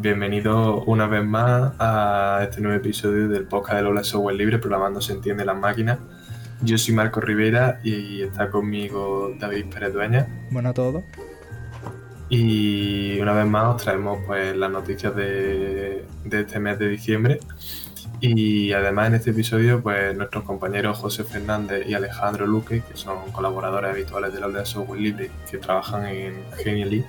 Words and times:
bienvenido 0.00 0.82
una 0.84 1.06
vez 1.06 1.22
más 1.24 1.72
a 1.78 2.40
este 2.42 2.62
nuevo 2.62 2.78
episodio 2.78 3.28
del 3.28 3.44
podcast 3.44 3.76
de 3.76 3.82
Lola 3.82 4.02
Software 4.02 4.34
Libre, 4.34 4.58
programando 4.58 5.02
se 5.02 5.12
entiende 5.12 5.44
las 5.44 5.56
máquinas. 5.56 5.98
Yo 6.62 6.78
soy 6.78 6.94
Marco 6.94 7.20
Rivera 7.20 7.80
y 7.84 8.22
está 8.22 8.48
conmigo 8.48 9.34
David 9.38 9.66
Pérez 9.66 9.92
Dueña. 9.92 10.26
Bueno 10.50 10.70
a 10.70 10.74
todos. 10.74 11.04
Y 12.30 13.20
una 13.20 13.34
vez 13.34 13.46
más 13.46 13.74
os 13.74 13.82
traemos 13.82 14.20
pues 14.26 14.56
las 14.56 14.70
noticias 14.70 15.14
de, 15.14 16.06
de 16.24 16.40
este 16.40 16.60
mes 16.60 16.78
de 16.78 16.88
diciembre. 16.88 17.40
Y 18.20 18.72
además 18.72 19.08
en 19.08 19.14
este 19.16 19.30
episodio, 19.30 19.82
pues 19.82 20.16
nuestros 20.16 20.44
compañeros 20.44 20.98
José 20.98 21.24
Fernández 21.24 21.86
y 21.86 21.92
Alejandro 21.92 22.46
Luque, 22.46 22.82
que 22.82 22.96
son 22.96 23.32
colaboradores 23.32 23.90
habituales 23.90 24.32
de 24.32 24.40
la 24.40 24.64
Software 24.64 25.00
Libre, 25.00 25.30
que 25.50 25.58
trabajan 25.58 26.06
en 26.06 26.42
Genially 26.56 27.04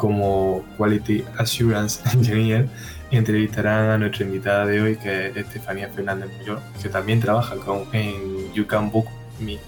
como 0.00 0.64
Quality 0.78 1.24
Assurance 1.38 2.00
Engineer, 2.14 2.68
entrevistarán 3.10 3.90
a 3.90 3.98
nuestra 3.98 4.24
invitada 4.24 4.64
de 4.64 4.80
hoy, 4.80 4.96
que 4.96 5.28
es 5.28 5.36
Estefanía 5.36 5.88
Fernández 5.88 6.30
Muyor, 6.38 6.60
que 6.82 6.88
también 6.88 7.20
trabaja 7.20 7.56
con, 7.56 7.84
en 7.92 8.52
You 8.54 8.66
Can 8.66 8.90
Book 8.90 9.06
Me 9.40 9.58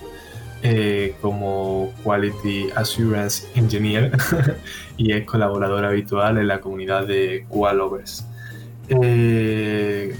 eh, 0.62 1.16
como 1.20 1.92
Quality 2.02 2.70
Assurance 2.76 3.46
Engineer 3.54 4.12
y 4.96 5.12
es 5.12 5.26
colaboradora 5.26 5.88
habitual 5.88 6.38
en 6.38 6.48
la 6.48 6.60
comunidad 6.60 7.06
de 7.06 7.44
Qualovers. 7.48 8.24
Eh, 8.88 10.14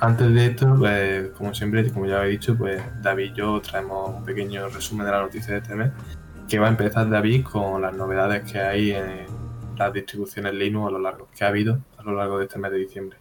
antes 0.00 0.32
de 0.32 0.46
esto, 0.46 0.76
pues, 0.78 1.30
como 1.36 1.52
siempre, 1.52 1.90
como 1.90 2.06
ya 2.06 2.24
he 2.24 2.28
dicho, 2.28 2.56
pues 2.56 2.80
David 3.02 3.32
y 3.32 3.34
yo 3.34 3.60
traemos 3.60 4.16
un 4.16 4.24
pequeño 4.24 4.68
resumen 4.68 5.04
de 5.04 5.12
la 5.12 5.20
noticia 5.22 5.54
de 5.54 5.60
este 5.60 5.74
mes, 5.74 5.90
que 6.48 6.58
va 6.58 6.68
a 6.68 6.70
empezar 6.70 7.10
David 7.10 7.44
con 7.44 7.82
las 7.82 7.92
novedades 7.92 8.50
que 8.50 8.60
hay 8.60 8.92
en 8.92 9.37
las 9.78 9.92
distribuciones 9.92 10.54
Linux 10.54 10.88
a 10.88 10.90
lo 10.90 10.98
largo, 10.98 11.28
que 11.36 11.44
ha 11.44 11.48
habido 11.48 11.80
a 11.96 12.02
lo 12.02 12.14
largo 12.14 12.38
de 12.38 12.44
este 12.44 12.58
mes 12.58 12.70
de 12.72 12.78
diciembre. 12.78 13.18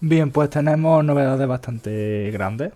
Bien, 0.00 0.30
pues 0.30 0.50
tenemos 0.50 1.04
novedades 1.04 1.48
bastante 1.48 2.30
grandes. 2.32 2.72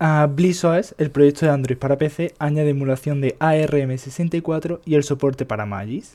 Uh, 0.00 0.26
BlizzOS, 0.26 0.94
el 0.98 1.10
proyecto 1.10 1.46
de 1.46 1.52
Android 1.52 1.76
para 1.76 1.98
PC, 1.98 2.34
añade 2.38 2.70
emulación 2.70 3.20
de 3.20 3.38
ARM64 3.38 4.80
y 4.84 4.94
el 4.94 5.04
soporte 5.04 5.44
para 5.44 5.66
Magis. 5.66 6.14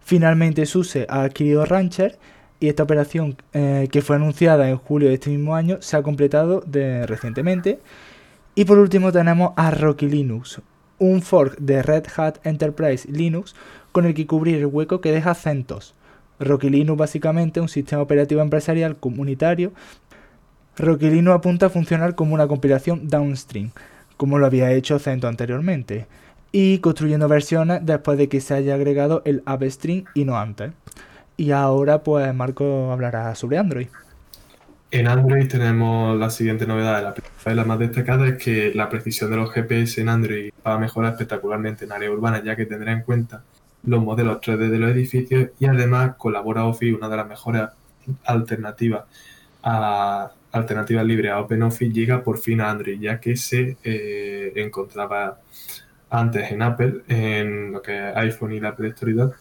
Finalmente 0.00 0.66
SUSE 0.66 1.06
ha 1.08 1.22
adquirido 1.22 1.64
Rancher 1.64 2.18
y 2.60 2.68
esta 2.68 2.82
operación 2.82 3.36
eh, 3.52 3.88
que 3.90 4.02
fue 4.02 4.16
anunciada 4.16 4.68
en 4.68 4.76
julio 4.76 5.08
de 5.08 5.14
este 5.14 5.30
mismo 5.30 5.54
año 5.54 5.78
se 5.80 5.96
ha 5.96 6.02
completado 6.02 6.62
recientemente. 7.06 7.80
Y 8.54 8.64
por 8.64 8.78
último 8.78 9.12
tenemos 9.12 9.52
a 9.56 9.70
Rocky 9.70 10.06
Linux, 10.06 10.60
un 10.98 11.22
fork 11.22 11.58
de 11.58 11.82
Red 11.82 12.04
Hat 12.16 12.38
Enterprise 12.44 13.10
Linux 13.10 13.54
con 13.92 14.06
el 14.06 14.14
que 14.14 14.26
cubrir 14.26 14.56
el 14.56 14.66
hueco 14.66 15.00
que 15.00 15.12
deja 15.12 15.34
CentOS. 15.34 15.94
Rocky 16.38 16.70
Linux 16.70 16.98
básicamente 16.98 17.60
un 17.60 17.68
sistema 17.68 18.02
operativo 18.02 18.40
empresarial 18.40 18.96
comunitario. 18.96 19.72
Rocky 20.76 21.10
Linux 21.10 21.36
apunta 21.36 21.66
a 21.66 21.70
funcionar 21.70 22.14
como 22.14 22.34
una 22.34 22.48
compilación 22.48 23.08
downstream, 23.08 23.70
como 24.16 24.38
lo 24.38 24.46
había 24.46 24.72
hecho 24.72 24.98
CentOS 24.98 25.28
anteriormente, 25.28 26.06
y 26.52 26.78
construyendo 26.78 27.28
versiones 27.28 27.80
después 27.82 28.16
de 28.16 28.28
que 28.28 28.40
se 28.40 28.54
haya 28.54 28.74
agregado 28.74 29.22
el 29.24 29.42
upstream 29.46 30.04
y 30.14 30.24
no 30.24 30.38
antes. 30.38 30.72
Y 31.36 31.52
ahora 31.52 32.02
pues 32.02 32.34
Marco 32.34 32.90
hablará 32.92 33.34
sobre 33.34 33.58
Android. 33.58 33.88
En 34.92 35.06
Android 35.06 35.46
tenemos 35.46 36.18
la 36.18 36.30
siguiente 36.30 36.66
novedad. 36.66 37.14
La, 37.44 37.54
la 37.54 37.64
más 37.64 37.78
destacada 37.78 38.26
es 38.26 38.42
que 38.42 38.72
la 38.74 38.88
precisión 38.88 39.30
de 39.30 39.36
los 39.36 39.52
GPS 39.52 40.00
en 40.00 40.08
Android 40.08 40.50
va 40.66 40.74
a 40.74 40.78
mejorar 40.78 41.12
espectacularmente 41.12 41.84
en 41.84 41.92
áreas 41.92 42.12
urbanas, 42.12 42.42
ya 42.42 42.56
que 42.56 42.66
tendrá 42.66 42.92
en 42.92 43.02
cuenta 43.02 43.44
los 43.84 44.02
modelos 44.02 44.38
3D 44.40 44.68
de 44.68 44.78
los 44.78 44.90
edificios 44.90 45.50
y 45.58 45.66
además 45.66 46.14
colabora 46.16 46.64
Office, 46.66 46.94
una 46.94 47.08
de 47.08 47.16
las 47.16 47.28
mejores 47.28 47.62
alternativas 48.24 49.04
a 49.62 50.32
alternativas 50.52 51.04
libres 51.04 51.30
a 51.32 51.40
OpenOffice, 51.40 51.92
llega 51.92 52.22
por 52.22 52.38
fin 52.38 52.60
a 52.60 52.70
Android, 52.70 53.00
ya 53.00 53.20
que 53.20 53.36
se 53.36 53.76
eh, 53.84 54.52
encontraba 54.56 55.40
antes 56.10 56.50
en 56.50 56.62
Apple, 56.62 57.02
en 57.08 57.72
lo 57.72 57.82
que 57.82 58.10
es 58.10 58.16
iPhone 58.16 58.52
y 58.52 58.60
la 58.60 58.70
Apple 58.70 58.88
Store 58.88 59.32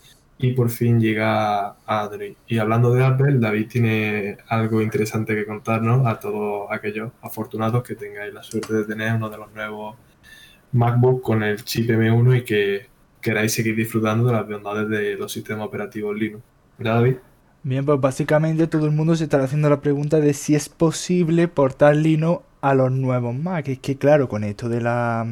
y 0.41 0.53
por 0.53 0.69
fin 0.69 0.99
llega 0.99 1.67
a 1.67 1.75
Android. 1.85 2.33
Y 2.47 2.59
hablando 2.59 2.93
de 2.93 3.03
Apple, 3.03 3.39
David 3.39 3.67
tiene 3.67 4.37
algo 4.47 4.81
interesante 4.81 5.35
que 5.35 5.45
contarnos 5.45 6.07
a 6.07 6.17
todos 6.19 6.71
aquellos 6.71 7.11
afortunados 7.21 7.83
que 7.83 7.95
tengáis 7.95 8.33
la 8.33 8.41
suerte 8.41 8.73
de 8.73 8.85
tener 8.85 9.13
uno 9.15 9.29
de 9.29 9.37
los 9.37 9.51
nuevos 9.53 9.97
MacBook 10.71 11.21
con 11.21 11.43
el 11.43 11.63
chip 11.63 11.89
M1 11.89 12.37
y 12.37 12.43
que 12.43 12.87
queráis 13.21 13.53
seguir 13.53 13.75
disfrutando 13.75 14.25
de 14.25 14.33
las 14.33 14.47
bondades 14.47 14.89
de 14.89 15.15
los 15.15 15.31
sistemas 15.31 15.67
operativos 15.67 16.17
Linux. 16.17 16.43
¿Verdad, 16.77 16.95
David? 16.95 17.15
Bien, 17.63 17.85
pues 17.85 17.99
básicamente 17.99 18.67
todo 18.67 18.85
el 18.85 18.91
mundo 18.91 19.15
se 19.15 19.25
está 19.25 19.43
haciendo 19.43 19.69
la 19.69 19.81
pregunta 19.81 20.19
de 20.19 20.33
si 20.33 20.55
es 20.55 20.69
posible 20.69 21.47
portar 21.49 21.95
Linux 21.95 22.41
a 22.61 22.73
los 22.73 22.91
nuevos 22.91 23.35
Mac. 23.35 23.67
Es 23.67 23.79
que 23.79 23.97
claro, 23.97 24.29
con 24.29 24.43
esto 24.43 24.69
de 24.69 24.81
la 24.81 25.27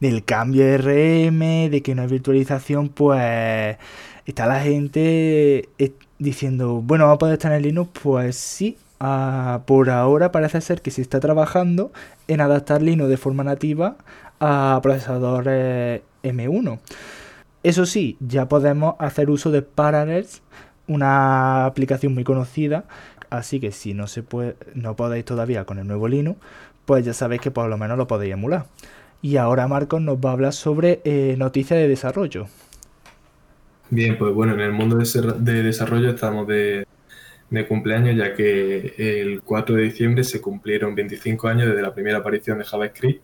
del 0.00 0.24
cambio 0.24 0.64
de 0.64 0.78
RM, 0.78 1.70
de 1.70 1.82
que 1.82 1.94
no 1.94 2.02
hay 2.02 2.08
virtualización, 2.08 2.90
pues 2.90 3.76
está 4.26 4.46
la 4.46 4.60
gente 4.60 5.68
eh, 5.78 5.92
diciendo, 6.18 6.82
bueno, 6.82 7.06
¿va 7.06 7.12
a 7.12 7.18
poder 7.18 7.34
estar 7.34 7.52
en 7.52 7.62
Linux? 7.62 7.90
Pues 8.02 8.36
sí, 8.36 8.76
ah, 9.00 9.62
por 9.66 9.90
ahora 9.90 10.32
parece 10.32 10.60
ser 10.60 10.82
que 10.82 10.90
se 10.90 11.02
está 11.02 11.20
trabajando 11.20 11.92
en 12.28 12.40
adaptar 12.40 12.82
Linux 12.82 13.08
de 13.08 13.16
forma 13.16 13.44
nativa 13.44 13.96
a 14.40 14.78
procesadores 14.82 16.02
M1. 16.26 16.78
Eso 17.62 17.86
sí, 17.86 18.16
ya 18.20 18.48
podemos 18.48 18.94
hacer 18.98 19.30
uso 19.30 19.50
de 19.50 19.62
Parallels, 19.62 20.42
una 20.86 21.66
aplicación 21.66 22.14
muy 22.14 22.24
conocida, 22.24 22.84
así 23.30 23.58
que 23.58 23.72
si 23.72 23.92
no 23.92 24.06
se 24.06 24.22
puede, 24.22 24.56
no 24.74 24.94
podéis 24.94 25.24
todavía 25.24 25.64
con 25.64 25.78
el 25.78 25.86
nuevo 25.86 26.06
Linux, 26.06 26.38
pues 26.84 27.04
ya 27.04 27.12
sabéis 27.12 27.40
que 27.40 27.50
por 27.50 27.68
lo 27.68 27.76
menos 27.76 27.98
lo 27.98 28.06
podéis 28.06 28.34
emular. 28.34 28.66
Y 29.22 29.36
ahora 29.38 29.66
Marcos 29.66 30.00
nos 30.00 30.18
va 30.18 30.30
a 30.30 30.32
hablar 30.34 30.52
sobre 30.52 31.00
eh, 31.04 31.34
noticias 31.36 31.78
de 31.78 31.88
desarrollo. 31.88 32.46
Bien, 33.90 34.18
pues 34.18 34.32
bueno, 34.34 34.54
en 34.54 34.60
el 34.60 34.72
mundo 34.72 34.96
de 34.96 35.62
desarrollo 35.62 36.10
estamos 36.10 36.46
de, 36.48 36.86
cumpleaños, 37.68 38.16
ya 38.16 38.34
que 38.34 38.94
el 38.98 39.42
4 39.42 39.76
de 39.76 39.82
diciembre 39.82 40.24
se 40.24 40.40
cumplieron 40.40 40.94
25 40.94 41.48
años 41.48 41.68
desde 41.68 41.82
la 41.82 41.94
primera 41.94 42.18
aparición 42.18 42.58
de 42.58 42.64
JavaScript. 42.64 43.22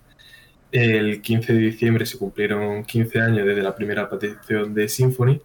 El 0.73 1.23
15 1.23 1.53
de 1.53 1.59
diciembre 1.61 2.07
se 2.07 2.19
cumplieron 2.19 2.85
15 2.85 3.21
años 3.21 3.47
desde 3.47 3.63
la 3.63 3.75
primera 3.75 4.03
aparición 4.03 4.75
de 4.75 4.89
Symfony. 4.89 5.41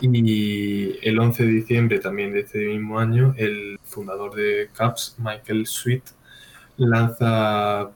Y 0.00 0.98
el 1.02 1.18
11 1.18 1.44
de 1.44 1.50
diciembre 1.50 1.98
también 1.98 2.32
de 2.32 2.40
este 2.40 2.58
mismo 2.68 2.98
año, 2.98 3.34
el 3.38 3.78
fundador 3.82 4.34
de 4.34 4.68
CAPS, 4.74 5.16
Michael 5.18 5.66
Sweet, 5.66 6.04
lanza 6.76 7.90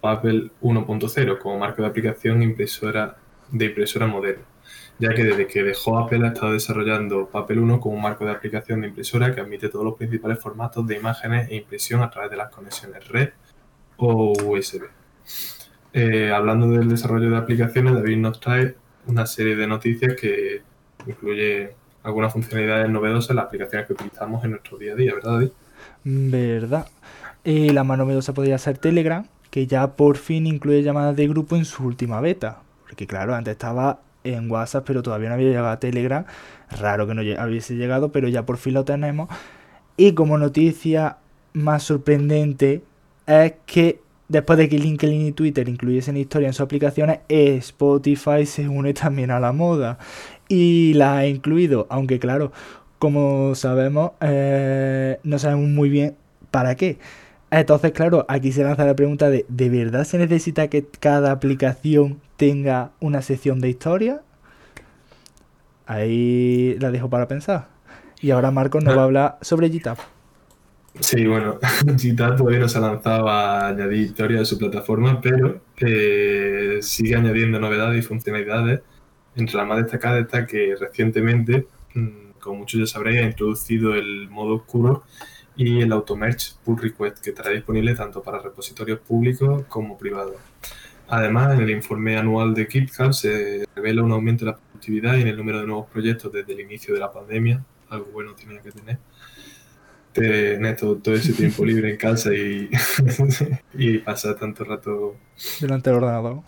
Papel 0.00 0.52
1.0 0.62 1.38
como 1.38 1.58
marco 1.58 1.82
de 1.82 1.88
aplicación 1.88 2.38
de 2.38 2.44
impresora 2.46 4.06
moderna 4.06 4.44
ya 4.98 5.14
que 5.14 5.24
desde 5.24 5.46
que 5.46 5.62
dejó 5.62 5.98
Apple 5.98 6.24
ha 6.24 6.28
estado 6.28 6.52
desarrollando 6.52 7.28
Papel 7.28 7.58
1 7.58 7.80
como 7.80 7.96
marco 7.98 8.24
de 8.24 8.30
aplicación 8.30 8.82
de 8.82 8.88
impresora 8.88 9.34
que 9.34 9.40
admite 9.40 9.68
todos 9.68 9.84
los 9.84 9.94
principales 9.94 10.38
formatos 10.38 10.86
de 10.86 10.96
imágenes 10.96 11.50
e 11.50 11.56
impresión 11.56 12.02
a 12.02 12.10
través 12.10 12.30
de 12.30 12.36
las 12.36 12.50
conexiones 12.50 13.08
red 13.08 13.30
o 13.96 14.32
USB. 14.32 14.84
Eh, 15.92 16.30
hablando 16.32 16.70
del 16.70 16.88
desarrollo 16.88 17.30
de 17.30 17.36
aplicaciones, 17.36 17.94
David 17.94 18.16
nos 18.16 18.40
trae 18.40 18.74
una 19.06 19.26
serie 19.26 19.56
de 19.56 19.66
noticias 19.66 20.14
que 20.18 20.62
incluye 21.06 21.74
algunas 22.02 22.32
funcionalidades 22.32 22.90
novedosas 22.90 23.30
en 23.30 23.36
las 23.36 23.46
aplicaciones 23.46 23.86
que 23.86 23.92
utilizamos 23.92 24.44
en 24.44 24.52
nuestro 24.52 24.78
día 24.78 24.92
a 24.92 24.96
día, 24.96 25.14
¿verdad, 25.14 25.32
David? 25.32 25.50
Verdad. 26.04 26.86
Eh, 27.44 27.72
la 27.72 27.84
más 27.84 27.98
novedosa 27.98 28.32
podría 28.32 28.58
ser 28.58 28.78
Telegram, 28.78 29.26
que 29.50 29.66
ya 29.66 29.96
por 29.96 30.16
fin 30.16 30.46
incluye 30.46 30.82
llamadas 30.82 31.16
de 31.16 31.28
grupo 31.28 31.56
en 31.56 31.64
su 31.64 31.84
última 31.84 32.20
beta. 32.20 32.62
Porque 32.84 33.06
claro, 33.06 33.34
antes 33.34 33.52
estaba 33.52 34.00
en 34.24 34.50
WhatsApp, 34.50 34.84
pero 34.86 35.02
todavía 35.02 35.28
no 35.28 35.34
había 35.34 35.48
llegado 35.48 35.68
a 35.68 35.80
Telegram. 35.80 36.24
Raro 36.70 37.06
que 37.06 37.14
no 37.14 37.22
hubiese 37.22 37.74
llegado, 37.74 38.12
pero 38.12 38.28
ya 38.28 38.46
por 38.46 38.56
fin 38.56 38.74
lo 38.74 38.84
tenemos. 38.84 39.28
Y 39.96 40.12
como 40.12 40.38
noticia 40.38 41.18
más 41.52 41.82
sorprendente 41.82 42.82
es 43.26 43.54
que 43.66 44.00
después 44.32 44.58
de 44.58 44.68
que 44.68 44.78
LinkedIn 44.78 45.26
y 45.26 45.32
Twitter 45.32 45.68
incluyesen 45.68 46.16
historia 46.16 46.48
en 46.48 46.54
sus 46.54 46.62
aplicaciones, 46.62 47.20
Spotify 47.28 48.46
se 48.46 48.68
une 48.68 48.94
también 48.94 49.30
a 49.30 49.38
la 49.38 49.52
moda. 49.52 49.98
Y 50.48 50.94
la 50.94 51.18
ha 51.18 51.26
incluido, 51.26 51.86
aunque 51.90 52.18
claro, 52.18 52.50
como 52.98 53.54
sabemos, 53.54 54.12
eh, 54.20 55.18
no 55.22 55.38
sabemos 55.38 55.68
muy 55.68 55.88
bien 55.90 56.16
para 56.50 56.74
qué. 56.74 56.98
Entonces, 57.50 57.92
claro, 57.92 58.24
aquí 58.28 58.50
se 58.52 58.64
lanza 58.64 58.84
la 58.86 58.96
pregunta 58.96 59.28
de, 59.28 59.44
¿de 59.48 59.68
verdad 59.68 60.04
se 60.04 60.18
necesita 60.18 60.68
que 60.68 60.86
cada 61.00 61.30
aplicación 61.32 62.20
tenga 62.38 62.90
una 63.00 63.22
sección 63.22 63.60
de 63.60 63.68
historia. 63.68 64.22
Ahí 65.86 66.76
la 66.80 66.90
dejo 66.90 67.10
para 67.10 67.28
pensar. 67.28 67.68
Y 68.20 68.30
ahora 68.30 68.50
Marcos 68.50 68.82
nos 68.82 68.96
va 68.96 69.02
a 69.02 69.04
hablar 69.04 69.38
sobre 69.42 69.68
GitHub. 69.68 69.98
Sí, 71.00 71.26
bueno, 71.26 71.58
GitHub 71.98 72.36
todavía 72.36 72.60
no 72.60 72.68
se 72.68 72.78
ha 72.78 72.82
lanzado 72.82 73.28
a 73.28 73.68
añadir 73.68 74.00
historia 74.00 74.40
de 74.40 74.44
su 74.44 74.58
plataforma, 74.58 75.20
pero 75.20 75.62
eh, 75.78 76.78
sigue 76.82 77.16
añadiendo 77.16 77.58
novedades 77.58 78.04
y 78.04 78.06
funcionalidades. 78.06 78.82
Entre 79.34 79.56
las 79.56 79.66
más 79.66 79.78
destacadas 79.78 80.22
está 80.22 80.46
que 80.46 80.74
recientemente, 80.78 81.66
mm, 81.94 82.32
como 82.40 82.60
muchos 82.60 82.80
ya 82.80 82.86
sabréis, 82.86 83.22
ha 83.22 83.24
introducido 83.24 83.94
el 83.94 84.28
modo 84.28 84.56
oscuro 84.56 85.04
y 85.56 85.80
el 85.80 85.92
AutoMerge 85.92 86.54
Pull 86.64 86.78
Request, 86.78 87.18
que 87.22 87.30
estará 87.30 87.50
disponible 87.50 87.94
tanto 87.94 88.22
para 88.22 88.38
repositorios 88.40 89.00
públicos 89.00 89.64
como 89.68 89.96
privados. 89.98 90.36
Además, 91.08 91.54
en 91.54 91.60
el 91.62 91.70
informe 91.70 92.16
anual 92.16 92.54
de 92.54 92.66
GitHub 92.66 93.12
se 93.12 93.64
revela 93.74 94.02
un 94.02 94.12
aumento 94.12 94.44
de 94.44 94.52
la 94.52 94.56
productividad 94.58 95.16
y 95.16 95.22
en 95.22 95.28
el 95.28 95.36
número 95.36 95.60
de 95.60 95.66
nuevos 95.66 95.90
proyectos 95.90 96.32
desde 96.32 96.52
el 96.52 96.60
inicio 96.60 96.94
de 96.94 97.00
la 97.00 97.12
pandemia, 97.12 97.64
algo 97.90 98.06
bueno 98.12 98.34
tenía 98.34 98.60
que 98.62 98.72
tener, 98.72 98.98
tener 100.12 100.76
todo, 100.76 101.14
ese 101.14 101.32
tiempo 101.32 101.64
libre 101.66 101.90
en 101.90 101.96
casa 101.96 102.34
y, 102.34 102.70
y 103.74 103.98
pasar 103.98 104.36
tanto 104.36 104.64
rato 104.64 105.16
delante 105.60 105.90
del 105.90 105.98
ordenador. 106.02 106.42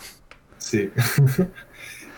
Sí. 0.59 0.91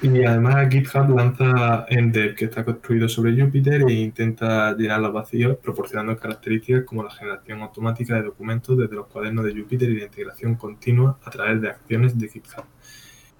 Y 0.02 0.24
además 0.24 0.68
GitHub 0.70 1.08
lanza 1.16 1.86
Endev, 1.88 2.34
que 2.34 2.44
está 2.44 2.64
construido 2.64 3.08
sobre 3.08 3.40
Jupyter 3.40 3.82
e 3.88 3.94
intenta 3.94 4.76
llenar 4.76 5.00
los 5.00 5.12
vacíos 5.12 5.56
proporcionando 5.56 6.16
características 6.18 6.84
como 6.84 7.02
la 7.02 7.10
generación 7.10 7.62
automática 7.62 8.14
de 8.14 8.24
documentos 8.24 8.76
desde 8.76 8.94
los 8.94 9.06
cuadernos 9.06 9.46
de 9.46 9.58
Jupyter 9.58 9.88
y 9.88 9.98
la 9.98 10.04
integración 10.04 10.56
continua 10.56 11.18
a 11.24 11.30
través 11.30 11.62
de 11.62 11.70
acciones 11.70 12.18
de 12.18 12.28
GitHub. 12.28 12.64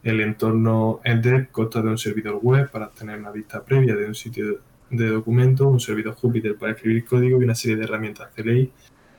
El 0.03 0.21
entorno 0.23 1.01
Endev 1.05 1.51
consta 1.51 1.83
de 1.83 1.91
un 1.91 1.99
servidor 1.99 2.39
web 2.41 2.71
para 2.71 2.87
obtener 2.87 3.19
una 3.19 3.33
vista 3.33 3.63
previa 3.63 3.95
de 3.95 4.07
un 4.07 4.15
sitio 4.15 4.61
de 4.91 5.09
documentos, 5.09 5.67
un 5.67 5.81
servidor 5.81 6.15
Jupyter 6.15 6.57
para 6.57 6.73
escribir 6.73 7.05
código 7.05 7.41
y 7.41 7.45
una 7.45 7.55
serie 7.55 7.77
de 7.77 7.85
herramientas 7.85 8.31
CLI 8.35 8.73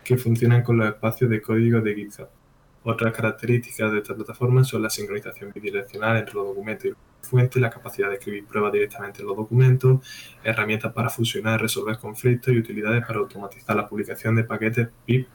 que 0.04 0.18
funcionan 0.18 0.64
con 0.64 0.78
los 0.78 0.88
espacios 0.88 1.30
de 1.30 1.42
código 1.42 1.82
de 1.82 1.96
GitHub. 1.96 2.28
Otras 2.84 3.14
características 3.14 3.92
de 3.92 3.98
esta 3.98 4.16
plataforma 4.16 4.64
son 4.64 4.82
la 4.82 4.90
sincronización 4.90 5.52
bidireccional 5.54 6.18
entre 6.18 6.36
los 6.36 6.48
documentos 6.48 6.86
y 6.86 6.94
fuente, 7.22 7.60
la 7.60 7.70
capacidad 7.70 8.08
de 8.08 8.16
escribir 8.16 8.46
pruebas 8.46 8.72
directamente 8.72 9.22
en 9.22 9.28
los 9.28 9.36
documentos, 9.36 10.00
herramientas 10.42 10.94
para 10.94 11.10
fusionar, 11.10 11.62
resolver 11.62 11.98
conflictos 11.98 12.54
y 12.54 12.60
utilidades 12.60 13.06
para 13.06 13.20
automatizar 13.20 13.76
la 13.76 13.88
publicación 13.90 14.36
de 14.36 14.46
paquetes 14.46 14.88
pip 15.06 15.28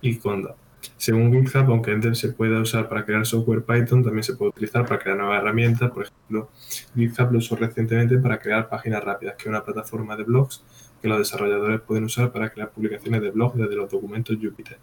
y 0.00 0.16
Conda. 0.16 0.56
Según 0.96 1.32
GitHub, 1.32 1.70
aunque 1.70 1.92
Ender 1.92 2.16
se 2.16 2.30
pueda 2.32 2.60
usar 2.60 2.88
para 2.88 3.04
crear 3.04 3.24
software 3.24 3.62
Python, 3.62 4.02
también 4.02 4.22
se 4.22 4.34
puede 4.34 4.50
utilizar 4.50 4.86
para 4.86 5.00
crear 5.00 5.16
nuevas 5.16 5.40
herramientas. 5.40 5.90
Por 5.90 6.04
ejemplo, 6.04 6.50
GitHub 6.94 7.32
lo 7.32 7.38
usó 7.38 7.56
recientemente 7.56 8.18
para 8.18 8.38
crear 8.38 8.68
páginas 8.68 9.02
rápidas, 9.02 9.36
que 9.36 9.42
es 9.42 9.46
una 9.48 9.64
plataforma 9.64 10.16
de 10.16 10.24
blogs 10.24 10.64
que 11.00 11.08
los 11.08 11.18
desarrolladores 11.18 11.80
pueden 11.80 12.04
usar 12.04 12.32
para 12.32 12.50
crear 12.50 12.70
publicaciones 12.70 13.22
de 13.22 13.30
blogs 13.30 13.56
desde 13.56 13.76
los 13.76 13.90
documentos 13.90 14.36
Jupyter. 14.40 14.78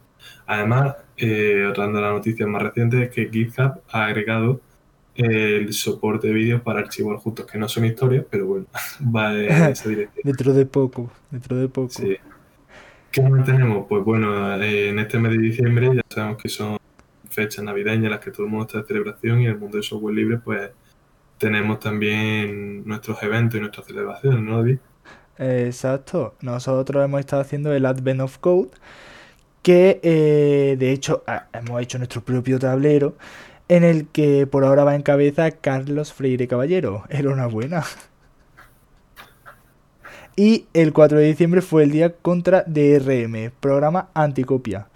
Además, 0.46 0.96
eh, 1.18 1.66
otra 1.70 1.88
de 1.88 1.94
las 1.94 2.14
noticias 2.14 2.48
más 2.48 2.62
recientes 2.62 3.02
es 3.02 3.10
que 3.10 3.30
GitHub 3.30 3.82
ha 3.92 4.06
agregado 4.06 4.62
el 5.16 5.74
soporte 5.74 6.28
de 6.28 6.34
vídeos 6.34 6.62
para 6.62 6.80
archivos 6.80 7.22
juntos, 7.22 7.46
que 7.46 7.58
no 7.58 7.70
son 7.70 7.86
historias, 7.86 8.26
pero 8.30 8.46
bueno, 8.46 8.66
va 9.16 9.34
en 9.34 9.50
esa 9.72 9.90
dirección. 9.90 10.22
dentro 10.24 10.54
de 10.54 10.66
poco, 10.66 11.12
dentro 11.32 11.58
de 11.58 11.68
poco. 11.68 11.90
Sí. 11.90 12.18
¿Qué 13.16 13.22
más 13.22 13.46
tenemos? 13.46 13.86
Pues 13.88 14.04
bueno, 14.04 14.62
eh, 14.62 14.90
en 14.90 15.00
este 15.00 15.18
mes 15.18 15.32
de 15.32 15.38
diciembre 15.38 15.90
ya 15.96 16.02
sabemos 16.10 16.42
que 16.42 16.50
son 16.50 16.76
fechas 17.30 17.64
navideñas 17.64 18.12
las 18.12 18.20
que 18.20 18.30
todo 18.30 18.46
el 18.46 18.52
mundo 18.52 18.66
está 18.66 18.80
de 18.80 18.88
celebración 18.88 19.40
y 19.40 19.46
en 19.46 19.52
el 19.52 19.58
mundo 19.58 19.78
del 19.78 19.86
software 19.86 20.14
libre 20.14 20.38
pues 20.38 20.72
tenemos 21.38 21.80
también 21.80 22.86
nuestros 22.86 23.24
eventos 23.24 23.58
y 23.58 23.62
nuestras 23.62 23.88
celebraciones, 23.88 24.42
¿no, 24.42 24.58
David? 24.58 24.80
Exacto. 25.38 26.36
Nosotros 26.42 27.06
hemos 27.06 27.22
estado 27.22 27.42
haciendo 27.42 27.74
el 27.74 27.86
Advent 27.86 28.20
of 28.20 28.38
Code, 28.40 28.72
que 29.62 30.02
eh, 30.04 30.76
de 30.78 30.92
hecho 30.92 31.24
hemos 31.54 31.82
hecho 31.82 31.98
nuestro 32.00 32.20
propio 32.20 32.60
tablero 32.60 33.16
en 33.70 33.86
el 33.86 34.10
que 34.10 34.46
por 34.46 34.66
ahora 34.66 34.84
va 34.84 34.94
en 34.94 35.04
cabeza 35.04 35.52
Carlos 35.52 36.12
Freire 36.12 36.50
Caballero. 36.50 37.06
Era 37.08 37.48
buena. 37.48 37.86
Y 40.36 40.66
el 40.74 40.92
4 40.92 41.18
de 41.18 41.26
diciembre 41.28 41.62
fue 41.62 41.84
el 41.84 41.92
día 41.92 42.14
contra 42.14 42.64
DRM, 42.68 43.52
programa 43.60 44.10
anticopia. 44.14 44.88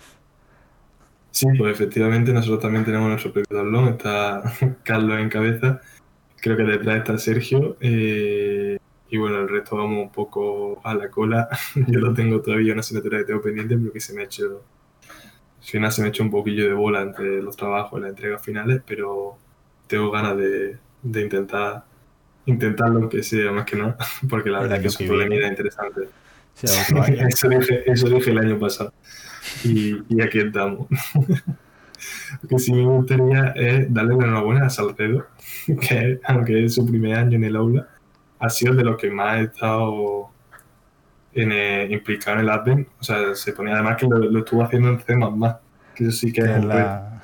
Sí, 1.32 1.48
pues 1.58 1.74
efectivamente 1.74 2.34
nosotros 2.34 2.60
también 2.60 2.84
tenemos 2.84 3.08
nuestro 3.08 3.32
propio 3.32 3.58
tablón, 3.58 3.88
está 3.90 4.44
Carlos 4.84 5.20
en 5.20 5.30
cabeza, 5.30 5.82
creo 6.42 6.58
que 6.58 6.64
detrás 6.64 6.98
está 6.98 7.18
Sergio, 7.18 7.78
eh, 7.80 8.78
y 9.10 9.18
bueno, 9.18 9.40
el 9.40 9.48
resto 9.48 9.78
vamos 9.78 10.04
un 10.04 10.12
poco 10.12 10.82
a 10.84 10.94
la 10.94 11.10
cola. 11.10 11.50
Yo 11.88 12.00
lo 12.00 12.14
tengo 12.14 12.42
todavía 12.42 12.74
una 12.74 12.82
asignatura 12.82 13.20
que 13.20 13.26
tengo 13.26 13.42
pendiente 13.42 13.78
porque 13.78 14.00
se 14.00 14.14
me 14.14 14.22
ha 14.22 14.26
hecho 14.26 14.64
al 15.60 15.66
final 15.66 15.92
se 15.92 16.02
me 16.02 16.08
echa 16.08 16.24
un 16.24 16.32
poquillo 16.32 16.66
de 16.66 16.74
bola 16.74 17.02
entre 17.02 17.42
los 17.42 17.56
trabajos 17.56 18.00
y 18.00 18.02
las 18.02 18.12
entregas 18.12 18.42
finales, 18.42 18.82
pero 18.88 19.38
tengo 19.88 20.10
ganas 20.10 20.38
de, 20.38 20.78
intentar 21.04 21.86
lo 22.46 23.10
que 23.10 23.24
sea, 23.24 23.52
más 23.52 23.66
que 23.66 23.76
nada, 23.76 23.98
porque 24.30 24.50
la 24.50 24.62
verdad 24.62 24.78
es 24.78 24.82
que 24.82 24.88
es 24.88 25.00
un 25.00 25.08
problema 25.08 25.48
interesante. 25.48 26.02
eso, 26.62 28.10
dije, 28.10 28.32
el 28.32 28.38
año 28.38 28.60
pasado. 28.60 28.94
Y, 29.64 30.22
aquí 30.22 30.40
estamos. 30.40 30.88
lo 32.42 32.50
que 32.50 32.60
sí 32.60 32.74
me 32.74 32.84
gustaría 32.84 33.54
es 33.56 33.94
darle 33.94 34.16
la 34.16 34.26
enhorabuena 34.26 34.66
a 34.66 34.70
Salcedo, 34.70 35.28
que 35.66 36.20
aunque 36.26 36.66
es 36.66 36.76
su 36.76 36.86
primer 36.86 37.16
año 37.16 37.38
en 37.38 37.46
el 37.46 37.56
aula, 37.56 37.88
ha 38.40 38.50
sido 38.50 38.74
de 38.74 38.84
los 38.84 38.98
que 38.98 39.10
más 39.10 39.36
ha 39.36 39.42
estado 39.42 40.30
en, 41.34 41.52
eh, 41.52 41.88
implicado 41.92 42.38
en 42.38 42.44
el 42.44 42.50
advent. 42.50 42.88
O 43.00 43.04
sea, 43.04 43.36
se 43.36 43.54
ponía 43.54 43.76
además 43.76 43.98
que 43.98 44.08
lo, 44.08 44.40
estuvo 44.40 44.64
haciendo 44.64 44.90
en 44.90 45.00
C++, 45.00 45.16
que 45.96 46.04
eso 46.04 46.12
sí 46.12 46.32
que 46.32 46.42
es 46.42 46.64
la... 46.64 47.19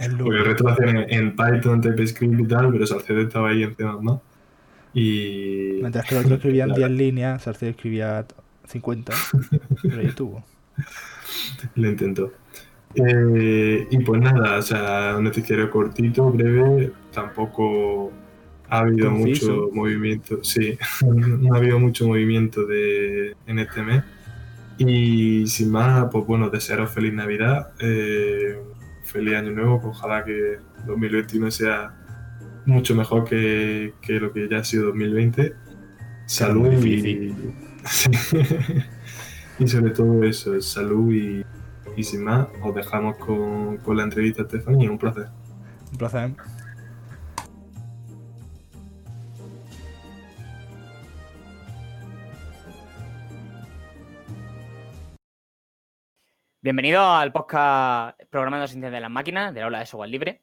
el 0.00 0.16
Porque 0.16 0.62
lo 0.62 0.68
hacían 0.68 0.96
en, 1.08 1.36
Python, 1.36 1.80
TypeScript 1.80 2.40
y 2.40 2.46
tal, 2.46 2.72
pero 2.72 2.86
Salcedo 2.86 3.20
estaba 3.20 3.50
ahí 3.50 3.62
en 3.62 3.76
C++. 3.76 3.84
Y... 4.94 5.78
Mientras 5.80 6.06
que 6.06 6.16
el 6.16 6.24
otro 6.24 6.36
escribía 6.36 6.64
en 6.64 6.72
10 6.74 6.90
líneas, 6.90 7.42
Salcedo 7.42 7.70
escribía 7.70 8.26
50, 8.66 9.12
pero 9.82 10.00
ahí 10.00 10.12
tuvo. 10.12 10.44
Lo 11.74 11.88
intentó. 11.88 12.32
Eh, 12.94 13.86
y 13.90 13.98
pues 13.98 14.20
nada, 14.20 14.58
o 14.58 14.62
sea, 14.62 15.14
un 15.16 15.24
noticiario 15.24 15.70
cortito, 15.70 16.30
breve, 16.30 16.92
tampoco 17.12 18.10
ha 18.68 18.78
habido 18.78 19.10
mucho 19.10 19.68
movimiento, 19.72 20.42
sí, 20.42 20.76
ha 21.52 21.56
habido 21.56 21.78
mucho 21.78 22.06
movimiento 22.08 22.64
de, 22.66 23.36
en 23.46 23.58
este 23.58 23.82
mes. 23.82 24.02
Y 24.78 25.46
sin 25.46 25.70
más, 25.70 26.06
pues 26.10 26.26
bueno, 26.26 26.48
desearos 26.48 26.90
feliz 26.90 27.12
Navidad, 27.12 27.72
eh, 27.80 28.58
feliz 29.10 29.34
Año 29.34 29.50
Nuevo, 29.50 29.80
ojalá 29.84 30.24
que 30.24 30.58
2021 30.86 31.50
sea 31.50 31.94
mucho 32.66 32.94
mejor 32.94 33.24
que, 33.24 33.92
lo 34.06 34.32
que 34.32 34.48
ya 34.48 34.58
ha 34.58 34.64
sido 34.64 34.86
2020. 34.86 35.54
Salud 36.26 36.72
y, 36.84 37.34
y 39.58 39.68
sobre 39.68 39.90
todo 39.90 40.22
eso, 40.24 40.60
salud 40.60 41.12
y, 41.12 41.44
y 41.96 42.04
sin 42.04 42.24
más, 42.24 42.46
os 42.62 42.74
dejamos 42.74 43.16
con, 43.16 43.78
con 43.78 43.96
la 43.96 44.04
entrevista, 44.04 44.44
Stephanie, 44.44 44.88
un 44.88 44.98
placer. 44.98 45.26
Un 45.90 45.98
placer. 45.98 46.32
Bienvenido 56.62 57.02
al 57.02 57.32
podcast 57.32 58.22
Programando 58.28 58.68
sin 58.68 58.82
de 58.82 59.00
las 59.00 59.10
máquinas 59.10 59.54
de 59.54 59.60
la 59.60 59.68
Ola 59.68 59.78
de 59.78 59.86
Software 59.86 60.10
Libre. 60.10 60.42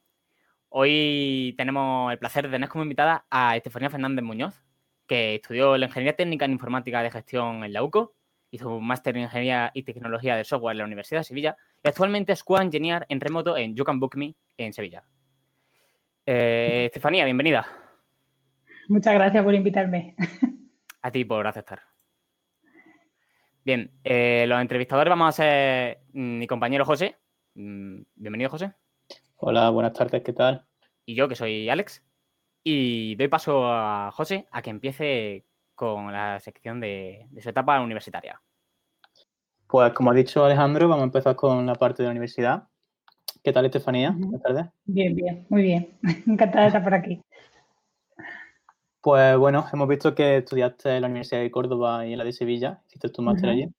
Hoy 0.70 1.54
tenemos 1.60 2.12
el 2.12 2.18
placer 2.18 2.46
de 2.46 2.50
tener 2.50 2.68
como 2.70 2.82
invitada 2.82 3.28
a 3.30 3.56
Estefanía 3.56 3.92
Fernández 3.92 4.26
Muñoz, 4.26 4.64
que 5.06 5.36
estudió 5.36 5.78
la 5.78 5.86
Ingeniería 5.86 6.16
Técnica 6.16 6.46
en 6.46 6.54
Informática 6.54 7.04
de 7.04 7.12
Gestión 7.12 7.64
en 7.64 7.72
la 7.72 7.84
UCO, 7.84 8.16
hizo 8.50 8.78
un 8.78 8.88
máster 8.88 9.16
en 9.16 9.26
Ingeniería 9.26 9.70
y 9.76 9.84
Tecnología 9.84 10.36
del 10.36 10.46
Software 10.46 10.72
en 10.72 10.80
la 10.80 10.86
Universidad 10.86 11.20
de 11.20 11.26
Sevilla 11.26 11.56
y 11.84 11.88
actualmente 11.88 12.34
es 12.34 12.40
Squad 12.40 12.64
Engineer 12.64 13.06
en 13.10 13.22
remoto 13.22 13.56
en 13.56 13.76
You 13.76 13.84
Can 13.84 14.00
Book 14.00 14.18
Me 14.18 14.34
en 14.58 14.74
Sevilla. 14.74 15.04
Eh, 16.26 16.86
Estefanía, 16.88 17.26
bienvenida. 17.26 17.68
Muchas 18.88 19.14
gracias 19.14 19.44
por 19.44 19.54
invitarme. 19.54 20.16
A 21.04 21.12
ti 21.12 21.26
por 21.26 21.46
aceptar. 21.46 21.87
Bien, 23.68 23.92
eh, 24.06 24.46
los 24.48 24.62
entrevistadores 24.62 25.10
vamos 25.10 25.28
a 25.28 25.32
ser 25.34 26.00
mm, 26.14 26.38
mi 26.38 26.48
compañero 26.48 26.86
José. 26.86 27.18
Mm, 27.56 28.00
bienvenido, 28.16 28.50
José. 28.50 28.72
Hola, 29.36 29.70
buenas 29.72 29.92
tardes, 29.92 30.24
¿qué 30.24 30.32
tal? 30.32 30.66
Y 31.06 31.16
yo, 31.16 31.28
que 31.28 31.36
soy 31.36 31.68
Alex. 31.68 32.02
Y 32.64 33.16
doy 33.16 33.28
paso 33.28 33.66
a 33.66 34.10
José 34.14 34.48
a 34.52 34.62
que 34.62 34.70
empiece 34.70 35.44
con 35.76 36.14
la 36.14 36.40
sección 36.40 36.80
de, 36.80 37.28
su 37.42 37.50
etapa 37.50 37.82
universitaria. 37.82 38.42
Pues 39.68 39.92
como 39.92 40.12
ha 40.12 40.14
dicho 40.14 40.46
Alejandro, 40.46 40.88
vamos 40.88 41.02
a 41.02 41.08
empezar 41.08 41.36
con 41.36 41.66
la 41.66 41.76
parte 41.76 42.04
de 42.04 42.08
la 42.08 42.12
universidad. 42.12 42.70
¿Qué 43.44 43.52
tal, 43.52 43.66
Estefanía? 43.66 44.12
Buenas 44.18 44.44
tardes. 44.44 44.66
Bien, 44.86 45.14
bien, 45.14 45.46
muy 45.50 45.64
bien. 45.64 45.90
Encantada 46.26 46.62
de 46.62 46.68
estar 46.68 46.84
por 46.86 46.94
aquí. 46.94 47.22
Pues 49.08 49.38
bueno, 49.38 49.66
hemos 49.72 49.88
visto 49.88 50.14
que 50.14 50.40
estudiaste 50.40 50.98
en 50.98 51.02
la 51.02 51.08
Universidad 51.08 51.40
de 51.40 51.50
Córdoba 51.50 52.06
y 52.06 52.12
en 52.12 52.18
la 52.18 52.26
de 52.26 52.34
Sevilla, 52.34 52.82
hiciste 52.88 53.08
tu 53.08 53.22
máster 53.22 53.52
allí. 53.52 53.74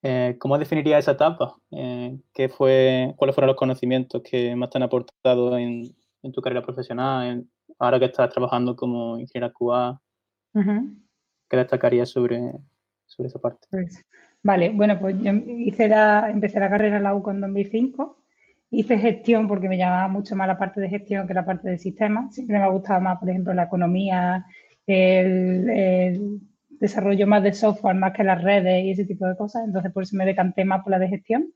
Eh, 0.00 0.36
¿Cómo 0.38 0.56
definirías 0.56 1.00
esa 1.00 1.10
etapa? 1.10 1.56
Eh, 1.72 2.16
¿qué 2.32 2.48
fue, 2.48 3.14
¿Cuáles 3.16 3.34
fueron 3.34 3.48
los 3.48 3.56
conocimientos 3.56 4.22
que 4.22 4.54
más 4.54 4.70
te 4.70 4.78
han 4.78 4.84
aportado 4.84 5.58
en, 5.58 5.92
tu 6.32 6.40
carrera 6.40 6.62
profesional, 6.62 7.44
ahora 7.80 7.98
que 7.98 8.04
estás 8.04 8.30
trabajando 8.30 8.76
como 8.76 9.18
ingeniera 9.18 9.52
QA? 9.52 10.00
qué 11.48 11.56
destacarías 11.56 12.10
sobre, 12.10 12.40
sobre 13.06 13.30
esa 13.30 13.40
parte? 13.40 13.66
Pues, 13.72 14.04
vale, 14.40 14.70
bueno, 14.72 15.00
pues 15.00 15.16
yo 15.20 15.32
hice 15.32 15.88
la, 15.88 16.30
empecé 16.30 16.60
la 16.60 16.70
carrera 16.70 16.98
en 16.98 17.02
la 17.02 17.16
U 17.16 17.24
con 17.24 17.40
2005. 17.40 18.23
Hice 18.70 18.98
gestión 18.98 19.46
porque 19.46 19.68
me 19.68 19.78
llamaba 19.78 20.08
mucho 20.08 20.34
más 20.34 20.48
la 20.48 20.58
parte 20.58 20.80
de 20.80 20.88
gestión 20.88 21.26
que 21.26 21.34
la 21.34 21.44
parte 21.44 21.70
de 21.70 21.78
sistema. 21.78 22.30
Siempre 22.30 22.58
me 22.58 22.64
ha 22.64 22.68
gustado 22.68 23.00
más, 23.00 23.18
por 23.18 23.30
ejemplo, 23.30 23.54
la 23.54 23.64
economía, 23.64 24.46
el, 24.86 26.40
desarrollo 26.70 27.26
más 27.26 27.42
de 27.42 27.52
software, 27.52 27.96
más 27.96 28.12
que 28.12 28.24
las 28.24 28.42
redes 28.42 28.84
y 28.84 28.90
ese 28.90 29.04
tipo 29.04 29.26
de 29.26 29.36
cosas. 29.36 29.64
Entonces, 29.64 29.92
por 29.92 30.02
eso 30.02 30.16
me 30.16 30.26
decanté 30.26 30.64
más 30.64 30.82
por 30.82 30.90
la 30.90 30.98
de 30.98 31.08
gestión. 31.08 31.52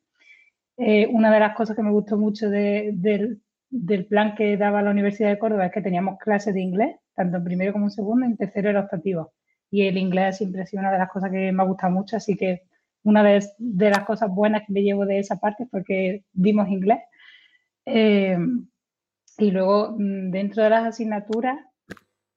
Eh, 0.76 1.08
una 1.10 1.32
de 1.32 1.40
las 1.40 1.56
cosas 1.56 1.74
que 1.76 1.82
me 1.82 1.90
gustó 1.90 2.16
mucho 2.16 2.48
del, 2.50 3.40
del 3.68 4.06
plan 4.06 4.34
que 4.36 4.56
daba 4.56 4.82
la 4.82 4.90
Universidad 4.90 5.30
de 5.30 5.38
Córdoba 5.38 5.66
es 5.66 5.72
que 5.72 5.82
teníamos 5.82 6.18
clases 6.18 6.54
de 6.54 6.60
inglés, 6.60 6.96
tanto 7.14 7.38
en 7.38 7.44
primero 7.44 7.72
como 7.72 7.86
en 7.86 7.90
segundo, 7.90 8.24
en 8.26 8.36
tercero 8.36 8.70
era 8.70 8.80
optativo 8.80 9.32
y 9.70 9.86
el 9.86 9.98
inglés 9.98 10.38
siempre 10.38 10.62
ha 10.62 10.66
sido 10.66 10.80
una 10.80 10.92
de 10.92 10.98
las 10.98 11.10
cosas 11.10 11.30
que 11.30 11.52
me 11.52 11.62
ha 11.62 11.66
gustado 11.66 11.92
mucho, 11.92 12.16
así 12.16 12.36
que 12.36 12.62
una 13.04 13.22
de, 13.22 13.40
las 13.90 14.04
cosas 14.04 14.30
buenas 14.30 14.62
que 14.66 14.72
me 14.72 14.82
llevo 14.82 15.06
de 15.06 15.18
esa 15.18 15.36
parte 15.36 15.66
porque 15.70 16.24
vimos 16.32 16.68
inglés. 16.68 16.98
Eh, 17.86 18.38
y 19.38 19.50
luego, 19.50 19.94
mm, 19.98 20.30
dentro 20.30 20.62
de 20.64 20.70
las 20.70 20.84
asignaturas, 20.86 21.58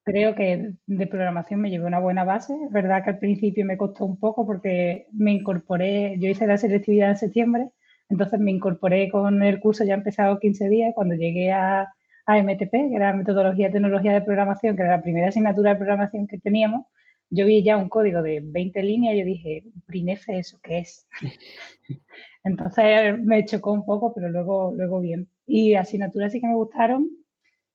creo 0.03 0.35
que 0.35 0.73
de 0.85 1.07
programación 1.07 1.61
me 1.61 1.69
llevé 1.69 1.85
una 1.85 1.99
buena 1.99 2.23
base. 2.23 2.53
Es 2.65 2.71
verdad 2.71 3.03
que 3.03 3.11
al 3.11 3.19
principio 3.19 3.65
me 3.65 3.77
costó 3.77 4.05
un 4.05 4.19
poco 4.19 4.45
porque 4.45 5.07
me 5.11 5.31
incorporé, 5.33 6.17
yo 6.19 6.29
hice 6.29 6.47
la 6.47 6.57
selectividad 6.57 7.09
en 7.09 7.17
septiembre, 7.17 7.69
entonces 8.09 8.39
me 8.39 8.51
incorporé 8.51 9.09
con 9.09 9.41
el 9.43 9.59
curso 9.59 9.83
ya 9.83 9.93
empezado 9.95 10.39
15 10.39 10.69
días. 10.69 10.93
Cuando 10.95 11.15
llegué 11.15 11.51
a, 11.51 11.93
a 12.25 12.37
MTP, 12.43 12.71
que 12.71 12.95
era 12.95 13.13
Metodología 13.13 13.71
Tecnología 13.71 14.13
de 14.13 14.21
Programación, 14.21 14.75
que 14.75 14.83
era 14.83 14.97
la 14.97 15.03
primera 15.03 15.29
asignatura 15.29 15.71
de 15.71 15.77
programación 15.77 16.27
que 16.27 16.37
teníamos, 16.39 16.85
yo 17.31 17.45
vi 17.45 17.63
ya 17.63 17.77
un 17.77 17.89
código 17.89 18.21
de 18.21 18.41
20 18.43 18.83
líneas 18.83 19.15
y 19.15 19.19
yo 19.19 19.25
dije, 19.25 19.63
Prinefe, 19.87 20.37
¿eso 20.37 20.59
qué 20.61 20.79
es? 20.79 21.07
Entonces 22.43 23.17
me 23.19 23.45
chocó 23.45 23.71
un 23.71 23.85
poco, 23.85 24.13
pero 24.13 24.29
luego, 24.29 24.73
luego 24.75 24.99
bien. 24.99 25.29
Y 25.47 25.75
asignaturas 25.75 26.33
sí 26.33 26.41
que 26.41 26.47
me 26.47 26.55
gustaron. 26.55 27.09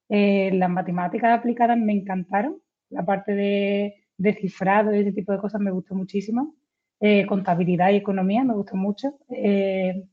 Eh, 0.08 0.50
las 0.54 0.68
matemáticas 0.68 1.38
aplicadas 1.38 1.78
me 1.78 1.94
encantaron. 1.94 2.60
La 2.90 3.04
parte 3.04 3.34
de, 3.34 3.94
de, 4.18 4.34
cifrado 4.34 4.94
y 4.94 5.00
ese 5.00 5.12
tipo 5.12 5.32
de 5.32 5.38
cosas 5.38 5.60
me 5.60 5.70
gustó 5.70 5.94
muchísimo. 5.94 6.54
Eh, 7.00 7.26
contabilidad 7.26 7.90
y 7.90 7.96
economía 7.96 8.44
me 8.44 8.54
gustó 8.54 8.76
mucho. 8.76 9.18
Eh, 9.30 10.04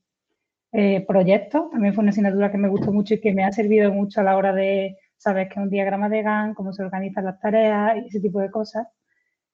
proyectos 1.05 1.69
también 1.69 1.93
fue 1.93 2.01
una 2.01 2.12
asignatura 2.12 2.51
que 2.51 2.57
me 2.57 2.69
gustó 2.69 2.91
mucho 2.93 3.13
y 3.15 3.21
que 3.21 3.33
me 3.33 3.43
ha 3.43 3.51
servido 3.51 3.91
mucho 3.91 4.21
a 4.21 4.23
la 4.23 4.38
hora 4.38 4.53
de 4.53 4.97
saber 5.17 5.47
qué 5.50 5.59
es 5.59 5.63
un 5.63 5.69
diagrama 5.69 6.09
de 6.09 6.23
GAN, 6.23 6.53
cómo 6.53 6.73
se 6.73 6.83
organizan 6.83 7.25
las 7.25 7.39
tareas 7.39 7.97
y 7.97 8.07
ese 8.07 8.19
tipo 8.21 8.39
de 8.39 8.50
cosas. 8.50 8.88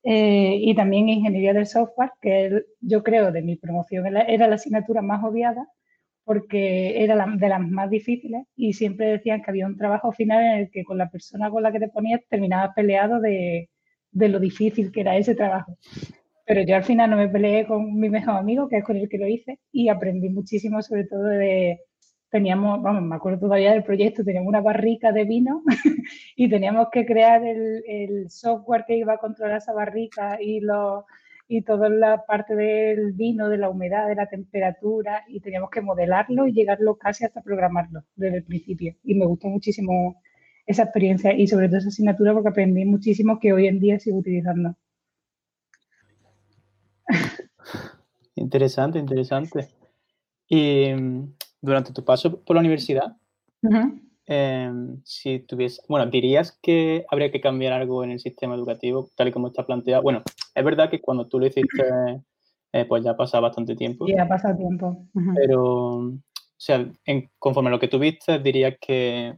Eh, 0.03 0.57
y 0.61 0.75
también 0.75 1.09
ingeniería 1.09 1.53
del 1.53 1.67
software, 1.67 2.11
que 2.21 2.63
yo 2.79 3.03
creo 3.03 3.31
de 3.31 3.41
mi 3.41 3.57
promoción 3.57 4.07
era 4.07 4.47
la 4.47 4.55
asignatura 4.55 5.01
más 5.01 5.23
odiada 5.23 5.67
porque 6.23 7.03
era 7.03 7.25
de 7.25 7.49
las 7.49 7.59
más 7.61 7.89
difíciles 7.89 8.43
y 8.55 8.73
siempre 8.73 9.07
decían 9.07 9.41
que 9.41 9.49
había 9.51 9.65
un 9.65 9.77
trabajo 9.77 10.11
final 10.11 10.43
en 10.43 10.59
el 10.59 10.69
que 10.71 10.83
con 10.83 10.97
la 10.97 11.09
persona 11.09 11.49
con 11.49 11.63
la 11.63 11.71
que 11.71 11.79
te 11.79 11.89
ponías 11.89 12.21
terminabas 12.29 12.75
peleado 12.75 13.19
de, 13.19 13.69
de 14.11 14.29
lo 14.29 14.39
difícil 14.39 14.91
que 14.91 15.01
era 15.01 15.17
ese 15.17 15.35
trabajo. 15.35 15.75
Pero 16.45 16.61
yo 16.61 16.75
al 16.75 16.83
final 16.83 17.09
no 17.09 17.17
me 17.17 17.29
peleé 17.29 17.65
con 17.65 17.99
mi 17.99 18.09
mejor 18.09 18.35
amigo, 18.35 18.69
que 18.69 18.77
es 18.77 18.83
con 18.83 18.97
el 18.97 19.09
que 19.09 19.17
lo 19.17 19.27
hice, 19.27 19.59
y 19.71 19.89
aprendí 19.89 20.29
muchísimo 20.29 20.81
sobre 20.81 21.05
todo 21.05 21.23
de, 21.23 21.79
teníamos, 22.29 22.81
vamos, 22.81 23.03
me 23.03 23.15
acuerdo 23.15 23.39
todavía 23.39 23.71
del 23.71 23.83
proyecto, 23.83 24.23
teníamos 24.23 24.49
una 24.49 24.61
barrica 24.61 25.11
de 25.11 25.25
vino 25.25 25.63
y 26.35 26.49
teníamos 26.49 26.87
que 26.91 27.05
crear 27.05 27.43
el, 27.43 28.29
software 28.29 28.85
que 28.87 28.97
iba 28.97 29.13
a 29.13 29.17
controlar 29.17 29.57
esa 29.57 29.73
barrica 29.73 30.37
y, 30.41 30.59
lo, 30.59 31.05
y 31.47 31.61
toda 31.61 31.89
la 31.89 32.25
parte 32.25 32.55
del 32.55 33.13
vino, 33.13 33.49
de 33.49 33.57
la 33.57 33.69
humedad, 33.69 34.07
de 34.07 34.15
la 34.15 34.27
temperatura 34.27 35.23
y 35.27 35.39
teníamos 35.39 35.69
que 35.71 35.81
modelarlo 35.81 36.47
y 36.47 36.53
llegarlo 36.53 36.95
casi 36.95 37.25
hasta 37.25 37.41
programarlo 37.41 38.03
desde 38.15 38.37
el 38.37 38.43
principio. 38.43 38.95
Y 39.03 39.15
me 39.15 39.25
gustó 39.25 39.47
muchísimo 39.47 40.21
esa 40.65 40.83
experiencia 40.83 41.33
y 41.33 41.47
sobre 41.47 41.67
todo 41.67 41.77
esa 41.77 41.89
asignatura 41.89 42.33
porque 42.33 42.49
aprendí 42.49 42.85
muchísimo 42.85 43.39
que 43.39 43.53
hoy 43.53 43.67
en 43.67 43.79
día 43.79 43.99
sigo 43.99 44.19
utilizando. 44.19 44.75
Interesante, 48.35 48.99
interesante. 48.99 49.67
Y 50.47 50.93
durante 51.61 51.93
tu 51.93 52.03
paso 52.03 52.41
por 52.41 52.55
la 52.55 52.61
universidad, 52.61 53.17
em, 54.25 55.01
si 55.03 55.45
bueno, 55.87 56.05
dirías 56.09 56.57
que 56.61 57.05
habría 57.09 57.31
que 57.31 57.41
cambiar 57.41 57.73
algo 57.73 58.03
en 58.03 58.11
el 58.11 58.19
sistema 58.19 58.55
educativo 58.55 59.09
tal 59.15 59.27
y 59.27 59.31
como 59.31 59.47
está 59.47 59.65
planteado. 59.65 60.03
Bueno, 60.03 60.21
es 60.55 60.63
verdad 60.63 60.89
que 60.89 61.01
cuando 61.01 61.27
tú 61.27 61.39
lo 61.39 61.47
hiciste, 61.47 61.83
eh, 62.71 62.85
pues 62.85 63.03
ya 63.03 63.11
ha 63.11 63.17
pasado 63.17 63.43
bastante 63.43 63.75
tiempo. 63.75 64.07
Ya 64.07 64.23
ha 64.23 64.27
pasado 64.27 64.57
tiempo. 64.57 65.05
Pero, 65.35 65.95
o 65.95 66.21
sea, 66.57 66.85
en, 67.05 67.29
conforme 67.39 67.69
a 67.69 67.71
lo 67.71 67.79
que 67.79 67.87
tuviste, 67.87 68.39
dirías 68.39 68.75
que 68.79 69.35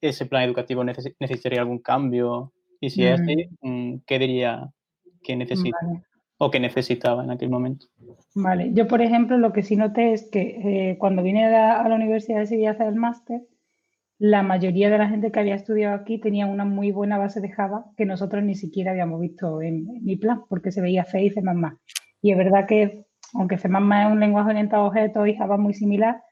ese 0.00 0.26
plan 0.26 0.42
educativo 0.42 0.82
necesitaría 0.84 1.60
algún 1.60 1.78
cambio. 1.78 2.52
Y 2.80 2.90
si 2.90 3.04
es 3.04 3.20
así, 3.20 3.48
mm, 3.60 3.98
¿qué 4.06 4.18
diría 4.18 4.70
que 5.22 5.36
necesita? 5.36 5.78
O 6.44 6.50
que 6.50 6.58
necesitaba 6.58 7.22
en 7.22 7.30
aquel 7.30 7.50
momento. 7.50 7.86
Vale, 8.34 8.72
yo 8.72 8.88
por 8.88 9.00
ejemplo 9.00 9.38
lo 9.38 9.52
que 9.52 9.62
sí 9.62 9.76
noté 9.76 10.12
es 10.12 10.28
que 10.28 10.90
eh, 10.90 10.98
cuando 10.98 11.22
vine 11.22 11.46
a 11.46 11.86
la, 11.88 11.94
Universidad 11.94 12.40
de 12.40 12.46
Sevilla 12.46 12.70
a 12.70 12.72
hacer 12.72 12.88
el 12.88 12.96
máster, 12.96 13.42
la 14.18 14.42
mayoría 14.42 14.90
de 14.90 14.98
la 14.98 15.08
gente 15.08 15.30
que 15.30 15.38
había 15.38 15.54
estudiado 15.54 15.94
aquí 15.94 16.18
tenía 16.18 16.46
una 16.46 16.64
muy 16.64 16.90
buena 16.90 17.16
base 17.16 17.40
de 17.40 17.50
Java 17.50 17.84
que 17.96 18.06
nosotros 18.06 18.42
ni 18.42 18.56
siquiera 18.56 18.90
habíamos 18.90 19.20
visto 19.20 19.62
en, 19.62 19.86
mi 20.02 20.16
plan, 20.16 20.42
porque 20.48 20.72
se 20.72 20.80
veía 20.80 21.04
C 21.04 21.22
y 21.22 21.30
C++. 21.30 21.42
Y 22.22 22.32
es 22.32 22.36
verdad 22.36 22.66
que, 22.66 23.04
aunque 23.34 23.58
C++ 23.58 23.68
es 23.68 24.12
un 24.12 24.18
lenguaje 24.18 24.50
orientado 24.50 24.82
a 24.82 24.88
objetos 24.88 25.28
y 25.28 25.36
Java 25.36 25.58
muy 25.58 25.74
similar, 25.74 26.22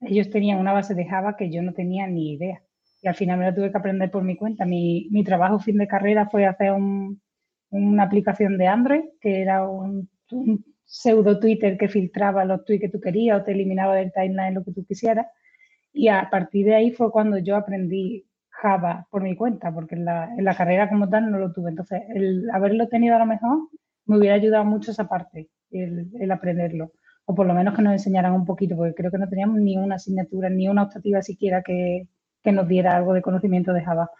ellos 0.00 0.30
tenían 0.30 0.60
una 0.60 0.72
base 0.72 0.94
de 0.94 1.04
Java 1.04 1.36
que 1.36 1.50
yo 1.50 1.60
no 1.60 1.74
tenía 1.74 2.06
ni 2.06 2.32
idea. 2.32 2.62
Y 3.02 3.08
al 3.08 3.16
final 3.16 3.38
me 3.38 3.44
la 3.44 3.54
tuve 3.54 3.70
que 3.70 3.76
aprender 3.76 4.10
por 4.10 4.24
mi 4.24 4.34
cuenta. 4.34 4.64
Mi, 4.64 5.08
mi 5.10 5.24
trabajo 5.24 5.58
fin 5.58 5.76
de 5.76 5.86
carrera 5.86 6.26
fue 6.30 6.46
hacer 6.46 6.72
un, 6.72 7.20
una 7.70 8.04
aplicación 8.04 8.58
de 8.58 8.66
Android, 8.66 9.04
que 9.20 9.40
era 9.42 9.68
un, 9.68 10.08
pseudo 10.84 11.38
Twitter 11.38 11.76
que 11.76 11.88
filtraba 11.88 12.46
los 12.46 12.64
tweets 12.64 12.80
que 12.82 12.88
tú 12.88 13.00
querías 13.00 13.40
o 13.40 13.44
te 13.44 13.52
eliminaba 13.52 13.94
del 13.94 14.12
timeline 14.12 14.54
lo 14.54 14.64
que 14.64 14.72
tú 14.72 14.84
quisieras. 14.86 15.26
Y 15.92 16.08
a 16.08 16.28
partir 16.30 16.66
de 16.66 16.74
ahí 16.74 16.92
fue 16.92 17.10
cuando 17.10 17.38
yo 17.38 17.56
aprendí 17.56 18.26
Java 18.48 19.06
por 19.10 19.22
mi 19.22 19.36
cuenta, 19.36 19.72
porque 19.72 19.94
en 19.96 20.04
la, 20.04 20.34
en 20.36 20.44
la 20.44 20.54
carrera 20.54 20.88
como 20.88 21.08
tal 21.08 21.30
no 21.30 21.38
lo 21.38 21.52
tuve. 21.52 21.70
Entonces, 21.70 22.02
el 22.14 22.48
haberlo 22.52 22.88
tenido 22.88 23.16
a 23.16 23.18
lo 23.18 23.26
mejor 23.26 23.68
me 24.06 24.18
hubiera 24.18 24.34
ayudado 24.36 24.64
mucho 24.64 24.90
esa 24.90 25.08
parte, 25.08 25.48
el, 25.70 26.10
el 26.18 26.30
aprenderlo. 26.30 26.92
O 27.26 27.34
por 27.34 27.46
lo 27.46 27.54
menos 27.54 27.74
que 27.74 27.82
nos 27.82 27.92
enseñaran 27.92 28.32
un 28.32 28.46
poquito, 28.46 28.74
porque 28.76 28.94
creo 28.94 29.10
que 29.10 29.18
no 29.18 29.28
teníamos 29.28 29.58
ni 29.60 29.76
una 29.76 29.96
asignatura, 29.96 30.48
ni 30.48 30.68
una 30.68 30.84
optativa 30.84 31.20
siquiera 31.22 31.62
que, 31.62 32.08
que 32.42 32.52
nos 32.52 32.66
diera 32.66 32.96
algo 32.96 33.12
de 33.12 33.22
conocimiento 33.22 33.72
de 33.72 33.82
Java. 33.82 34.10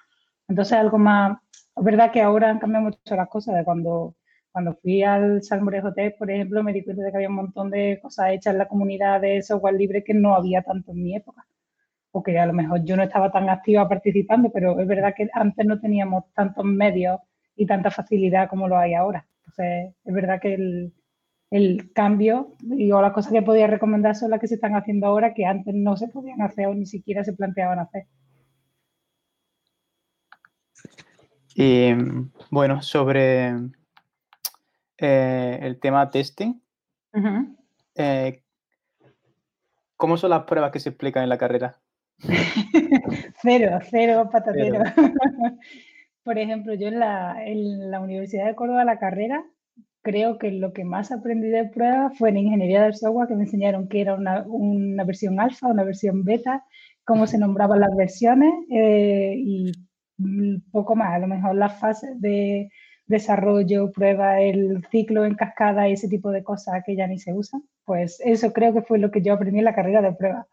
Entonces, 0.48 0.72
algo 0.78 0.98
más, 0.98 1.38
es 1.76 1.84
verdad 1.84 2.10
que 2.12 2.22
ahora 2.22 2.50
han 2.50 2.58
cambiado 2.58 2.86
mucho 2.86 3.16
las 3.16 3.28
cosas. 3.28 3.54
De 3.56 3.64
cuando, 3.64 4.16
cuando 4.52 4.74
fui 4.76 5.02
al 5.02 5.42
Salmorejo 5.42 5.88
Hotel, 5.88 6.14
por 6.18 6.30
ejemplo, 6.30 6.62
me 6.62 6.72
di 6.72 6.84
cuenta 6.84 7.02
de 7.02 7.10
que 7.10 7.16
había 7.16 7.28
un 7.28 7.36
montón 7.36 7.70
de 7.70 7.98
cosas 8.02 8.30
hechas 8.32 8.52
en 8.52 8.58
la 8.58 8.68
comunidad 8.68 9.20
de 9.20 9.42
software 9.42 9.74
libre 9.74 10.04
que 10.04 10.14
no 10.14 10.34
había 10.34 10.62
tanto 10.62 10.92
en 10.92 11.02
mi 11.02 11.16
época. 11.16 11.46
O 12.12 12.22
que 12.22 12.38
a 12.38 12.46
lo 12.46 12.52
mejor 12.54 12.84
yo 12.84 12.96
no 12.96 13.02
estaba 13.04 13.30
tan 13.32 13.48
activa 13.50 13.88
participando, 13.88 14.50
pero 14.52 14.80
es 14.80 14.86
verdad 14.86 15.14
que 15.16 15.28
antes 15.32 15.66
no 15.66 15.80
teníamos 15.80 16.24
tantos 16.34 16.64
medios 16.64 17.20
y 17.56 17.66
tanta 17.66 17.90
facilidad 17.90 18.48
como 18.48 18.68
lo 18.68 18.78
hay 18.78 18.94
ahora. 18.94 19.26
Entonces, 19.46 19.94
es 20.04 20.14
verdad 20.14 20.40
que 20.40 20.54
el, 20.54 20.94
el 21.50 21.92
cambio 21.92 22.56
y 22.62 22.88
las 22.88 23.12
cosas 23.12 23.32
que 23.32 23.42
podía 23.42 23.66
recomendar 23.66 24.16
son 24.16 24.30
las 24.30 24.40
que 24.40 24.48
se 24.48 24.54
están 24.56 24.74
haciendo 24.76 25.06
ahora 25.06 25.34
que 25.34 25.46
antes 25.46 25.74
no 25.74 25.96
se 25.96 26.08
podían 26.08 26.42
hacer 26.42 26.66
o 26.68 26.74
ni 26.74 26.86
siquiera 26.86 27.24
se 27.24 27.34
planteaban 27.34 27.78
hacer. 27.78 28.06
Y 31.60 31.92
bueno, 32.52 32.82
sobre 32.82 33.52
eh, 34.96 35.58
el 35.60 35.80
tema 35.80 36.08
testing, 36.08 36.54
eh, 37.96 38.44
¿cómo 39.96 40.16
son 40.16 40.30
las 40.30 40.44
pruebas 40.44 40.70
que 40.70 40.78
se 40.78 40.90
explican 40.90 41.24
en 41.24 41.28
la 41.30 41.36
carrera? 41.36 41.80
cero, 43.42 43.80
cero 43.90 44.28
patatero. 44.30 44.84
Por 46.22 46.38
ejemplo, 46.38 46.74
yo 46.74 46.86
en 46.86 47.00
la, 47.00 47.44
en 47.44 47.90
la, 47.90 47.98
Universidad 47.98 48.46
de 48.46 48.54
Córdoba, 48.54 48.84
la 48.84 49.00
carrera, 49.00 49.44
creo 50.02 50.38
que 50.38 50.52
lo 50.52 50.72
que 50.72 50.84
más 50.84 51.10
aprendí 51.10 51.48
de 51.48 51.64
pruebas 51.64 52.16
fue 52.16 52.28
en 52.28 52.36
ingeniería 52.36 52.84
del 52.84 52.94
software, 52.94 53.26
que 53.26 53.34
me 53.34 53.44
enseñaron 53.44 53.88
que 53.88 54.00
era 54.00 54.14
una, 54.14 54.44
una 54.46 55.02
versión 55.02 55.40
alfa, 55.40 55.66
una 55.66 55.82
versión 55.82 56.22
beta, 56.22 56.64
cómo 57.02 57.26
se 57.26 57.36
nombraban 57.36 57.80
las 57.80 57.96
versiones 57.96 58.52
eh, 58.70 59.34
y 59.36 59.72
poco 60.70 60.96
más, 60.96 61.14
a 61.14 61.18
lo 61.18 61.26
mejor 61.26 61.54
las 61.54 61.78
fases 61.78 62.20
de 62.20 62.70
desarrollo, 63.06 63.90
prueba, 63.92 64.40
el 64.40 64.84
ciclo 64.90 65.25
en 65.25 65.34
cascada 65.34 65.88
y 65.88 65.92
ese 65.92 66.08
tipo 66.08 66.30
de 66.30 66.42
cosas 66.44 66.82
que 66.84 66.96
ya 66.96 67.06
ni 67.06 67.18
se 67.18 67.32
usan, 67.32 67.62
pues 67.84 68.20
eso 68.25 68.52
creo 68.52 68.75
que 68.75 68.82
fue 68.82 68.98
lo 68.98 69.10
que 69.10 69.22
yo 69.22 69.32
aprendí 69.34 69.58
en 69.58 69.64
la 69.64 69.75
carrera 69.75 70.02
de 70.02 70.12
prueba. 70.12 70.46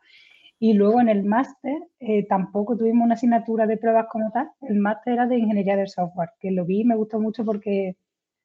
Y 0.58 0.74
luego 0.74 1.02
en 1.02 1.10
el 1.10 1.24
máster 1.24 1.78
eh, 2.00 2.26
tampoco 2.28 2.78
tuvimos 2.78 3.06
una 3.06 3.16
asignatura 3.16 3.68
de 3.68 3.78
pruebas 3.78 4.08
como 4.10 4.32
tal, 4.32 4.50
el 4.62 4.80
máster 4.80 5.14
era 5.14 5.28
de 5.28 5.38
ingeniería 5.38 5.76
del 5.76 5.90
software, 5.90 6.30
que 6.40 6.52
lo 6.52 6.66
vi 6.66 6.82
y 6.82 6.86
me 6.86 6.96
gustó 6.96 7.20
mucho 7.20 7.44
porque 7.44 7.98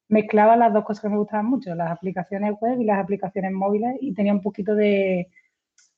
mezclaba 0.09 0.57
las 0.57 0.73
dos 0.73 0.83
cosas 0.83 1.03
que 1.03 1.09
me 1.09 1.17
gustaban 1.17 1.45
mucho, 1.45 1.73
las 1.73 1.89
aplicaciones 1.89 2.53
web 2.59 2.81
y 2.81 2.85
las 2.85 2.99
aplicaciones 2.99 3.53
móviles, 3.53 3.95
y 4.01 4.13
tenía 4.13 4.33
un 4.33 4.41
poquito 4.41 4.75
de, 4.75 5.29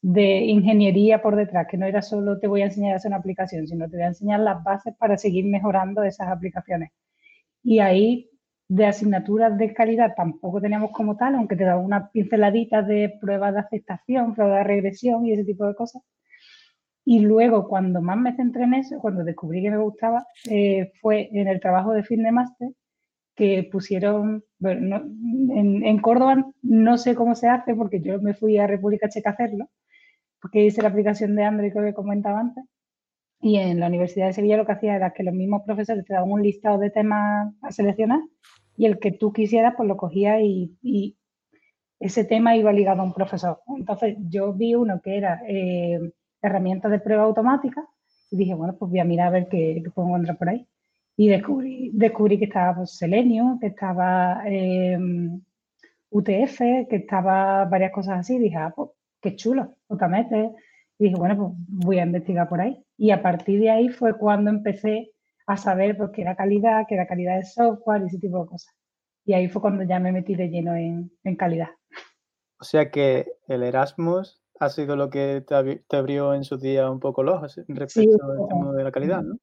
de 0.04 0.40
ingeniería 0.42 1.22
por 1.22 1.38
detrás, 1.38 1.66
que 1.70 1.78
no 1.78 1.86
era 1.86 2.02
solo 2.02 2.38
te 2.38 2.48
voy 2.48 2.62
a 2.62 2.66
enseñar 2.66 2.94
a 2.94 2.96
hacer 2.98 3.10
una 3.10 3.18
aplicación, 3.18 3.68
sino 3.68 3.90
te 3.90 3.96
voy 3.96 4.04
a 4.04 4.08
enseñar 4.10 4.42
las 4.42 4.62
bases 4.62 4.94
para 4.98 5.18
seguir 5.18 5.46
mejorando 5.46 6.04
esas 6.04 6.28
aplicaciones. 6.28 6.92
Y 7.64 7.80
ahí 7.80 8.30
de 8.68 8.86
asignaturas 8.86 9.58
de 9.58 9.74
calidad 9.74 10.14
tampoco 10.16 10.60
teníamos 10.60 10.92
como 10.92 11.16
tal, 11.16 11.36
aunque 11.36 11.56
te 11.56 11.64
daban 11.64 11.86
unas 11.86 12.12
pinceladitas 12.12 12.86
de 12.86 13.18
pruebas 13.22 13.54
de 13.54 13.62
aceptación, 13.62 14.36
pruebas 14.36 14.60
de 14.60 14.64
regresión 14.66 15.26
y 15.26 15.34
ese 15.34 15.46
tipo 15.46 15.66
de 15.66 15.76
cosas. 15.76 16.04
Y 17.06 17.20
luego, 17.20 17.68
cuando 17.70 18.02
más 18.02 18.18
me 18.18 18.36
centré 18.36 18.64
en 18.64 18.74
eso, 18.76 19.00
cuando 19.00 19.24
descubrí 19.24 19.62
que 19.62 19.72
me 19.72 19.78
gustaba, 19.78 20.26
eh, 20.50 20.92
fue 21.02 21.30
en 21.32 21.48
el 21.48 21.62
trabajo 21.62 21.94
de 21.94 22.04
fin 22.04 22.24
de 22.24 22.32
máster 22.32 22.70
que 23.36 23.70
pusieron, 23.72 24.44
bueno, 24.60 24.98
en, 24.98 25.84
en, 25.86 26.00
Córdoba 26.00 26.46
no 26.62 26.98
sé 26.98 27.16
cómo 27.16 27.36
se 27.36 27.48
hace 27.48 27.74
porque 27.76 28.02
yo 28.02 28.22
me 28.22 28.34
fui 28.34 28.58
a 28.58 28.68
República 28.68 29.10
Checa 29.10 29.32
a 29.32 29.34
hacerlo, 29.34 29.70
porque 30.44 30.64
hice 30.64 30.84
la 30.84 30.90
aplicación 30.90 31.36
de 31.36 31.44
Android 31.44 31.74
que 31.74 31.94
comentaba 31.96 32.40
antes, 32.40 32.64
y 33.42 33.58
en 33.58 33.80
la 33.80 33.88
Universidad 33.88 34.28
de 34.28 34.34
Sevilla 34.34 34.58
lo 34.58 34.68
que 34.68 34.74
hacía 34.74 34.96
era 34.96 35.12
que 35.12 35.24
los 35.24 35.34
mismos 35.34 35.64
profesores 35.66 36.06
te 36.06 36.14
daban 36.14 36.32
un 36.32 36.44
listado 36.44 36.78
de 36.78 36.92
temas 36.92 37.52
a 37.64 37.72
seleccionar 37.72 38.20
y 38.78 38.86
el 38.86 39.00
que 39.00 39.12
tú 39.12 39.34
quisieras 39.34 39.74
pues 39.76 39.90
lo 39.90 39.98
cogías 39.98 40.40
y, 40.42 41.18
ese 42.00 42.26
tema 42.26 42.58
iba 42.58 42.74
ligado 42.74 43.02
a 43.02 43.06
un 43.06 43.14
profesor. 43.14 43.62
Entonces 43.78 44.18
yo 44.28 44.52
vi 44.54 44.76
uno 44.76 45.00
que 45.02 45.18
era... 45.18 45.42
Eh, 45.48 46.12
herramientas 46.44 46.92
de 46.92 47.00
prueba 47.00 47.24
automática 47.24 47.88
y 48.30 48.38
dije, 48.38 48.54
bueno, 48.54 48.76
pues 48.78 48.92
voy 48.92 49.00
a 49.00 49.06
mirar 49.06 49.28
a 49.28 49.32
ver 49.32 49.48
qué, 49.50 49.82
puedo 49.96 50.10
encontrar 50.10 50.38
por 50.38 50.50
ahí. 50.50 50.68
Y 51.16 51.30
descubrí, 51.30 51.92
descubrí 51.94 52.38
que 52.38 52.46
estaba 52.46 52.76
pues, 52.76 52.98
Selenium, 52.98 53.60
que 53.60 53.68
estaba 53.68 54.42
em, 54.46 55.42
UTF, 56.10 56.60
que 56.90 56.96
estaba 56.96 57.66
varias 57.66 57.92
cosas 57.92 58.20
así. 58.20 58.38
Dije, 58.40 58.58
ah, 58.58 58.74
pues 58.76 58.90
qué 59.24 59.36
chulo, 59.36 59.76
Otamete. 59.88 60.52
Y 61.00 61.06
dije, 61.06 61.16
bueno, 61.16 61.36
pues 61.38 61.52
voy 61.86 62.00
a 62.00 62.04
investigar 62.04 62.48
por 62.48 62.62
ahí. 62.62 62.86
Y 62.98 63.10
a 63.10 63.24
partir 63.24 63.60
de 63.60 63.72
ahí 63.72 63.90
fue 63.90 64.16
cuando 64.16 64.52
empecé 64.52 65.12
a 65.48 65.58
saber 65.58 65.98
pues, 65.98 66.12
qué 66.14 66.22
era 66.22 66.36
calidad, 66.36 66.84
qué 66.88 66.96
era 66.96 67.08
calidad 67.08 67.38
de 67.38 67.44
software 67.44 68.04
y 68.04 68.08
ese 68.08 68.20
tipo 68.20 68.44
de 68.44 68.50
cosas. 68.50 68.76
Y 69.26 69.34
ahí 69.34 69.48
fue 69.48 69.62
cuando 69.62 69.84
ya 69.84 70.00
me 70.00 70.12
metí 70.12 70.36
de 70.36 70.50
lleno 70.50 70.76
en, 70.76 71.12
en 71.24 71.36
calidad. 71.36 71.70
O 72.60 72.64
sea 72.64 72.92
que 72.92 73.26
el 73.48 73.64
Erasmus 73.64 74.44
ha 74.60 74.70
sido 74.70 74.96
lo 74.96 75.10
que 75.10 75.44
te, 75.46 75.96
abrió 75.96 76.34
en 76.34 76.44
su 76.44 76.58
día 76.58 76.90
un 76.90 77.00
poco 77.00 77.24
los 77.24 77.36
ojos 77.36 77.60
respecto 77.68 78.24
al 78.24 78.48
tema 78.48 78.74
de 78.74 78.84
la 78.84 78.92
calidad, 78.92 79.24
¿no? 79.24 79.38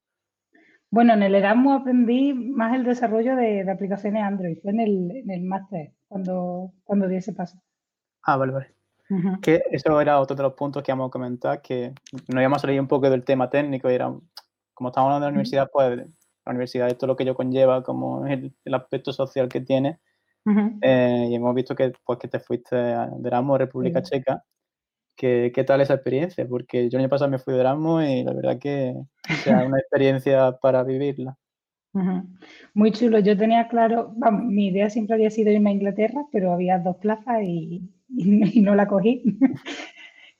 Bueno, 0.89 1.13
en 1.13 1.23
el 1.23 1.35
Erasmus 1.35 1.81
aprendí 1.81 2.33
más 2.33 2.75
el 2.75 2.83
desarrollo 2.83 3.35
de, 3.35 3.69
aplicaciones 3.69 4.23
Android, 4.23 4.57
fue 4.61 4.71
en 4.71 4.79
el, 4.81 5.11
en 5.11 5.31
el 5.31 5.43
máster, 5.43 5.93
cuando, 6.07 6.73
cuando 6.83 7.07
di 7.07 7.15
ese 7.15 7.31
paso. 7.31 7.61
Ah, 8.23 8.35
vale, 8.35 8.51
vale. 8.51 8.80
Que 9.41 9.61
eso 9.71 9.99
era 9.99 10.19
otro 10.19 10.35
de 10.35 10.43
los 10.43 10.53
puntos 10.53 10.83
que 10.83 10.91
íbamos 10.91 11.09
a 11.09 11.11
comentar, 11.11 11.61
que 11.61 11.93
nos 12.27 12.41
íbamos 12.41 12.57
a 12.57 12.61
salir 12.61 12.79
un 12.79 12.87
poco 12.87 13.09
del 13.09 13.23
tema 13.23 13.49
técnico, 13.49 13.89
y 13.89 13.95
era, 13.95 14.05
como 14.73 14.89
estamos 14.89 15.07
hablando 15.07 15.25
de 15.25 15.31
la 15.31 15.33
universidad, 15.33 15.69
pues 15.71 15.97
la 15.97 16.51
universidad 16.51 16.87
es 16.87 16.97
todo 16.97 17.07
lo 17.07 17.15
que 17.15 17.23
ello 17.23 17.35
conlleva, 17.35 17.83
como 17.83 18.25
el, 18.25 18.53
el 18.63 18.73
aspecto 18.73 19.11
social 19.11 19.49
que 19.49 19.61
tiene, 19.61 19.99
eh, 20.81 21.27
y 21.29 21.35
hemos 21.35 21.53
visto 21.53 21.75
que, 21.75 21.93
pues, 22.03 22.19
que 22.19 22.27
te 22.27 22.39
fuiste 22.39 22.75
de 22.75 23.07
Erasmus, 23.25 23.59
República 23.59 24.01
Checa, 24.01 24.43
¿Qué, 25.15 25.51
¿Qué, 25.53 25.63
tal 25.63 25.81
esa 25.81 25.93
experiencia? 25.93 26.47
Porque 26.47 26.89
yo 26.89 26.97
el 26.97 27.03
año 27.03 27.09
pasado 27.09 27.29
me 27.29 27.37
fui 27.37 27.53
de 27.53 27.59
Erasmus 27.59 28.05
y 28.05 28.23
la 28.23 28.33
verdad 28.33 28.57
que 28.57 28.95
es 29.29 29.47
una 29.47 29.77
experiencia 29.79 30.57
para 30.59 30.83
vivirla. 30.83 31.37
Muy 32.73 32.91
chulo. 32.91 33.19
Yo 33.19 33.37
tenía 33.37 33.67
claro, 33.67 34.15
mi 34.31 34.67
idea 34.67 34.89
siempre 34.89 35.15
había 35.15 35.29
sido 35.29 35.51
irme 35.51 35.69
a 35.69 35.73
Inglaterra, 35.73 36.25
pero 36.31 36.53
había 36.53 36.79
dos 36.79 36.95
plazas 36.97 37.43
y, 37.43 37.83
y, 38.15 38.61
no 38.61 38.75
la 38.75 38.87
cogí. 38.87 39.23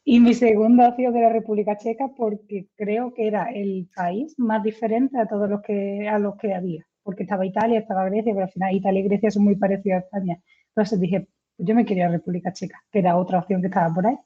y 0.03 0.19
mi 0.19 0.33
segunda 0.33 0.89
opción 0.89 1.15
era 1.15 1.29
República 1.29 1.77
Checa 1.77 2.09
porque 2.15 2.67
creo 2.75 3.13
que 3.13 3.27
era 3.27 3.45
el 3.51 3.89
país 3.95 4.35
más 4.37 4.63
diferente 4.63 5.17
a 5.19 5.27
todos 5.27 5.49
los 5.49 5.61
que, 5.61 6.07
a 6.07 6.19
los 6.19 6.37
que 6.37 6.53
había. 6.53 6.85
Porque 7.03 7.23
estaba 7.23 7.45
Italia, 7.45 7.79
estaba 7.79 8.05
Grecia, 8.05 8.33
pero 8.33 8.45
al 8.45 8.51
final 8.51 8.75
Italia 8.75 9.01
y 9.01 9.03
Grecia 9.03 9.31
son 9.31 9.43
muy 9.43 9.55
parecidos 9.55 9.97
a 9.97 10.05
España. 10.05 10.39
Entonces 10.69 10.99
dije, 10.99 11.27
pues 11.57 11.67
yo 11.67 11.75
me 11.75 11.85
quería 11.85 12.09
República 12.09 12.53
Checa, 12.53 12.79
que 12.91 12.99
era 12.99 13.17
otra 13.17 13.39
opción 13.39 13.61
que 13.61 13.67
estaba 13.67 13.93
por 13.93 14.07
ahí. 14.07 14.17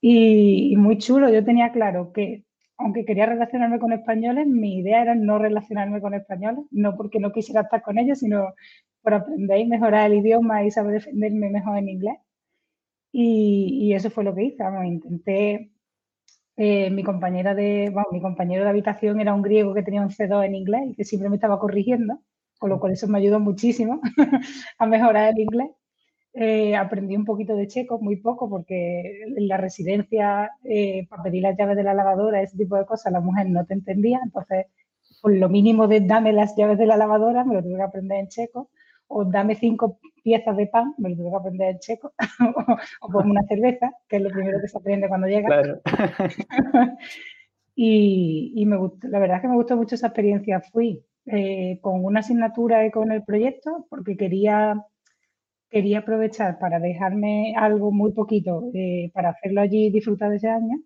Y, 0.00 0.74
muy 0.76 0.98
chulo, 0.98 1.30
yo 1.30 1.44
tenía 1.44 1.72
claro 1.72 2.12
que 2.12 2.44
aunque 2.78 3.04
quería 3.04 3.26
relacionarme 3.26 3.78
con 3.78 3.92
españoles, 3.92 4.46
mi 4.48 4.78
idea 4.78 5.02
era 5.02 5.14
no 5.14 5.38
relacionarme 5.38 6.00
con 6.00 6.14
españoles, 6.14 6.64
no 6.72 6.96
porque 6.96 7.20
no 7.20 7.30
quisiera 7.32 7.60
estar 7.62 7.82
con 7.82 7.98
ellos, 7.98 8.18
sino 8.18 8.54
por 9.02 9.14
aprender 9.14 9.60
y 9.60 9.66
mejorar 9.66 10.10
el 10.10 10.18
idioma 10.18 10.64
y 10.64 10.70
saber 10.72 10.94
defenderme 10.94 11.50
mejor 11.50 11.78
en 11.78 11.88
inglés. 11.88 12.16
Y, 13.12 13.92
eso 13.94 14.10
fue 14.10 14.24
lo 14.24 14.34
que 14.34 14.44
hice. 14.44 14.64
intenté, 14.84 15.70
eh, 16.56 16.90
mi 16.90 17.02
compañera 17.04 17.54
de, 17.54 17.90
bueno, 17.92 18.08
mi 18.12 18.20
compañero 18.20 18.64
de 18.64 18.70
habitación 18.70 19.20
era 19.20 19.34
un 19.34 19.42
griego 19.42 19.74
que 19.74 19.82
tenía 19.82 20.02
un 20.02 20.10
C2 20.10 20.46
en 20.46 20.54
inglés 20.54 20.82
y 20.90 20.94
que 20.94 21.04
siempre 21.04 21.28
me 21.28 21.36
estaba 21.36 21.58
corrigiendo, 21.58 22.20
con 22.58 22.70
lo 22.70 22.80
cual 22.80 22.92
eso 22.92 23.08
me 23.08 23.18
ayudó 23.18 23.40
muchísimo 23.40 24.00
a 24.78 24.86
mejorar 24.86 25.32
el 25.34 25.40
inglés. 25.40 25.70
Eh, 26.34 26.74
aprendí 26.76 27.14
un 27.14 27.26
poquito 27.26 27.54
de 27.54 27.68
checo, 27.68 27.98
muy 28.00 28.16
poco, 28.16 28.48
porque 28.48 29.22
en 29.36 29.48
la 29.48 29.58
residencia, 29.58 30.50
eh, 30.64 31.06
para 31.08 31.24
pedir 31.24 31.42
las 31.42 31.56
llaves 31.58 31.76
de 31.76 31.82
la 31.84 31.94
lavadora, 31.94 32.40
ese 32.42 32.56
tipo 32.56 32.76
de 32.76 32.86
cosas, 32.86 33.12
la 33.12 33.20
mujer 33.20 33.48
no 33.50 33.66
te 33.66 33.74
entendía. 33.74 34.20
Entonces, 34.24 34.66
por 35.20 35.34
lo 35.34 35.48
mínimo 35.48 35.88
de 35.88 36.00
dame 36.00 36.32
las 36.32 36.56
llaves 36.56 36.78
de 36.78 36.86
la 36.86 36.96
lavadora, 36.96 37.44
me 37.44 37.54
lo 37.54 37.62
tuve 37.62 37.76
que 37.76 37.82
aprender 37.82 38.18
en 38.20 38.28
checo. 38.28 38.70
O 39.14 39.24
dame 39.24 39.54
cinco 39.54 39.98
piezas 40.22 40.56
de 40.56 40.66
pan, 40.66 40.94
me 40.98 41.10
lo 41.10 41.16
tuve 41.16 41.30
que 41.30 41.36
aprender 41.36 41.70
en 41.70 41.78
checo. 41.78 42.12
o, 43.00 43.18
o 43.18 43.22
una 43.22 43.42
cerveza, 43.42 43.92
que 44.08 44.16
es 44.16 44.22
lo 44.22 44.30
primero 44.30 44.60
que 44.60 44.68
se 44.68 44.78
aprende 44.78 45.08
cuando 45.08 45.26
llega. 45.26 45.48
Claro. 45.48 45.80
y, 47.74 48.52
y 48.56 48.66
me 48.66 48.76
gustó, 48.76 49.08
la 49.08 49.18
verdad 49.18 49.36
es 49.36 49.42
que 49.42 49.48
me 49.48 49.56
gustó 49.56 49.76
mucho 49.76 49.94
esa 49.94 50.08
experiencia. 50.08 50.60
Fui 50.60 51.04
eh, 51.26 51.78
con 51.82 52.04
una 52.04 52.20
asignatura 52.20 52.86
y 52.86 52.90
con 52.90 53.12
el 53.12 53.22
proyecto, 53.24 53.86
porque 53.90 54.16
quería 54.16 54.84
quería 55.72 56.00
aprovechar 56.00 56.58
para 56.58 56.78
dejarme 56.78 57.54
algo 57.56 57.90
muy 57.90 58.12
poquito 58.12 58.70
eh, 58.74 59.10
para 59.14 59.30
hacerlo 59.30 59.62
allí 59.62 59.86
y 59.86 59.90
disfrutar 59.90 60.28
de 60.30 60.36
ese 60.36 60.50
año. 60.50 60.76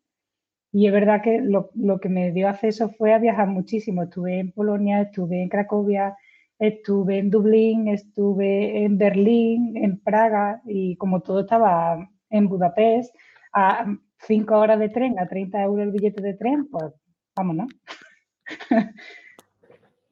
Y 0.73 0.87
es 0.87 0.93
verdad 0.93 1.23
que 1.23 1.41
lo, 1.41 1.71
lo, 1.75 1.99
que 1.99 2.09
me 2.09 2.33
dio 2.33 2.49
acceso 2.49 2.91
fue 2.91 3.13
a 3.13 3.19
viajar 3.19 3.49
muchísimo. 3.49 4.05
Estuve 4.05 4.39
en 4.39 4.53
Polonia, 4.53 5.03
estuve 5.03 5.43
en 5.43 5.49
Cracovia, 5.49 6.17
estuve 6.59 7.19
en 7.19 7.31
Dublín, 7.31 7.89
estuve 7.89 8.85
en 8.85 8.99
Berlín, 8.99 9.77
en 9.77 9.99
Praga 10.01 10.63
y 10.65 10.97
como 10.97 11.21
todo 11.21 11.41
estaba 11.41 12.09
en 12.31 12.49
Budapest, 12.49 13.15
a 13.53 13.87
cinco 14.19 14.59
horas 14.59 14.79
de 14.79 14.89
tren, 14.89 15.19
a 15.19 15.29
30 15.29 15.63
euros 15.63 15.87
el 15.87 15.93
billete 15.93 16.23
de 16.23 16.35
tren, 16.35 16.69
pues 16.71 16.93
vámonos. 17.35 17.69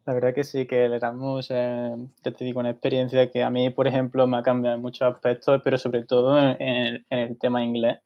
La 0.06 0.12
verdad 0.12 0.34
que 0.34 0.44
sí, 0.44 0.66
que 0.66 0.84
el 0.84 0.92
Erasmus, 0.92 1.48
eh, 1.50 1.96
te 2.22 2.44
digo, 2.44 2.60
una 2.60 2.70
experiencia 2.70 3.30
que 3.30 3.42
a 3.42 3.48
mí, 3.48 3.70
por 3.70 3.86
ejemplo, 3.86 4.26
me 4.26 4.36
ha 4.36 4.42
cambiado 4.42 4.76
en 4.76 4.82
muchos 4.82 5.10
aspectos, 5.10 5.62
pero 5.64 5.78
sobre 5.78 6.04
todo 6.04 6.38
en, 6.38 7.06
el, 7.08 7.38
tema 7.38 7.64
inglés. 7.64 8.00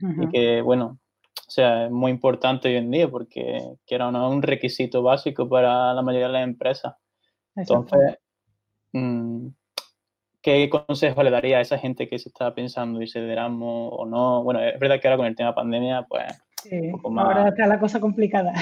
Y 0.00 0.28
que, 0.28 0.60
bueno, 0.60 0.98
o 1.46 1.50
sea, 1.50 1.86
es 1.86 1.90
muy 1.92 2.10
importante 2.10 2.68
hoy 2.68 2.74
en 2.74 2.90
día 2.90 3.08
porque 3.08 3.62
que 3.86 3.94
era 3.94 4.08
un 4.08 4.42
requisito 4.42 5.02
básico 5.02 5.48
para 5.48 5.94
la 5.94 6.02
mayoría 6.02 6.26
de 6.26 6.32
las 6.32 6.44
empresas. 6.44 6.94
Entonces, 7.56 8.18
mm, 8.92 9.48
¿qué 10.42 10.70
consejo 10.70 11.22
le 11.22 11.30
daría 11.30 11.58
a 11.58 11.62
esa 11.62 11.78
gente 11.78 12.08
que 12.08 12.18
se 12.18 12.28
está 12.28 12.54
pensando 12.54 13.02
irse 13.02 13.20
de 13.20 13.32
Erasmus 13.32 13.90
o 13.92 14.06
no? 14.06 14.42
Bueno, 14.44 14.60
es 14.60 14.78
verdad 14.78 15.00
que 15.00 15.08
ahora 15.08 15.18
con 15.18 15.26
el 15.26 15.36
tema 15.36 15.54
pandemia, 15.54 16.06
pues, 16.08 16.24
un 16.70 16.92
poco 16.92 17.10
más... 17.10 17.26
Ahora 17.26 17.48
está 17.48 17.66
la 17.66 17.80
cosa 17.80 18.00
complicada. 18.00 18.52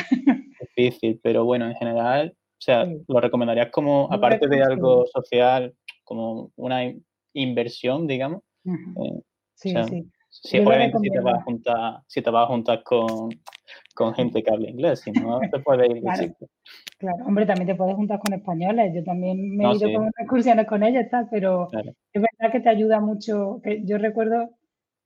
Difícil, 0.76 1.20
pero 1.22 1.44
bueno, 1.44 1.66
en 1.66 1.74
general 1.74 2.36
o 2.54 2.64
sea, 2.64 2.86
¿lo 3.08 3.20
recomendarías 3.20 3.70
como, 3.70 4.08
aparte 4.10 4.48
de 4.48 4.62
algo 4.62 5.04
social, 5.06 5.74
como 6.02 6.50
una 6.56 6.90
inversión, 7.34 8.06
digamos? 8.06 8.42
Eh, 8.64 9.20
sí, 9.54 9.74
sí. 9.86 10.10
Si, 10.30 10.58
obviamente 10.60 10.98
si 10.98 11.10
te, 11.10 11.20
vas 11.20 11.34
a 11.34 11.42
juntar, 11.42 12.00
si 12.06 12.22
te 12.22 12.30
vas 12.30 12.44
a 12.44 12.46
juntar 12.46 12.82
con, 12.82 13.28
con 13.94 14.14
gente 14.14 14.42
que 14.42 14.50
habla 14.50 14.70
inglés, 14.70 15.00
si 15.00 15.12
no 15.12 15.40
te 15.40 15.58
puedes 15.58 15.90
ir 15.90 16.00
claro, 16.00 16.34
claro, 17.04 17.24
hombre, 17.26 17.46
también 17.46 17.66
te 17.66 17.74
puedes 17.74 17.94
juntar 17.94 18.18
con 18.18 18.34
españoles. 18.34 18.92
Yo 18.94 19.04
también 19.04 19.56
me 19.56 19.64
he 19.64 19.76
ido 19.76 19.92
con 19.92 20.06
excursiones 20.08 20.66
con 20.66 20.82
ellos, 20.82 21.04
tal, 21.10 21.28
pero 21.30 21.68
es 21.72 22.22
verdad 22.22 22.52
que 22.52 22.60
te 22.60 22.68
ayuda 22.68 23.00
mucho. 23.00 23.60
yo 23.84 23.98
recuerdo, 23.98 24.50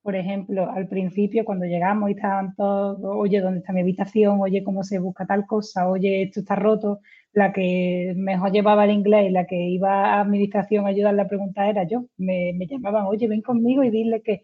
por 0.03 0.17
ejemplo, 0.17 0.71
al 0.71 0.89
principio 0.89 1.45
cuando 1.45 1.67
llegamos 1.67 2.11
y 2.11 2.15
estaban 2.15 2.55
todos, 2.55 2.99
oye, 3.03 3.41
¿dónde 3.41 3.61
está 3.61 3.73
mi 3.73 3.81
habitación? 3.81 4.41
Oye, 4.41 4.63
¿cómo 4.65 4.83
se 4.83 4.99
busca 4.99 5.27
tal 5.27 5.47
cosa? 5.47 5.89
Oye, 5.89 6.23
esto 6.23 6.41
está 6.41 6.55
roto 6.57 7.01
la 7.33 7.53
que 7.53 8.15
mejor 8.17 8.53
llevaba 8.53 8.85
el 8.85 8.91
inglés 8.93 9.29
y 9.29 9.33
la 9.33 9.47
que 9.47 9.57
iba 9.57 10.15
a 10.15 10.21
administración 10.21 10.87
a 10.87 10.89
ayudarle 10.91 11.23
a 11.23 11.29
preguntar 11.29 11.69
era 11.69 11.85
yo. 11.85 12.07
Me, 12.17 12.55
llamaban, 12.67 13.07
oye, 13.07 13.29
ven 13.29 13.43
conmigo 13.43 13.83
y 13.85 13.91
dile 13.91 14.23
que, 14.23 14.43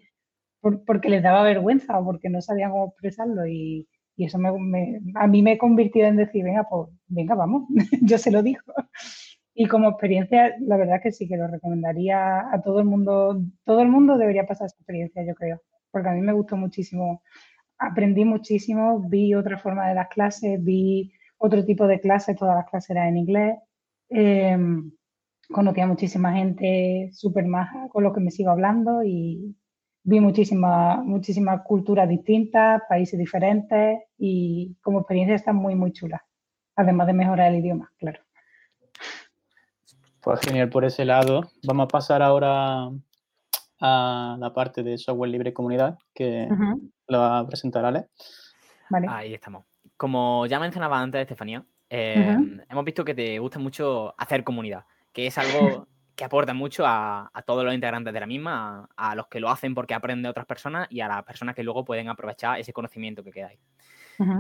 porque 0.61 1.09
les 1.11 1.23
daba 1.23 1.43
vergüenza 1.43 1.99
o 1.99 2.05
porque 2.05 2.31
no 2.31 2.41
sabían 2.41 2.71
cómo 2.71 2.89
expresarlo. 2.89 3.47
Y, 3.47 3.89
eso 4.17 4.39
me, 4.39 5.01
a 5.15 5.27
mí 5.27 5.43
me 5.43 5.59
convirtió 5.59 6.07
en 6.07 6.17
decir, 6.17 6.45
venga, 6.45 6.67
pues 6.71 6.91
venga, 7.09 7.35
vamos, 7.35 7.65
yo 8.03 8.19
se 8.19 8.31
lo 8.31 8.43
digo. 8.43 8.63
Y 9.55 9.67
como 9.67 9.89
experiencia, 9.89 10.55
la 10.61 10.77
verdad 10.77 11.01
que 11.03 11.13
sí 11.13 11.29
que 11.29 11.37
lo 11.37 11.47
recomendaría 11.49 12.53
a 12.53 12.61
todo 12.63 12.81
el 12.81 12.87
mundo. 12.87 13.41
Todo 13.65 13.83
el 13.83 13.89
mundo 13.89 14.19
debería 14.19 14.47
pasar 14.47 14.67
esa 14.67 14.77
experiencia, 14.77 15.25
yo 15.25 15.35
creo, 15.35 15.61
porque 15.91 16.09
a 16.09 16.13
mí 16.13 16.21
me 16.21 16.33
gustó 16.33 16.57
muchísimo. 16.57 17.23
Aprendí 17.79 18.25
muchísimo, 18.25 19.01
vi 19.09 19.35
otra 19.35 19.59
forma 19.59 19.89
de 19.89 19.95
las 19.95 20.09
clases, 20.09 20.63
vi 20.63 21.13
otro 21.39 21.65
tipo 21.65 21.87
de 21.87 22.01
clases, 22.01 22.37
todas 22.37 22.57
las 22.57 22.69
clases 22.69 22.91
eran 22.91 23.09
en 23.09 23.17
inglés. 23.17 23.59
Eh, 24.11 24.57
conocí 25.51 25.81
a 25.81 25.87
muchísima 25.87 26.33
gente 26.33 27.11
súper 27.13 27.47
maja 27.47 27.89
con 27.91 28.05
lo 28.05 28.13
que 28.13 28.21
me 28.21 28.31
sigo 28.31 28.51
hablando 28.51 29.03
y 29.05 29.57
vi 30.05 30.21
muchísimas 30.21 31.05
muchísimas 31.05 31.63
culturas 31.63 32.09
distintas, 32.09 32.83
países 32.89 33.19
diferentes 33.19 34.01
y 34.19 34.77
como 34.83 35.01
experiencia 35.01 35.35
está 35.35 35.53
muy, 35.53 35.75
muy 35.75 35.93
chula. 35.93 36.25
Además 36.77 37.07
de 37.07 37.13
mejorar 37.13 37.53
el 37.53 37.61
idioma, 37.61 37.91
claro. 37.99 38.21
Pues 40.21 40.41
genial 40.41 40.69
por 40.69 40.85
ese 40.85 41.05
lado. 41.05 41.43
Vamos 41.67 41.85
a 41.85 41.89
pasar 41.89 42.23
ahora 42.23 42.91
a 43.81 44.37
la 44.39 44.53
parte 44.53 44.83
de 44.83 44.97
software 44.97 45.31
libre 45.31 45.53
comunidad 45.53 45.99
que 46.15 46.49
lo 47.09 47.19
va 47.19 47.39
a 47.41 47.47
presentar 47.47 47.85
Ale. 47.85 48.07
Ahí 49.09 49.35
estamos. 49.35 49.65
Como 49.97 50.47
ya 50.47 50.59
mencionaba 50.59 51.01
antes, 51.01 51.21
Estefanía, 51.21 51.65
eh, 51.91 52.37
hemos 52.69 52.85
visto 52.85 53.05
que 53.05 53.15
te 53.15 53.39
gusta 53.39 53.59
mucho 53.59 54.15
hacer 54.19 54.43
comunidad 54.43 54.85
que 55.15 55.29
es 55.29 55.39
algo 55.39 55.87
que 56.15 56.25
aporta 56.25 56.55
mucho 56.55 56.85
a, 56.87 57.31
todos 57.47 57.65
los 57.65 57.75
integrantes 57.75 58.13
de 58.13 58.21
la 58.21 58.27
misma, 58.27 58.89
a, 58.97 59.15
los 59.15 59.27
que 59.27 59.41
lo 59.41 59.51
hacen 59.51 59.75
porque 59.75 59.95
aprenden 59.95 60.23
de 60.23 60.29
otras 60.29 60.47
personas 60.47 60.87
y 60.91 61.01
a 61.01 61.09
las 61.09 61.23
personas 61.25 61.55
que 61.55 61.63
luego 61.63 61.85
pueden 61.85 62.09
aprovechar 62.09 62.61
ese 62.61 62.73
conocimiento 62.73 63.25
que 63.25 63.33
queda 63.33 63.49
ahí. 63.49 63.59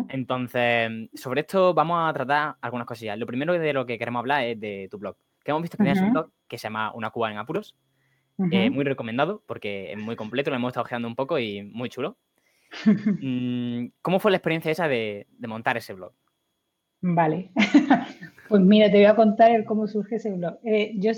Entonces, 0.08 1.10
sobre 1.14 1.40
esto 1.40 1.74
vamos 1.74 2.08
a 2.08 2.12
tratar 2.12 2.56
algunas 2.60 2.86
cosillas. 2.86 3.18
Lo 3.18 3.26
primero 3.26 3.52
de 3.54 3.72
lo 3.72 3.84
que 3.84 3.98
queremos 3.98 4.20
hablar 4.20 4.44
es 4.44 4.60
de 4.60 4.86
tu 4.88 4.98
blog. 4.98 5.16
Que 5.42 5.50
hemos 5.50 5.62
visto 5.62 5.76
que 5.76 5.82
tienes 5.82 6.00
un 6.00 6.12
blog 6.12 6.30
que 6.46 6.58
se 6.58 6.64
llama 6.64 6.92
Una 6.94 7.10
Cuba 7.10 7.30
en 7.30 7.38
Apuros. 7.38 7.76
Eh, 8.50 8.70
muy 8.70 8.84
recomendado 8.84 9.42
porque 9.46 9.92
es 9.92 9.98
muy 9.98 10.16
completo, 10.16 10.50
lo 10.50 10.56
hemos 10.56 10.70
estado 10.70 10.84
ojeando 10.84 11.06
un 11.06 11.14
poco 11.14 11.38
y 11.38 11.62
muy 11.62 11.88
chulo. 11.88 12.16
Mm, 13.22 13.92
¿Cómo 14.02 14.18
fue 14.18 14.32
la 14.32 14.36
experiencia 14.36 14.70
esa 14.70 14.88
de 14.88 15.26
montar 15.46 15.76
ese 15.76 15.94
blog? 15.94 16.12
Vale. 17.06 17.50
pues 18.48 18.62
mira, 18.62 18.90
te 18.90 18.96
voy 18.96 19.04
a 19.04 19.14
contar 19.14 19.64
cómo 19.64 19.86
surge 19.86 20.16
ese 20.16 20.32
blog. 20.32 20.58
Eh, 20.64 20.94
yo, 20.96 21.12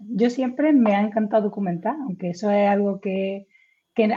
yo 0.00 0.30
siempre 0.30 0.72
me 0.72 0.94
ha 0.94 1.00
encantado 1.00 1.44
documentar, 1.44 1.96
aunque 2.02 2.30
eso 2.30 2.50
es 2.50 2.68
algo 2.68 3.00
que, 3.00 3.46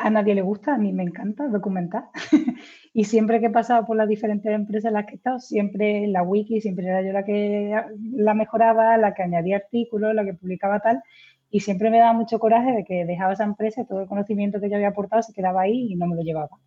a 0.01 0.09
nadie 0.09 0.33
le 0.33 0.41
gusta, 0.41 0.75
a 0.75 0.77
mí 0.77 0.93
me 0.93 1.03
encanta 1.03 1.47
documentar. 1.49 2.05
y 2.93 3.03
siempre 3.03 3.41
que 3.41 3.47
he 3.47 3.49
pasado 3.49 3.85
por 3.85 3.97
las 3.97 4.07
diferentes 4.07 4.49
empresas 4.53 4.89
en 4.89 4.93
las 4.93 5.05
que 5.05 5.13
he 5.13 5.15
estado, 5.15 5.39
siempre 5.39 6.07
la 6.07 6.23
wiki, 6.23 6.61
siempre 6.61 6.87
era 6.87 7.01
yo 7.01 7.11
la 7.11 7.25
que 7.25 7.75
la 8.13 8.33
mejoraba, 8.33 8.97
la 8.97 9.13
que 9.13 9.23
añadía 9.23 9.57
artículos, 9.57 10.15
la 10.15 10.23
que 10.23 10.33
publicaba 10.35 10.79
tal. 10.79 11.03
Y 11.49 11.59
siempre 11.59 11.91
me 11.91 11.99
daba 11.99 12.13
mucho 12.13 12.39
coraje 12.39 12.71
de 12.71 12.83
que 12.85 13.05
dejaba 13.05 13.33
esa 13.33 13.43
empresa 13.43 13.81
y 13.81 13.85
todo 13.85 14.01
el 14.01 14.07
conocimiento 14.07 14.61
que 14.61 14.69
yo 14.69 14.75
había 14.75 14.89
aportado 14.89 15.21
se 15.21 15.33
quedaba 15.33 15.61
ahí 15.61 15.91
y 15.91 15.95
no 15.95 16.07
me 16.07 16.15
lo 16.15 16.21
llevaba. 16.23 16.57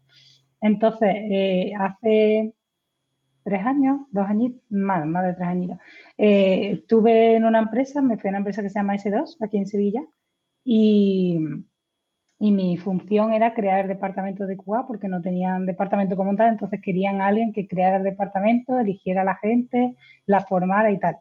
Entonces, 0.61 1.15
eh, 1.31 1.73
hace 1.79 2.55
tres 3.47 3.65
años, 3.65 4.01
dos 4.11 4.27
años, 4.29 4.53
más, 4.71 5.07
más 5.07 5.25
de 5.25 5.35
tres 5.35 5.47
años. 5.47 5.79
Eh, 6.19 6.73
estuve 6.73 7.37
en 7.37 7.45
una 7.45 7.61
empresa, 7.61 8.03
me 8.03 8.19
fui 8.19 8.27
a 8.27 8.31
una 8.33 8.39
empresa 8.39 8.61
que 8.61 8.71
se 8.71 8.81
llama 8.81 8.97
S2, 8.97 9.37
aquí 9.41 9.57
en 9.57 9.67
Sevilla, 9.69 10.03
y, 10.65 11.39
y 12.41 12.51
mi 12.51 12.77
función 12.77 13.33
era 13.33 13.55
crear 13.55 13.83
el 13.83 13.89
departamento 13.89 14.49
de 14.49 14.57
QA 14.57 14.89
porque 14.89 15.07
no 15.07 15.23
tenían 15.23 15.65
departamento 15.65 16.17
como 16.17 16.35
tal, 16.35 16.49
entonces 16.49 16.81
querían 16.83 17.21
a 17.21 17.29
alguien 17.29 17.53
que 17.53 17.69
creara 17.69 17.99
el 17.99 18.03
departamento, 18.03 18.81
eligiera 18.81 19.23
a 19.23 19.25
la 19.25 19.37
gente, 19.37 19.95
la 20.27 20.41
formara 20.41 20.91
y 20.91 20.99
tal. 20.99 21.17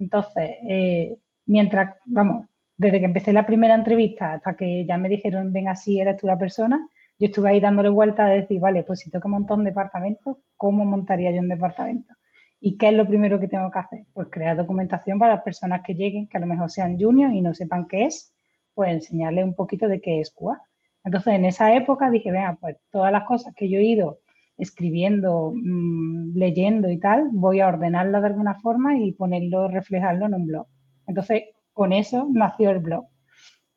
Entonces, 0.00 0.50
eh, 0.68 1.18
mientras, 1.46 1.94
vamos, 2.04 2.46
desde 2.76 2.98
que 2.98 3.06
empecé 3.06 3.32
la 3.32 3.46
primera 3.46 3.76
entrevista 3.76 4.32
hasta 4.32 4.56
que 4.56 4.84
ya 4.86 4.98
me 4.98 5.08
dijeron, 5.08 5.52
ven 5.52 5.68
así, 5.68 6.00
eres 6.00 6.16
tú 6.16 6.26
la 6.26 6.36
persona, 6.36 6.88
yo 7.20 7.26
estuve 7.26 7.50
ahí 7.50 7.60
dándole 7.60 7.90
vuelta 7.90 8.24
a 8.24 8.30
decir, 8.30 8.58
vale, 8.60 8.82
pues 8.82 9.00
si 9.00 9.10
que 9.10 9.28
montar 9.28 9.58
un 9.58 9.64
departamento, 9.64 10.38
¿cómo 10.56 10.86
montaría 10.86 11.30
yo 11.30 11.40
un 11.40 11.48
departamento? 11.48 12.14
¿Y 12.58 12.78
qué 12.78 12.88
es 12.88 12.94
lo 12.94 13.06
primero 13.06 13.38
que 13.38 13.46
tengo 13.46 13.70
que 13.70 13.78
hacer? 13.78 14.06
Pues 14.14 14.28
crear 14.30 14.56
documentación 14.56 15.18
para 15.18 15.34
las 15.34 15.44
personas 15.44 15.82
que 15.86 15.94
lleguen, 15.94 16.28
que 16.28 16.38
a 16.38 16.40
lo 16.40 16.46
mejor 16.46 16.70
sean 16.70 16.98
juniors 16.98 17.34
y 17.34 17.42
no 17.42 17.52
sepan 17.52 17.86
qué 17.88 18.06
es, 18.06 18.34
pues 18.74 18.90
enseñarles 18.90 19.44
un 19.44 19.54
poquito 19.54 19.86
de 19.86 20.00
qué 20.00 20.20
es 20.20 20.30
QA. 20.30 20.62
Entonces, 21.04 21.34
en 21.34 21.44
esa 21.44 21.74
época 21.74 22.10
dije, 22.10 22.30
venga, 22.32 22.56
pues 22.58 22.78
todas 22.90 23.12
las 23.12 23.24
cosas 23.24 23.54
que 23.54 23.68
yo 23.68 23.78
he 23.78 23.84
ido 23.84 24.20
escribiendo, 24.56 25.52
mm, 25.54 26.36
leyendo 26.36 26.90
y 26.90 26.98
tal, 26.98 27.28
voy 27.32 27.60
a 27.60 27.68
ordenarlo 27.68 28.18
de 28.22 28.28
alguna 28.28 28.54
forma 28.60 28.98
y 28.98 29.12
ponerlo, 29.12 29.68
reflejarlo 29.68 30.24
en 30.24 30.34
un 30.34 30.46
blog. 30.46 30.66
Entonces, 31.06 31.42
con 31.74 31.92
eso 31.92 32.28
nació 32.32 32.70
el 32.70 32.78
blog. 32.78 33.04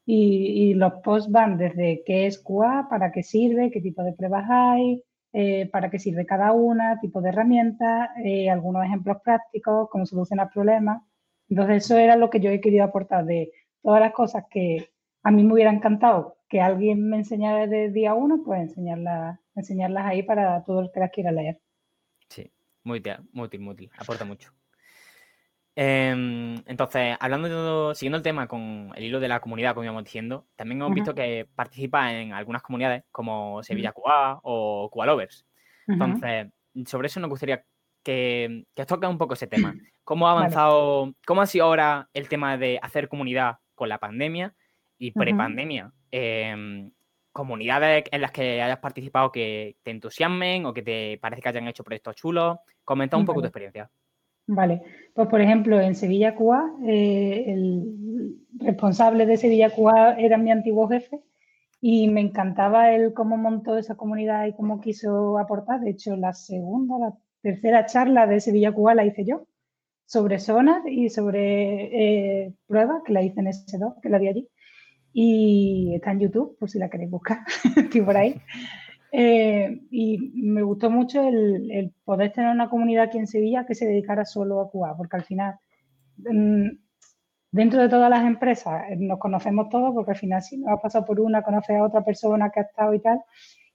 Y, 0.06 0.74
los 0.74 0.94
posts 1.04 1.32
van 1.32 1.58
desde 1.58 2.04
qué 2.06 2.28
es 2.28 2.40
QA, 2.40 2.88
para 2.90 3.12
qué 3.12 3.24
sirve, 3.24 3.72
qué 3.72 3.80
tipo 3.80 4.04
de 4.04 4.14
pruebas 4.14 4.46
hay, 4.50 5.02
eh, 5.32 5.70
para 5.72 5.90
qué 5.90 5.98
sirve 5.98 6.26
cada 6.26 6.52
una, 6.52 7.00
tipo 7.00 7.22
de 7.22 7.30
herramientas, 7.30 8.10
eh, 8.24 8.50
algunos 8.50 8.84
ejemplos 8.84 9.18
prácticos, 9.24 9.90
cómo 9.90 10.06
solucionar 10.06 10.50
problemas. 10.54 11.02
Entonces, 11.50 11.86
eso 11.86 11.98
era 11.98 12.16
lo 12.18 12.30
que 12.30 12.40
yo 12.40 12.50
he 12.50 12.60
querido 12.62 12.84
aportar 12.84 13.26
de 13.26 13.52
todas 13.82 14.02
las 14.02 14.14
cosas 14.14 14.46
que 14.50 14.90
a 15.24 15.32
mí 15.32 15.44
me 15.44 15.54
hubiera 15.54 15.72
encantado 15.72 16.38
que 16.50 16.62
alguien 16.62 17.10
me 17.10 17.18
enseñara 17.18 17.66
desde 17.66 17.92
día 17.92 18.14
uno, 18.14 18.44
pues 18.46 18.62
enseñarlas, 18.62 19.40
enseñarlas 19.56 20.06
ahí 20.06 20.22
para 20.22 20.64
todo 20.64 20.82
el 20.82 20.92
que 20.94 21.00
las 21.00 21.12
quiera 21.12 21.32
leer. 21.32 21.60
Sí, 22.30 22.52
muy 22.84 23.00
útil, 23.00 23.16
muy 23.32 23.74
útil, 23.74 23.90
aporta 23.98 24.24
mucho. 24.24 24.52
Em, 25.76 26.56
entonces, 26.68 27.18
hablando 27.20 27.48
de 27.48 27.56
todo, 27.56 27.96
siguiendo 27.96 28.18
el 28.18 28.24
tema 28.24 28.48
con 28.48 28.92
el 28.96 29.04
hilo 29.04 29.20
de 29.20 29.28
la 29.28 29.40
comunidad, 29.40 29.74
como 29.74 29.86
íbamos 29.86 30.04
diciendo, 30.04 30.46
también 30.56 30.82
hemos 30.82 30.94
visto 30.94 31.16
que 31.16 31.48
participa 31.56 32.14
en 32.14 32.34
algunas 32.34 32.62
comunidades 32.62 33.04
como 33.12 33.64
Sevilla 33.64 33.92
QA 33.92 34.40
o 34.44 34.90
QA 34.92 35.06
Lovers. 35.08 35.46
Entonces, 35.88 36.48
sobre 36.86 37.08
eso 37.08 37.20
nos 37.20 37.30
gustaría 37.30 37.64
que, 38.04 38.66
que 38.76 38.82
os 38.82 38.88
toque 38.88 39.08
un 39.08 39.18
poco 39.18 39.34
ese 39.34 39.48
tema. 39.48 39.74
¿Cómo 40.04 40.28
ha 40.28 40.32
avanzado, 40.32 41.14
cómo 41.26 41.42
ha 41.42 41.46
sido 41.46 41.66
ahora 41.66 42.10
el 42.14 42.28
tema 42.28 42.58
de 42.58 42.78
hacer 42.82 43.08
comunidad 43.08 43.60
con 43.74 43.90
la 43.90 44.00
pandemia 44.00 44.54
y 44.98 45.12
prepandemia? 45.12 45.92
Eh, 46.12 46.92
comunidades 47.32 48.04
en 48.12 48.22
las 48.22 48.32
que 48.32 48.62
hayas 48.62 48.78
participado 48.78 49.32
que 49.32 49.78
te 49.82 49.92
entusiasmen 49.92 50.66
o 50.66 50.74
que 50.74 50.84
te 50.84 51.18
parece 51.20 51.42
que 51.42 51.50
hayan 51.50 51.68
hecho 51.68 51.84
proyectos 51.84 52.16
chulos. 52.16 52.60
Comenta 52.86 53.18
un 53.18 53.26
poco 53.26 53.42
tu 53.42 53.48
experiencia. 53.48 53.90
Vale, 54.48 54.82
pues 55.14 55.28
por 55.30 55.42
ejemplo, 55.42 55.80
en 55.80 55.96
Sevilla 55.96 56.36
QA, 56.36 56.76
eh, 56.86 57.46
el 57.48 58.36
responsable 58.60 59.26
de 59.26 59.38
Sevilla 59.38 59.70
QA 59.70 60.16
era 60.18 60.38
mi 60.38 60.52
antiguo 60.52 60.88
jefe 60.90 61.22
y 61.80 62.08
me 62.10 62.22
encantaba 62.22 62.92
él 62.92 63.14
cómo 63.14 63.38
montó 63.38 63.78
esa 63.78 63.96
comunidad 63.96 64.46
y 64.46 64.54
cómo 64.54 64.82
quiso 64.82 65.38
aportar. 65.38 65.82
De 65.82 65.92
hecho, 65.92 66.16
la 66.16 66.34
segunda, 66.34 66.98
la 66.98 67.14
tercera 67.42 67.86
charla 67.86 68.28
de 68.28 68.42
Sevilla 68.42 68.74
QA 68.74 68.96
la 68.96 69.06
hice 69.06 69.26
yo 69.26 69.48
sobre 70.06 70.40
zonas 70.40 70.84
y 70.86 71.10
sobre 71.10 72.46
eh, 72.46 72.54
pruebas, 72.68 73.02
que 73.06 73.14
la 73.14 73.24
hice 73.24 73.40
en 73.40 73.48
S2, 73.48 74.02
que 74.02 74.10
la 74.10 74.20
di 74.20 74.28
allí. 74.28 74.50
Y 75.14 75.94
está 75.96 76.12
en 76.12 76.20
YouTube, 76.22 76.58
por 76.60 76.70
si 76.70 76.80
la 76.80 76.90
queréis 76.90 77.12
buscar, 77.12 77.40
estoy 77.78 78.02
por 78.02 78.18
ahí. 78.18 78.42
Eh, 79.16 79.80
y 79.92 80.32
me 80.34 80.64
gustó 80.64 80.90
mucho 80.90 81.22
el, 81.22 81.94
poder 82.04 82.34
tener 82.34 82.50
una 82.50 82.68
comunidad 82.68 83.06
aquí 83.06 83.20
en 83.20 83.28
Sevilla 83.28 83.64
que 83.64 83.76
se 83.76 83.86
dedicara 83.86 84.26
solo 84.26 84.60
a 84.60 84.72
QA, 84.72 84.98
porque 84.98 85.18
al 85.18 85.24
final, 85.24 85.56
mm, 86.18 86.70
dentro 87.52 87.80
de 87.80 87.90
todas 87.90 88.10
las 88.10 88.24
empresas, 88.26 88.86
eh, 88.90 88.96
nos 88.98 89.20
conocemos 89.20 89.70
todos, 89.70 89.94
porque 89.94 90.12
al 90.12 90.18
final 90.18 90.42
si 90.42 90.58
nos 90.58 90.72
ha 90.72 90.82
pasado 90.82 91.06
por 91.06 91.20
una, 91.20 91.44
conoces 91.44 91.78
a 91.78 91.84
otra 91.84 92.04
persona 92.04 92.50
que 92.50 92.62
ha 92.62 92.64
estado 92.64 92.94
y 92.96 93.02
tal, 93.02 93.22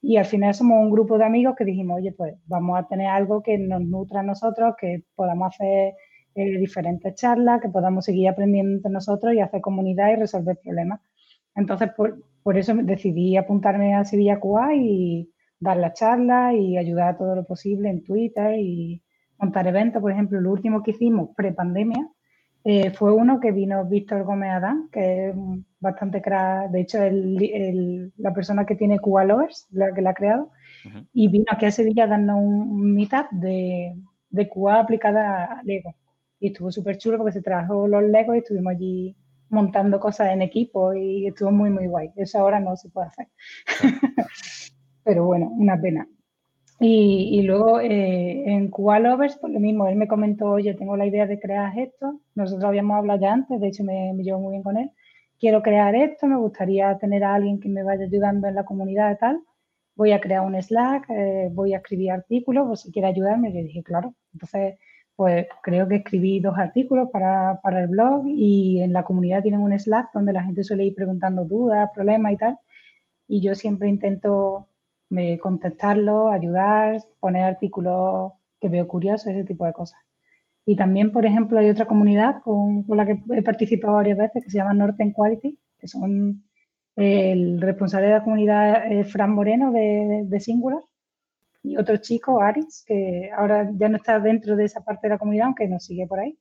y 0.03 0.17
al 0.17 0.25
final 0.27 0.55
somos 0.55 0.79
un 0.81 0.91
grupo 0.91 1.19
de 1.19 1.25
amigos 1.27 1.55
que 1.57 1.65
dijimos, 1.65 1.99
oye, 1.99 2.13
pues 2.13 2.35
vamos 2.47 2.77
a 2.79 2.89
tener 2.89 3.07
algo 3.07 3.41
que 3.43 3.59
nos 3.59 3.83
nutra 3.83 4.21
a 4.21 4.23
nosotros, 4.25 4.75
que 4.81 5.05
podamos 5.15 5.55
hacer 5.55 5.95
eh, 6.35 6.59
diferentes 6.59 7.15
charlas, 7.15 7.61
que 7.61 7.69
podamos 7.69 8.05
seguir 8.05 8.29
aprendiendo 8.29 8.77
entre 8.77 8.91
nosotros 8.91 9.35
y 9.35 9.41
hacer 9.41 9.61
comunidad 9.61 10.11
y 10.13 10.17
resolver 10.17 10.59
problemas. 10.63 11.01
Entonces, 11.55 11.91
por, 11.97 12.19
por 12.49 12.57
eso 12.57 12.73
decidí 12.75 13.37
apuntarme 13.37 13.95
a 13.95 14.07
Sevilla 14.07 14.41
QA 14.41 14.75
y 14.75 15.31
dar 15.61 15.77
la 15.77 15.93
charla 15.93 16.55
y 16.55 16.79
ayudar 16.79 17.19
todo 17.19 17.37
lo 17.37 17.45
posible 17.45 17.91
en 17.91 18.03
Twitter 18.03 18.59
y 18.59 19.03
montar 19.39 19.67
eventos. 19.67 20.01
Por 20.01 20.13
ejemplo, 20.13 20.41
lo 20.41 20.53
último 20.53 20.83
que 20.83 20.93
hicimos 20.93 21.29
pre-pandemia 21.37 22.09
eh, 22.65 22.91
fue 22.93 23.13
uno 23.13 23.39
que 23.39 23.53
vino 23.53 23.85
Víctor 23.85 24.25
Gómez 24.25 24.51
Adán, 24.53 24.89
que 24.91 25.29
es 25.29 25.35
bastante 25.79 26.23
crack, 26.23 26.71
de 26.71 26.81
hecho, 26.81 27.03
el, 27.03 28.15
la 28.17 28.33
persona 28.33 28.65
que 28.65 28.77
tiene 28.77 28.99
QA 28.99 29.25
Lovers, 29.25 29.69
la 29.71 29.93
que 29.93 30.01
la 30.01 30.11
ha 30.13 30.15
creado, 30.15 30.51
y 31.13 31.29
vino 31.29 31.45
aquí 31.51 31.67
a 31.67 31.71
Sevilla 31.71 32.05
a 32.05 32.07
darnos 32.07 32.39
un, 32.41 32.95
meetup 32.95 33.31
de, 33.31 33.95
de 34.31 34.49
QA 34.49 34.81
aplicada 34.81 35.45
a 35.45 35.63
Lego. 35.65 35.95
Y 36.41 36.47
estuvo 36.47 36.73
súper 36.73 36.97
chulo 36.97 37.19
porque 37.19 37.33
se 37.33 37.43
trajo 37.43 37.87
los 37.87 38.05
Legos 38.05 38.37
y 38.37 38.39
estuvimos 38.39 38.73
allí 38.73 39.17
montando 39.51 40.01
cosas 40.01 40.33
en 40.33 40.43
equipo 40.43 40.95
y 40.95 41.27
estuvo 41.27 41.51
muy, 41.51 41.71
muy 41.71 41.87
guay. 41.87 42.11
Eso 42.17 42.39
ahora 42.39 42.61
no 42.61 42.77
se 42.77 42.89
puede 42.91 43.09
hacer. 43.09 43.29
Pero 45.05 45.25
bueno, 45.25 45.49
una 45.51 45.81
pena. 45.81 46.07
Y, 46.81 47.43
luego 47.43 47.81
eh, 47.81 48.45
en 48.47 48.71
QA 48.71 49.01
Lovers, 49.01 49.37
pues 49.41 49.53
lo 49.53 49.59
mismo, 49.59 49.89
él 49.89 49.97
me 49.97 50.07
comentó, 50.07 50.51
oye, 50.51 50.75
tengo 50.75 50.97
la 50.97 51.07
idea 51.07 51.27
de 51.27 51.41
crear 51.41 51.77
esto, 51.77 52.21
nosotros 52.37 52.65
habíamos 52.69 52.97
hablado 52.99 53.21
ya 53.21 53.33
antes, 53.33 53.61
de 53.61 53.67
hecho 53.67 53.83
me, 53.83 54.13
me 54.15 54.23
llevo 54.23 54.39
muy 54.39 54.53
bien 54.53 54.63
con 54.63 54.77
él, 54.77 54.93
quiero 55.41 55.61
crear 55.61 55.97
esto, 55.97 56.29
me 56.29 56.37
gustaría 56.37 56.97
tener 56.99 57.25
a 57.25 57.35
alguien 57.35 57.59
que 57.59 57.69
me 57.69 57.83
vaya 57.83 58.05
ayudando 58.05 58.47
en 58.47 58.55
la 58.55 58.65
comunidad 58.65 59.13
y 59.13 59.19
tal, 59.19 59.43
voy 59.97 60.13
a 60.13 60.21
crear 60.21 60.43
un 60.43 60.55
Slack, 60.63 61.11
eh, 61.11 61.49
voy 61.53 61.75
a 61.75 61.79
escribir 61.79 62.13
artículos, 62.13 62.69
por 62.69 62.79
si 62.79 62.93
quiere 62.93 63.09
ayudarme, 63.09 63.53
yo 63.53 63.61
dije, 63.61 63.83
claro, 63.83 64.15
entonces 64.33 64.77
pues 65.19 65.49
creo 65.65 65.89
que 65.89 65.97
escribí 65.97 66.39
dos 66.39 66.57
artículos 66.57 67.09
para, 67.11 67.59
el 67.65 67.89
blog 67.89 68.25
y 68.29 68.81
en 68.83 68.93
la 68.93 69.03
comunidad 69.03 69.43
tienen 69.43 69.61
un 69.61 69.77
Slack 69.77 70.13
donde 70.15 70.33
la 70.33 70.45
gente 70.45 70.63
suele 70.63 70.85
ir 70.85 70.95
preguntando 70.95 71.45
dudas, 71.45 71.91
problemas 71.93 72.35
y 72.35 72.37
tal, 72.37 72.59
y 73.27 73.41
yo 73.41 73.57
siempre 73.57 73.89
intento 73.89 74.69
me 75.11 75.41
contestarlo, 75.41 76.29
ayudar, 76.31 77.03
poner 77.19 77.43
artículos 77.43 78.35
que 78.61 78.69
veo 78.69 78.87
curiosos, 78.87 79.27
ese 79.33 79.43
tipo 79.43 79.65
de 79.65 79.73
cosas. 79.73 79.99
Y 80.65 80.77
también, 80.77 81.11
por 81.11 81.27
ejemplo, 81.27 81.59
hay 81.59 81.69
otra 81.69 81.87
comunidad 81.87 82.41
con, 82.43 82.85
la 82.87 83.05
que 83.05 83.21
he 83.33 83.43
participado 83.43 83.95
varias 83.95 84.19
veces 84.19 84.45
que 84.45 84.51
se 84.51 84.59
llama 84.59 84.73
Northern 84.73 85.13
Quality, 85.13 85.59
que 85.81 85.89
son 85.89 86.45
el 86.95 87.61
responsable 87.61 88.07
de 88.07 88.13
la 88.13 88.23
comunidad 88.23 89.05
Fran 89.07 89.35
Moreno 89.35 89.73
de, 89.73 90.41
Singular 90.41 90.83
y 91.63 91.77
otro 91.77 91.97
chico, 91.99 92.41
Aris, 92.41 92.85
que 92.87 93.31
ahora 93.37 93.71
ya 93.75 93.89
no 93.89 93.97
está 93.97 94.21
dentro 94.21 94.57
de 94.57 94.65
esa 94.65 94.83
parte 94.85 95.09
de 95.09 95.15
la 95.15 95.19
comunidad, 95.19 95.47
aunque 95.47 95.69
nos 95.69 95.85
sigue 95.85 96.07
por 96.07 96.21
ahí. 96.21 96.39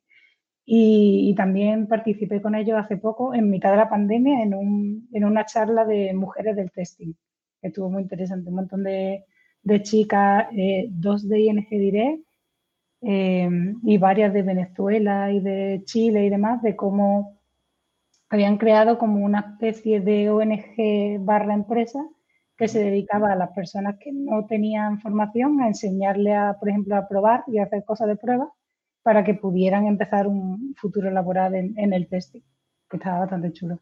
Y, 0.65 1.33
también 1.35 1.87
participé 1.87 2.41
con 2.41 2.53
ellos 2.55 2.77
hace 2.77 2.97
poco, 2.97 3.33
en 3.33 3.49
mitad 3.49 3.71
de 3.71 3.77
la 3.77 3.89
pandemia, 3.89 4.43
en, 4.43 4.53
un, 4.53 5.07
en 5.13 5.23
una 5.25 5.45
charla 5.45 5.85
de 5.85 6.13
mujeres 6.13 6.55
del 6.57 6.71
testing 6.71 7.13
estuvo 7.61 7.89
muy 7.89 8.03
interesante. 8.03 8.49
Un 8.49 8.55
montón 8.55 8.83
de, 8.83 9.23
chicas, 9.83 10.47
eh, 10.55 10.87
dos 10.89 11.27
de 11.27 11.39
ING 11.41 11.67
Direct 11.69 12.23
eh, 13.01 13.49
y 13.83 13.97
varias 13.97 14.33
de 14.33 14.41
Venezuela 14.43 15.31
y 15.31 15.39
de 15.39 15.81
Chile 15.85 16.25
y 16.25 16.29
demás, 16.29 16.61
de 16.61 16.75
cómo 16.75 17.39
habían 18.29 18.57
creado 18.57 18.97
como 18.97 19.23
una 19.23 19.39
especie 19.39 20.01
de 20.01 20.29
ONG 20.29 21.23
barra 21.23 21.53
empresa 21.53 22.05
que 22.57 22.67
se 22.67 22.79
dedicaba 22.79 23.31
a 23.31 23.35
las 23.35 23.51
personas 23.51 23.97
que 23.99 24.11
no 24.11 24.45
tenían 24.45 24.99
formación 24.99 25.61
a 25.61 25.67
enseñarle 25.67 26.33
a, 26.33 26.57
por 26.59 26.69
ejemplo, 26.69 26.95
a 26.95 27.07
probar 27.07 27.43
y 27.47 27.59
a 27.59 27.63
hacer 27.63 27.83
cosas 27.85 28.07
de 28.07 28.15
prueba 28.15 28.51
para 29.03 29.23
que 29.23 29.35
pudieran 29.35 29.85
empezar 29.85 30.27
un 30.27 30.73
futuro 30.75 31.11
laboral 31.11 31.55
en, 31.55 31.93
el 31.93 32.07
testing, 32.07 32.41
que 32.89 32.97
estaba 32.97 33.19
bastante 33.19 33.53
chulo. 33.53 33.79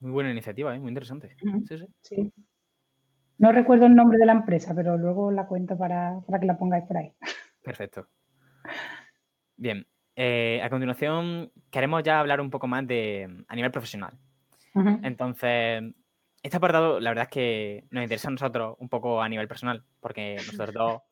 Muy 0.00 0.12
buena 0.12 0.30
iniciativa, 0.30 0.74
¿eh? 0.74 0.78
muy 0.78 0.90
interesante. 0.90 1.34
sí, 1.66 1.78
sí. 1.78 1.86
sí. 2.02 2.32
No 3.38 3.52
recuerdo 3.52 3.86
el 3.86 3.94
nombre 3.94 4.18
de 4.18 4.26
la 4.26 4.32
empresa, 4.32 4.74
pero 4.74 4.98
luego 4.98 5.30
la 5.30 5.46
cuento 5.46 5.78
para, 5.78 6.20
que 6.40 6.46
la 6.46 6.58
pongáis 6.58 6.84
por 6.84 6.96
ahí. 6.96 7.12
Perfecto. 7.62 8.08
Bien, 9.56 9.86
eh, 10.16 10.60
a 10.62 10.68
continuación 10.68 11.52
queremos 11.70 12.02
ya 12.02 12.18
hablar 12.18 12.40
un 12.40 12.50
poco 12.50 12.66
más 12.66 12.86
de 12.86 13.44
a 13.46 13.54
nivel 13.54 13.70
profesional. 13.70 14.18
Entonces, 15.02 15.82
este 16.42 16.56
apartado 16.56 17.00
la 17.00 17.10
verdad 17.10 17.24
es 17.24 17.30
que 17.30 17.84
nos 17.90 18.02
interesa 18.02 18.28
a 18.28 18.32
nosotros 18.32 18.76
un 18.78 18.88
poco 18.88 19.22
a 19.22 19.28
nivel 19.28 19.48
personal, 19.48 19.82
porque 20.00 20.36
nosotros 20.46 20.74
dos 20.74 21.02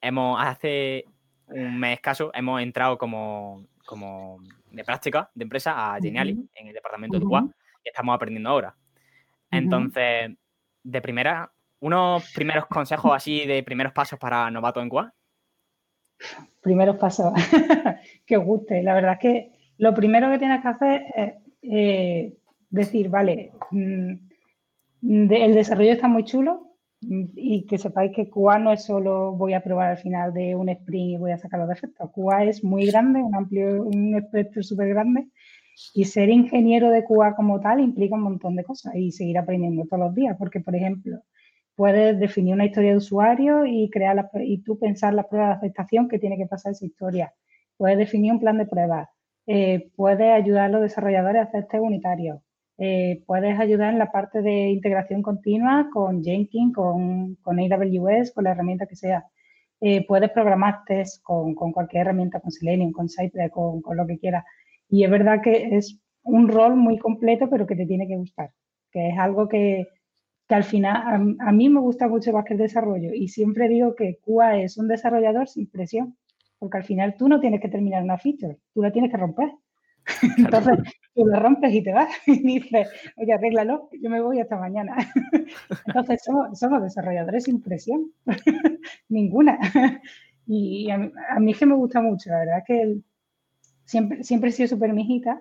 hemos, 0.00 0.40
hace 0.42 1.04
un 1.46 1.78
mes 1.78 1.94
escaso, 1.94 2.30
hemos 2.34 2.60
entrado 2.62 2.98
como, 2.98 3.66
como 3.86 4.40
de 4.70 4.84
práctica 4.84 5.30
de 5.34 5.44
empresa 5.44 5.94
a 5.94 6.00
Geniali 6.00 6.48
en 6.54 6.66
el 6.68 6.74
departamento 6.74 7.18
de 7.18 7.24
UA 7.24 7.46
y 7.84 7.88
estamos 7.88 8.14
aprendiendo 8.14 8.50
ahora. 8.50 8.74
Entonces, 9.50 10.30
de 10.82 11.02
primera, 11.02 11.52
unos 11.80 12.32
primeros 12.32 12.66
consejos 12.66 13.12
así 13.14 13.46
de 13.46 13.62
primeros 13.62 13.92
pasos 13.92 14.18
para 14.18 14.50
novato 14.50 14.80
en 14.80 14.88
QA. 14.88 15.12
Primeros 16.60 16.96
pasos 16.96 17.32
que 18.26 18.36
os 18.36 18.44
guste. 18.44 18.82
La 18.82 18.94
verdad 18.94 19.14
es 19.14 19.18
que 19.18 19.52
lo 19.78 19.92
primero 19.94 20.30
que 20.30 20.38
tienes 20.38 20.62
que 20.62 20.68
hacer 20.68 21.04
es 21.14 21.34
eh, 21.62 22.36
decir, 22.70 23.08
vale, 23.08 23.52
el 25.02 25.54
desarrollo 25.54 25.92
está 25.92 26.08
muy 26.08 26.24
chulo 26.24 26.68
y 27.00 27.66
que 27.66 27.78
sepáis 27.78 28.12
que 28.14 28.30
QA 28.30 28.58
no 28.58 28.72
es 28.72 28.84
solo 28.84 29.32
voy 29.32 29.54
a 29.54 29.62
probar 29.62 29.90
al 29.90 29.96
final 29.98 30.32
de 30.32 30.54
un 30.54 30.68
sprint 30.68 31.10
y 31.10 31.16
voy 31.16 31.32
a 31.32 31.38
sacar 31.38 31.60
los 31.60 31.68
defectos. 31.68 32.10
QA 32.12 32.44
es 32.44 32.62
muy 32.62 32.86
grande, 32.86 33.20
un 33.20 33.34
amplio, 33.34 33.82
un 33.82 34.14
espectro 34.16 34.62
súper 34.62 34.88
grande 34.88 35.28
y 35.94 36.04
ser 36.04 36.28
ingeniero 36.28 36.90
de 36.90 37.04
QA 37.04 37.34
como 37.34 37.60
tal 37.60 37.80
implica 37.80 38.14
un 38.14 38.22
montón 38.22 38.56
de 38.56 38.64
cosas 38.64 38.94
y 38.94 39.10
seguir 39.10 39.38
aprendiendo 39.38 39.84
todos 39.86 40.04
los 40.04 40.14
días, 40.14 40.36
porque 40.38 40.60
por 40.60 40.76
ejemplo, 40.76 41.22
puedes 41.74 42.18
definir 42.20 42.54
una 42.54 42.66
historia 42.66 42.90
de 42.90 42.98
usuario 42.98 43.66
y 43.66 43.90
crear 43.90 44.30
y 44.44 44.58
tú 44.58 44.78
pensar 44.78 45.14
la 45.14 45.28
prueba 45.28 45.48
de 45.48 45.54
aceptación 45.54 46.08
que 46.08 46.18
tiene 46.18 46.36
que 46.36 46.46
pasar 46.46 46.72
esa 46.72 46.86
historia. 46.86 47.32
Puedes 47.76 47.98
definir 47.98 48.32
un 48.32 48.40
plan 48.40 48.58
de 48.58 48.66
pruebas. 48.66 49.08
Eh, 49.46 49.90
puedes 49.96 50.30
ayudar 50.30 50.66
a 50.66 50.68
los 50.68 50.82
desarrolladores 50.82 51.40
a 51.40 51.44
hacer 51.44 51.66
test 51.66 51.82
unitarios. 51.82 52.40
Eh, 52.78 53.22
puedes 53.26 53.58
ayudar 53.58 53.92
en 53.92 53.98
la 53.98 54.10
parte 54.10 54.42
de 54.42 54.70
integración 54.70 55.22
continua 55.22 55.88
con 55.92 56.22
Jenkins, 56.22 56.74
con, 56.74 57.36
con 57.36 57.58
AWS, 57.58 58.32
con 58.32 58.44
la 58.44 58.52
herramienta 58.52 58.86
que 58.86 58.96
sea. 58.96 59.24
Eh, 59.80 60.06
puedes 60.06 60.30
programar 60.30 60.84
test 60.86 61.22
con, 61.22 61.54
cualquier 61.54 62.02
herramienta, 62.02 62.40
con 62.40 62.50
Selenium, 62.50 62.92
con 62.92 63.08
Cypress, 63.08 63.50
con, 63.50 63.82
con 63.82 63.96
lo 63.96 64.06
que 64.06 64.18
quieras. 64.18 64.44
Y 64.88 65.04
es 65.04 65.10
verdad 65.10 65.40
que 65.42 65.76
es 65.76 66.00
un 66.22 66.48
rol 66.48 66.76
muy 66.76 66.98
completo, 66.98 67.48
pero 67.50 67.66
que 67.66 67.76
te 67.76 67.86
tiene 67.86 68.06
que 68.06 68.16
gustar, 68.16 68.50
que 68.90 69.08
es 69.08 69.18
algo 69.18 69.48
que, 69.48 69.88
que 70.48 70.54
al 70.54 70.64
final 70.64 71.36
a, 71.40 71.52
mí 71.52 71.68
me 71.68 71.80
gusta 71.80 72.08
mucho 72.08 72.32
más 72.32 72.44
que 72.44 72.54
el 72.54 72.58
desarrollo 72.58 73.10
y 73.14 73.28
siempre 73.28 73.68
digo 73.68 73.94
que 73.94 74.18
QA 74.24 74.58
es 74.58 74.76
un 74.78 74.88
desarrollador 74.88 75.48
sin 75.48 75.68
presión, 75.70 76.16
porque 76.58 76.78
al 76.78 76.84
final 76.84 77.16
tú 77.16 77.28
no 77.28 77.40
tienes 77.40 77.60
que 77.60 77.68
terminar 77.68 78.02
una 78.02 78.18
feature, 78.18 78.58
tú 78.74 78.82
la 78.82 78.92
tienes 78.92 79.10
que 79.10 79.16
romper. 79.16 79.50
Entonces 80.38 80.78
tú 81.14 81.26
la 81.26 81.38
rompes 81.38 81.72
y 81.74 81.82
te 81.82 81.92
vas 81.92 82.08
y 82.26 82.42
dices, 82.42 82.88
oye, 83.16 83.32
arréglalo, 83.32 83.88
yo 83.92 84.10
me 84.10 84.20
voy 84.20 84.40
hasta 84.40 84.58
mañana. 84.58 84.96
Entonces 85.86 86.22
somos, 86.24 86.82
desarrolladores 86.82 87.44
sin 87.44 87.60
presión, 87.60 88.12
ninguna. 89.08 89.58
Y 90.46 90.90
a 90.90 90.98
mí, 90.98 91.12
a 91.30 91.40
mí, 91.40 91.54
que 91.54 91.66
me 91.66 91.74
gusta 91.74 92.00
mucho, 92.00 92.30
la 92.30 92.40
verdad 92.40 92.64
que 92.66 92.98
siempre, 93.84 94.24
siempre 94.24 94.50
he 94.50 94.52
sido 94.52 94.68
súper 94.68 94.92
mijita 94.92 95.40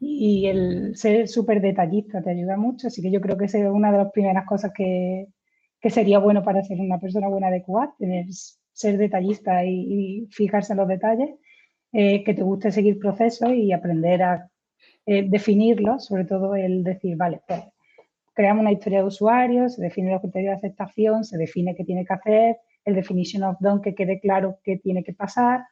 y 0.00 0.46
el 0.46 0.96
ser 0.96 1.28
súper 1.28 1.60
detallista 1.60 2.22
te 2.22 2.30
ayuda 2.30 2.56
mucho, 2.56 2.88
así 2.88 3.02
que 3.02 3.10
yo 3.10 3.20
creo 3.20 3.36
que 3.36 3.44
esa 3.44 3.58
es 3.58 3.66
una 3.66 3.92
de 3.92 3.98
las 3.98 4.12
primeras 4.12 4.46
cosas 4.46 4.72
que, 4.74 5.28
que 5.80 5.90
sería 5.90 6.18
bueno 6.18 6.42
para 6.42 6.62
ser 6.62 6.78
una 6.80 6.98
persona 7.00 7.28
buena 7.28 7.50
de 7.50 7.62
QA, 7.62 7.94
ser 8.72 8.98
detallista 8.98 9.64
y, 9.64 10.26
fijarse 10.30 10.72
en 10.72 10.78
los 10.78 10.88
detalles, 10.88 11.30
eh, 11.92 12.24
que 12.24 12.34
te 12.34 12.42
guste 12.42 12.72
seguir 12.72 12.98
procesos 12.98 13.52
y 13.52 13.72
aprender 13.72 14.22
a 14.22 14.50
eh, 15.06 15.28
definirlos, 15.28 16.06
sobre 16.06 16.24
todo 16.24 16.54
el 16.54 16.84
decir, 16.84 17.16
vale, 17.16 17.40
pues 17.46 17.62
creamos 18.34 18.62
una 18.62 18.72
historia 18.72 19.00
de 19.00 19.06
usuario, 19.06 19.68
se 19.68 19.82
define 19.82 20.12
los 20.12 20.20
criterios 20.20 20.52
de 20.52 20.68
aceptación, 20.68 21.24
se 21.24 21.36
define 21.36 21.74
qué 21.74 21.84
tiene 21.84 22.04
que 22.04 22.14
hacer, 22.14 22.56
el 22.84 22.94
definition 22.94 23.42
of 23.42 23.56
done, 23.60 23.82
que 23.82 23.94
quede 23.94 24.20
claro 24.20 24.58
qué 24.62 24.78
tiene 24.78 25.02
que 25.02 25.12
pasar, 25.12 25.64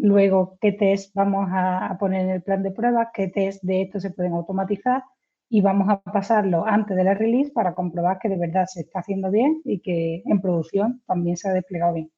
Luego, 0.00 0.58
qué 0.60 0.70
test 0.72 1.12
vamos 1.14 1.48
a, 1.50 1.96
poner 1.98 2.22
en 2.22 2.30
el 2.30 2.42
plan 2.42 2.62
de 2.62 2.70
pruebas, 2.70 3.08
qué 3.12 3.26
test 3.26 3.60
de 3.64 3.82
esto 3.82 3.98
se 3.98 4.10
pueden 4.10 4.32
automatizar 4.32 5.02
y 5.48 5.60
vamos 5.60 5.88
a 5.88 6.00
pasarlo 6.00 6.64
antes 6.64 6.96
de 6.96 7.02
la 7.02 7.14
release 7.14 7.50
para 7.50 7.74
comprobar 7.74 8.20
que 8.20 8.28
de 8.28 8.38
verdad 8.38 8.66
se 8.66 8.82
está 8.82 9.00
haciendo 9.00 9.28
bien 9.32 9.60
y 9.64 9.80
que 9.80 10.22
en 10.24 10.40
producción 10.40 11.02
también 11.04 11.36
se 11.36 11.48
ha 11.48 11.52
desplegado 11.52 11.94
bien. 11.94 12.12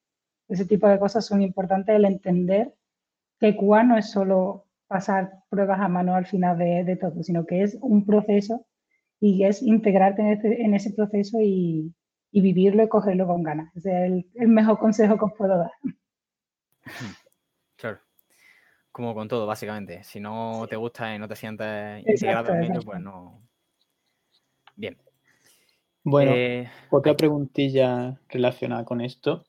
Ese 0.49 0.67
tipo 0.67 0.89
de 0.89 0.99
cosas 0.99 1.25
son 1.25 1.41
importantes 1.41 1.97
el 1.97 2.05
entender 2.05 2.75
que 3.41 3.57
QA 3.57 3.83
no 3.83 3.97
es 3.97 4.11
solo 4.11 4.67
pasar 4.87 5.43
pruebas 5.49 5.81
a 5.81 5.89
mano 5.89 6.15
al 6.15 6.27
final 6.27 6.59
de, 6.59 6.99
todo, 7.01 7.23
sino 7.23 7.47
que 7.47 7.63
es 7.63 7.79
un 7.81 8.05
proceso 8.05 8.67
y 9.19 9.45
es 9.45 9.63
integrarte 9.63 10.23
en, 10.43 10.75
ese 10.75 10.93
proceso 10.93 11.39
y, 11.41 11.95
vivirlo 12.33 12.85
y 12.85 12.89
cogerlo 12.89 13.27
con 13.27 13.43
ganas. 13.43 13.75
Ese 13.77 13.91
es 13.91 14.11
el, 14.11 14.31
el 14.35 14.49
mejor 14.49 14.79
consejo 14.79 15.19
que 15.19 15.25
os 15.25 15.33
puedo 15.37 15.59
dar. 15.59 15.73
Como 18.93 19.15
con 19.15 19.29
todo, 19.29 19.47
básicamente. 19.47 20.03
Si 20.05 20.21
no 20.21 20.67
te 20.69 20.77
gusta 20.77 21.15
y 21.15 21.19
no 21.19 21.29
te 21.29 21.37
sientes 21.37 22.05
integrado 22.07 22.53
en 22.55 22.65
ello, 22.65 22.81
pues 22.85 23.01
no. 23.01 23.41
Bien. 24.77 24.99
Bueno, 26.03 26.33
eh, 26.35 26.69
otra 26.91 27.15
preguntilla 27.15 28.19
relacionada 28.29 28.85
con 28.85 29.01
esto 29.01 29.45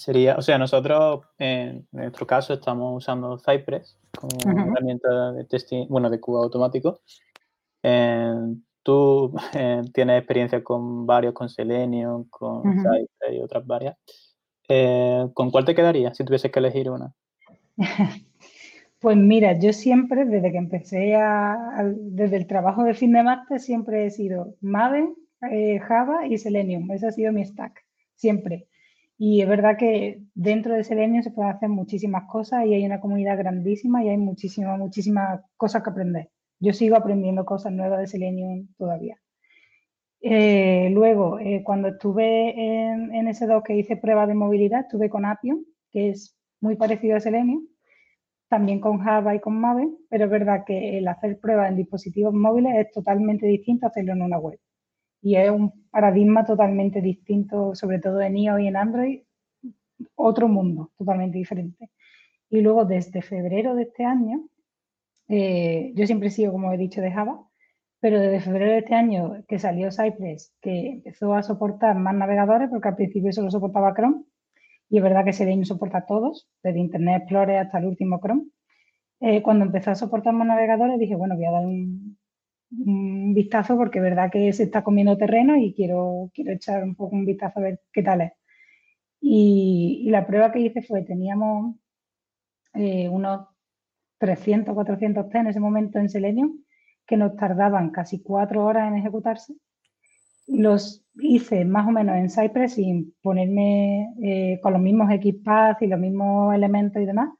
sería, 0.00 0.36
o 0.36 0.42
sea, 0.42 0.58
nosotros 0.58 1.22
en 1.38 1.86
nuestro 1.92 2.26
caso 2.26 2.54
estamos 2.54 2.96
usando 2.96 3.38
Cypress 3.38 3.98
como 4.18 4.30
herramienta 4.50 5.32
de 5.32 5.44
testing, 5.44 5.86
bueno, 5.88 6.08
de 6.10 6.20
cubo 6.20 6.42
automático. 6.42 7.00
Eh, 7.82 8.34
tú 8.82 9.34
eh, 9.54 9.82
tienes 9.92 10.18
experiencia 10.18 10.64
con 10.64 11.06
varios, 11.06 11.34
con 11.34 11.48
Selenium, 11.48 12.24
con 12.28 12.62
Cypress 12.62 13.32
y 13.32 13.40
otras 13.40 13.66
varias. 13.66 13.96
¿Con 15.34 15.50
cuál 15.50 15.64
te 15.64 15.74
quedaría 15.74 16.14
si 16.14 16.24
tuvieses 16.24 16.50
que 16.52 16.60
elegir 16.60 16.90
una? 16.90 17.12
Pues 19.00 19.16
mira, 19.16 19.58
yo 19.58 19.72
siempre, 19.72 20.26
desde 20.26 20.52
que 20.52 20.58
empecé 20.58 21.16
a, 21.16 21.82
desde 21.96 22.36
el 22.36 22.46
trabajo 22.46 22.84
de 22.84 22.92
fin 22.92 23.12
de 23.12 23.22
máster, 23.22 23.58
siempre 23.58 24.04
he 24.04 24.10
sido 24.10 24.56
Maven, 24.60 25.14
eh, 25.50 25.78
Java 25.78 26.26
y 26.26 26.36
Selenium. 26.36 26.90
Ese 26.90 27.06
ha 27.06 27.10
sido 27.10 27.32
mi 27.32 27.42
stack, 27.42 27.82
siempre. 28.14 28.66
Y 29.22 29.42
es 29.42 29.48
verdad 29.48 29.76
que 29.76 30.22
dentro 30.32 30.74
de 30.74 30.82
Selenium 30.82 31.22
se 31.22 31.30
pueden 31.30 31.52
hacer 31.52 31.68
muchísimas 31.68 32.24
cosas 32.26 32.64
y 32.64 32.72
hay 32.72 32.86
una 32.86 33.00
comunidad 33.00 33.36
grandísima 33.36 34.02
y 34.02 34.08
hay 34.08 34.16
muchísimas, 34.16 34.78
muchísimas 34.78 35.42
cosas 35.58 35.82
que 35.82 35.90
aprender. 35.90 36.30
Yo 36.58 36.72
sigo 36.72 36.96
aprendiendo 36.96 37.44
cosas 37.44 37.70
nuevas 37.72 38.00
de 38.00 38.06
Selenium 38.06 38.68
todavía. 38.78 39.18
Eh, 40.22 40.88
luego, 40.94 41.38
eh, 41.38 41.62
cuando 41.62 41.88
estuve 41.88 42.48
en, 42.58 43.14
en 43.14 43.26
S2 43.26 43.62
que 43.62 43.76
hice 43.76 43.98
pruebas 43.98 44.26
de 44.26 44.32
movilidad, 44.32 44.80
estuve 44.80 45.10
con 45.10 45.26
Appium, 45.26 45.66
que 45.90 46.08
es 46.08 46.34
muy 46.62 46.76
parecido 46.76 47.16
a 47.16 47.20
Selenium, 47.20 47.68
también 48.48 48.80
con 48.80 49.00
Java 49.00 49.34
y 49.34 49.40
con 49.40 49.60
Maven, 49.60 49.98
pero 50.08 50.24
es 50.24 50.30
verdad 50.30 50.64
que 50.66 50.96
el 50.96 51.06
hacer 51.06 51.38
pruebas 51.40 51.68
en 51.68 51.76
dispositivos 51.76 52.32
móviles 52.32 52.72
es 52.74 52.90
totalmente 52.90 53.46
distinto 53.46 53.84
a 53.84 53.90
hacerlo 53.90 54.14
en 54.14 54.22
una 54.22 54.38
web 54.38 54.58
y 55.22 55.36
es 55.36 55.50
un 55.50 55.88
paradigma 55.90 56.44
totalmente 56.44 57.00
distinto, 57.00 57.74
sobre 57.74 57.98
todo 57.98 58.20
en 58.20 58.36
iOS 58.36 58.60
y 58.60 58.66
en 58.68 58.76
Android, 58.76 59.20
otro 60.14 60.48
mundo 60.48 60.92
totalmente 60.96 61.38
diferente. 61.38 61.90
Y 62.48 62.60
luego 62.60 62.84
desde 62.84 63.22
febrero 63.22 63.74
de 63.74 63.82
este 63.82 64.04
año, 64.04 64.48
eh, 65.28 65.92
yo 65.94 66.06
siempre 66.06 66.28
he 66.28 66.32
sido, 66.32 66.52
como 66.52 66.72
he 66.72 66.78
dicho, 66.78 67.00
de 67.00 67.12
Java, 67.12 67.46
pero 68.00 68.18
desde 68.18 68.40
febrero 68.40 68.72
de 68.72 68.78
este 68.78 68.94
año 68.94 69.44
que 69.46 69.58
salió 69.58 69.90
Cypress, 69.90 70.54
que 70.60 70.88
empezó 70.88 71.34
a 71.34 71.42
soportar 71.42 71.96
más 71.96 72.14
navegadores, 72.14 72.70
porque 72.70 72.88
al 72.88 72.96
principio 72.96 73.32
solo 73.32 73.50
soportaba 73.50 73.94
Chrome, 73.94 74.24
y 74.88 74.98
es 74.98 75.02
verdad 75.02 75.24
que 75.24 75.32
Selenium 75.32 75.64
soporta 75.64 76.06
todos, 76.06 76.48
desde 76.62 76.80
Internet 76.80 77.22
Explorer 77.22 77.58
hasta 77.58 77.78
el 77.78 77.86
último 77.86 78.20
Chrome. 78.20 78.46
Eh, 79.20 79.42
cuando 79.42 79.66
empezó 79.66 79.90
a 79.90 79.94
soportar 79.94 80.32
más 80.34 80.48
navegadores 80.48 80.98
dije, 80.98 81.14
bueno, 81.14 81.36
voy 81.36 81.44
a 81.44 81.50
dar 81.50 81.66
un, 81.66 82.18
un 82.70 83.34
vistazo 83.34 83.76
porque 83.76 84.00
verdad 84.00 84.30
que 84.30 84.52
se 84.52 84.64
está 84.64 84.84
comiendo 84.84 85.16
terreno 85.16 85.56
y 85.56 85.74
quiero, 85.74 86.30
quiero 86.34 86.52
echar 86.52 86.84
un 86.84 86.94
poco 86.94 87.16
un 87.16 87.24
vistazo 87.24 87.58
a 87.58 87.62
ver 87.62 87.80
qué 87.92 88.02
tal 88.02 88.20
es. 88.22 88.32
Y, 89.20 90.08
la 90.10 90.26
prueba 90.26 90.50
que 90.52 90.60
hice 90.60 90.82
fue, 90.82 91.02
teníamos 91.02 91.76
eh, 92.74 93.08
unos 93.08 93.48
300, 94.18 94.74
400 94.74 95.28
T 95.28 95.38
en 95.38 95.46
ese 95.48 95.60
momento 95.60 95.98
en 95.98 96.08
Selenium 96.08 96.62
que 97.06 97.16
nos 97.16 97.36
tardaban 97.36 97.90
casi 97.90 98.22
cuatro 98.22 98.64
horas 98.64 98.88
en 98.88 98.98
ejecutarse. 98.98 99.54
Los 100.46 101.04
hice 101.14 101.64
más 101.64 101.86
o 101.86 101.90
menos 101.90 102.16
en 102.16 102.30
Cypress 102.30 102.74
sin 102.74 103.14
ponerme 103.22 104.14
eh, 104.22 104.60
con 104.62 104.72
los 104.72 104.82
mismos 104.82 105.10
XPath 105.10 105.82
y 105.82 105.86
los 105.86 105.98
mismos 105.98 106.54
elementos 106.54 107.02
y 107.02 107.06
demás, 107.06 107.30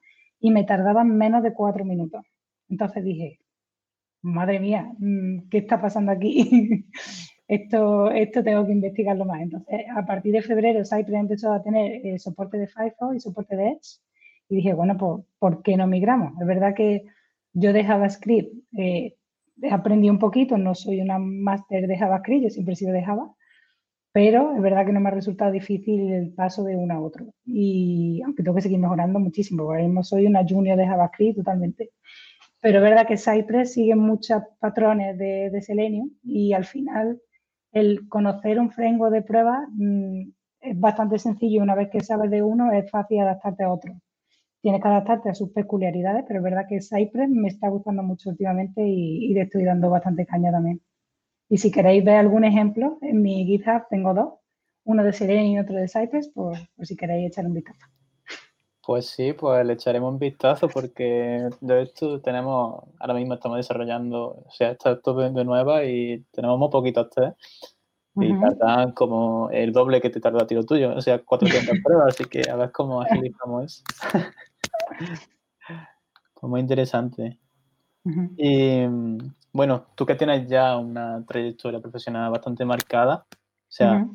y 0.40 0.50
me 0.50 0.64
tardaban 0.64 1.16
menos 1.16 1.42
de 1.42 1.52
cuatro 1.54 1.84
minutos. 1.84 2.24
Entonces 2.68 3.04
dije, 3.04 3.39
madre 4.22 4.61
mía, 4.61 4.92
mm, 4.98 5.48
¿qué 5.50 5.59
está 5.59 5.80
pasando 5.80 6.12
aquí? 6.12 6.87
esto, 7.48 8.11
esto 8.11 8.42
tengo 8.42 8.66
que 8.66 8.72
investigarlo 8.72 9.24
más. 9.24 9.42
Entonces, 9.42 9.80
a 9.94 10.06
partir 10.06 10.33
de 10.33 10.42
febrero, 10.42 10.85
Cypress 10.85 11.20
empezó 11.20 11.52
a 11.52 11.62
tener 11.62 12.06
eh, 12.06 12.18
soporte 12.18 12.59
de 12.59 12.68
Firefox 12.68 13.16
y 13.16 13.20
soporte 13.20 13.56
de 13.56 13.68
Edge. 13.70 14.00
Y 14.48 14.56
dije, 14.56 14.74
bueno, 14.74 14.96
pues, 14.96 15.24
¿por 15.38 15.62
qué 15.62 15.76
no 15.76 15.87
migramos? 15.87 16.33
Es 16.40 16.46
verdad 16.46 16.74
que 16.74 17.04
yo 17.52 17.72
de 17.72 17.85
JavaScript 17.85 18.54
eh, 18.76 19.16
aprendí 19.70 20.09
un 20.11 20.18
poquito, 20.18 20.59
no 20.59 20.74
soy 20.74 21.00
una 21.00 21.18
máster 21.18 21.87
de 21.87 21.98
JavaScript, 21.98 22.44
yo 22.44 22.50
siempre 22.50 22.74
he 22.74 22.76
sido 22.76 22.92
de 22.92 23.02
Java, 23.02 23.35
pero 24.12 24.54
es 24.54 24.62
verdad 24.62 24.87
que 24.87 24.92
no 24.92 25.00
me 25.00 25.09
ha 25.09 25.12
resultado 25.12 25.52
difícil 25.52 26.12
el 26.12 26.33
paso 26.33 26.64
de 26.64 26.76
uno 26.76 26.94
a 26.94 27.00
otro. 27.00 27.26
Y 27.44 28.20
aunque 28.24 28.42
tengo 28.42 28.56
que 28.56 28.62
seguir 28.62 28.78
mejorando 28.78 29.18
muchísimo, 29.20 29.64
porque 29.64 29.78
ahora 29.78 29.87
mismo 29.87 30.02
soy 30.02 30.26
una 30.26 30.46
junior 30.48 30.76
de 30.76 30.87
JavaScript 30.87 31.38
totalmente. 31.38 31.90
Pero 32.61 32.79
es 32.79 32.83
verdad 32.83 33.07
que 33.07 33.16
Cypress 33.16 33.73
sigue 33.73 33.94
muchos 33.94 34.42
patrones 34.59 35.16
de, 35.18 35.62
Selenium 35.62 36.11
y 36.23 36.53
al 36.53 36.64
final 36.66 37.20
el 37.73 38.09
conocer 38.09 38.59
un 38.59 38.70
framework 38.70 39.12
de 39.12 39.23
prueba 39.23 39.66
mm, 39.70 40.31
es 40.61 40.79
bastante 40.79 41.18
sencillo. 41.18 41.62
Una 41.62 41.75
vez 41.75 41.90
que 41.90 42.01
sabes 42.01 42.31
de 42.31 42.42
uno, 42.42 42.73
es 42.73 42.90
fácil 42.90 43.20
adaptarte 43.20 43.64
a 43.64 43.73
otro. 43.73 43.94
Tienes 44.62 44.83
que 44.83 44.88
adaptarte 44.88 45.31
a 45.31 45.35
sus 45.35 45.51
peculiaridades, 45.53 46.25
pero 46.29 46.40
es 46.40 46.44
verdad 46.44 46.66
que 46.68 46.81
Cypress 46.83 47.31
me 47.31 47.49
está 47.49 47.68
gustando 47.68 48.03
mucho 48.03 48.31
últimamente 48.31 48.83
y, 48.87 49.33
le 49.33 49.42
estoy 49.42 49.64
dando 49.64 49.90
bastante 49.90 50.27
caña 50.27 50.53
también. 50.53 50.83
Y 51.49 51.59
si 51.59 51.70
queréis 51.70 52.05
ver 52.05 52.16
algún 52.16 52.44
ejemplo, 52.44 52.99
en 53.03 53.23
mi 53.23 53.44
GitHub 53.46 53.85
tengo 53.90 54.14
dos, 54.14 54.35
uno 54.85 55.05
de 55.05 55.12
Selenium 55.12 55.55
y 55.55 55.59
otro 55.61 55.77
de 55.77 55.88
Cypress, 55.88 56.29
por 56.29 56.57
si 56.83 56.96
queréis 56.96 57.29
echar 57.29 57.46
un 57.46 57.55
vistazo. 57.55 57.87
Pues 58.82 59.06
sí, 59.08 59.34
pues 59.34 59.64
le 59.66 59.74
echaremos 59.74 60.12
un 60.12 60.18
vistazo 60.18 60.68
porque 60.68 61.48
de 61.60 61.82
esto 61.82 62.20
tenemos, 62.20 62.82
ahora 62.98 63.14
mismo 63.14 63.34
estamos 63.34 63.58
desarrollando, 63.58 64.42
o 64.46 64.50
sea, 64.50 64.70
esto 64.70 65.22
es 65.22 65.34
de 65.34 65.44
nueva 65.44 65.84
y 65.84 66.24
tenemos 66.30 66.58
muy 66.58 66.70
poquitos 66.70 67.10
test 67.10 67.36
y 68.16 68.38
tardan 68.40 68.92
como 68.92 69.50
el 69.50 69.72
doble 69.72 70.00
que 70.00 70.10
te 70.10 70.20
tarda 70.20 70.42
a 70.42 70.46
tiro 70.46 70.64
tuyo, 70.64 70.94
o 70.94 71.00
sea, 71.00 71.18
400 71.18 71.78
pruebas, 71.84 72.14
así 72.14 72.24
que 72.24 72.42
a 72.50 72.56
ver 72.56 72.72
cómo 72.72 73.02
agilizamos 73.02 73.64
eso. 73.64 73.84
pues 76.34 76.50
muy 76.50 76.60
interesante. 76.60 77.38
Y 78.36 78.86
bueno, 79.52 79.86
tú 79.94 80.06
que 80.06 80.14
tienes 80.14 80.48
ya 80.48 80.76
una 80.78 81.24
trayectoria 81.26 81.80
profesional 81.80 82.30
bastante 82.30 82.64
marcada, 82.64 83.26
o 83.28 83.72
sea, 83.72 84.08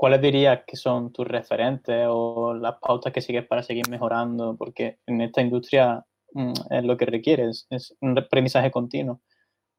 ¿cuáles 0.00 0.22
dirías 0.22 0.62
que 0.66 0.76
son 0.76 1.12
tus 1.12 1.28
referentes 1.28 2.06
o 2.08 2.54
las 2.54 2.76
pautas 2.80 3.12
que 3.12 3.20
sigues 3.20 3.46
para 3.46 3.62
seguir 3.62 3.86
mejorando? 3.90 4.56
Porque 4.56 4.96
en 5.06 5.20
esta 5.20 5.42
industria 5.42 6.02
mm, 6.32 6.52
es 6.70 6.84
lo 6.84 6.96
que 6.96 7.04
requieres, 7.04 7.66
es 7.68 7.94
un 8.00 8.16
aprendizaje 8.18 8.70
continuo. 8.70 9.20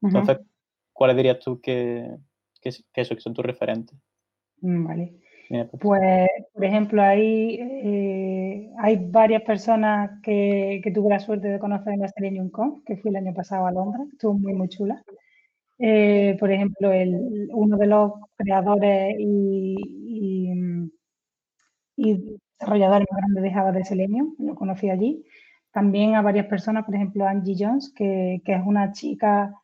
Entonces, 0.00 0.38
¿cuáles 0.92 1.16
dirías 1.16 1.40
tú 1.40 1.60
que, 1.60 2.08
que, 2.60 2.68
eso, 2.68 2.84
que 2.92 3.20
son 3.20 3.34
tus 3.34 3.44
referentes? 3.44 3.98
Mm, 4.60 4.86
vale. 4.86 5.12
Pues, 5.48 5.68
pues, 5.80 6.28
por 6.54 6.64
ejemplo, 6.64 7.02
hay, 7.02 7.58
eh, 7.60 8.70
hay 8.78 9.04
varias 9.04 9.42
personas 9.42 10.20
que, 10.22 10.80
que, 10.84 10.92
tuve 10.92 11.10
la 11.10 11.18
suerte 11.18 11.48
de 11.48 11.58
conocer 11.58 11.94
en 11.94 12.00
la 12.00 12.08
Selenium 12.08 12.48
Conf, 12.48 12.84
que 12.86 12.96
fui 12.96 13.10
el 13.10 13.16
año 13.16 13.34
pasado 13.34 13.66
a 13.66 13.72
Londres, 13.72 14.06
estuvo 14.12 14.34
muy, 14.34 14.54
muy 14.54 14.68
chula. 14.68 15.02
Eh, 15.84 16.36
por 16.38 16.52
ejemplo, 16.52 16.90
uno 17.50 17.76
de 17.76 17.86
los 17.86 18.12
creadores 18.36 19.16
y, 19.18 19.76
desarrolladores 21.96 23.08
más 23.10 23.18
grandes 23.18 23.42
de 23.42 23.50
Java 23.50 23.72
de 23.72 23.84
Selenium, 23.84 24.36
lo 24.38 24.54
conocí 24.54 24.90
allí. 24.90 25.24
También 25.72 26.14
a 26.14 26.22
varias 26.22 26.46
personas, 26.46 26.84
por 26.84 26.94
ejemplo, 26.94 27.26
Angie 27.26 27.56
Jones, 27.58 27.92
que, 27.96 28.40
es 28.44 28.62
una 28.64 28.92
chica 28.92 29.56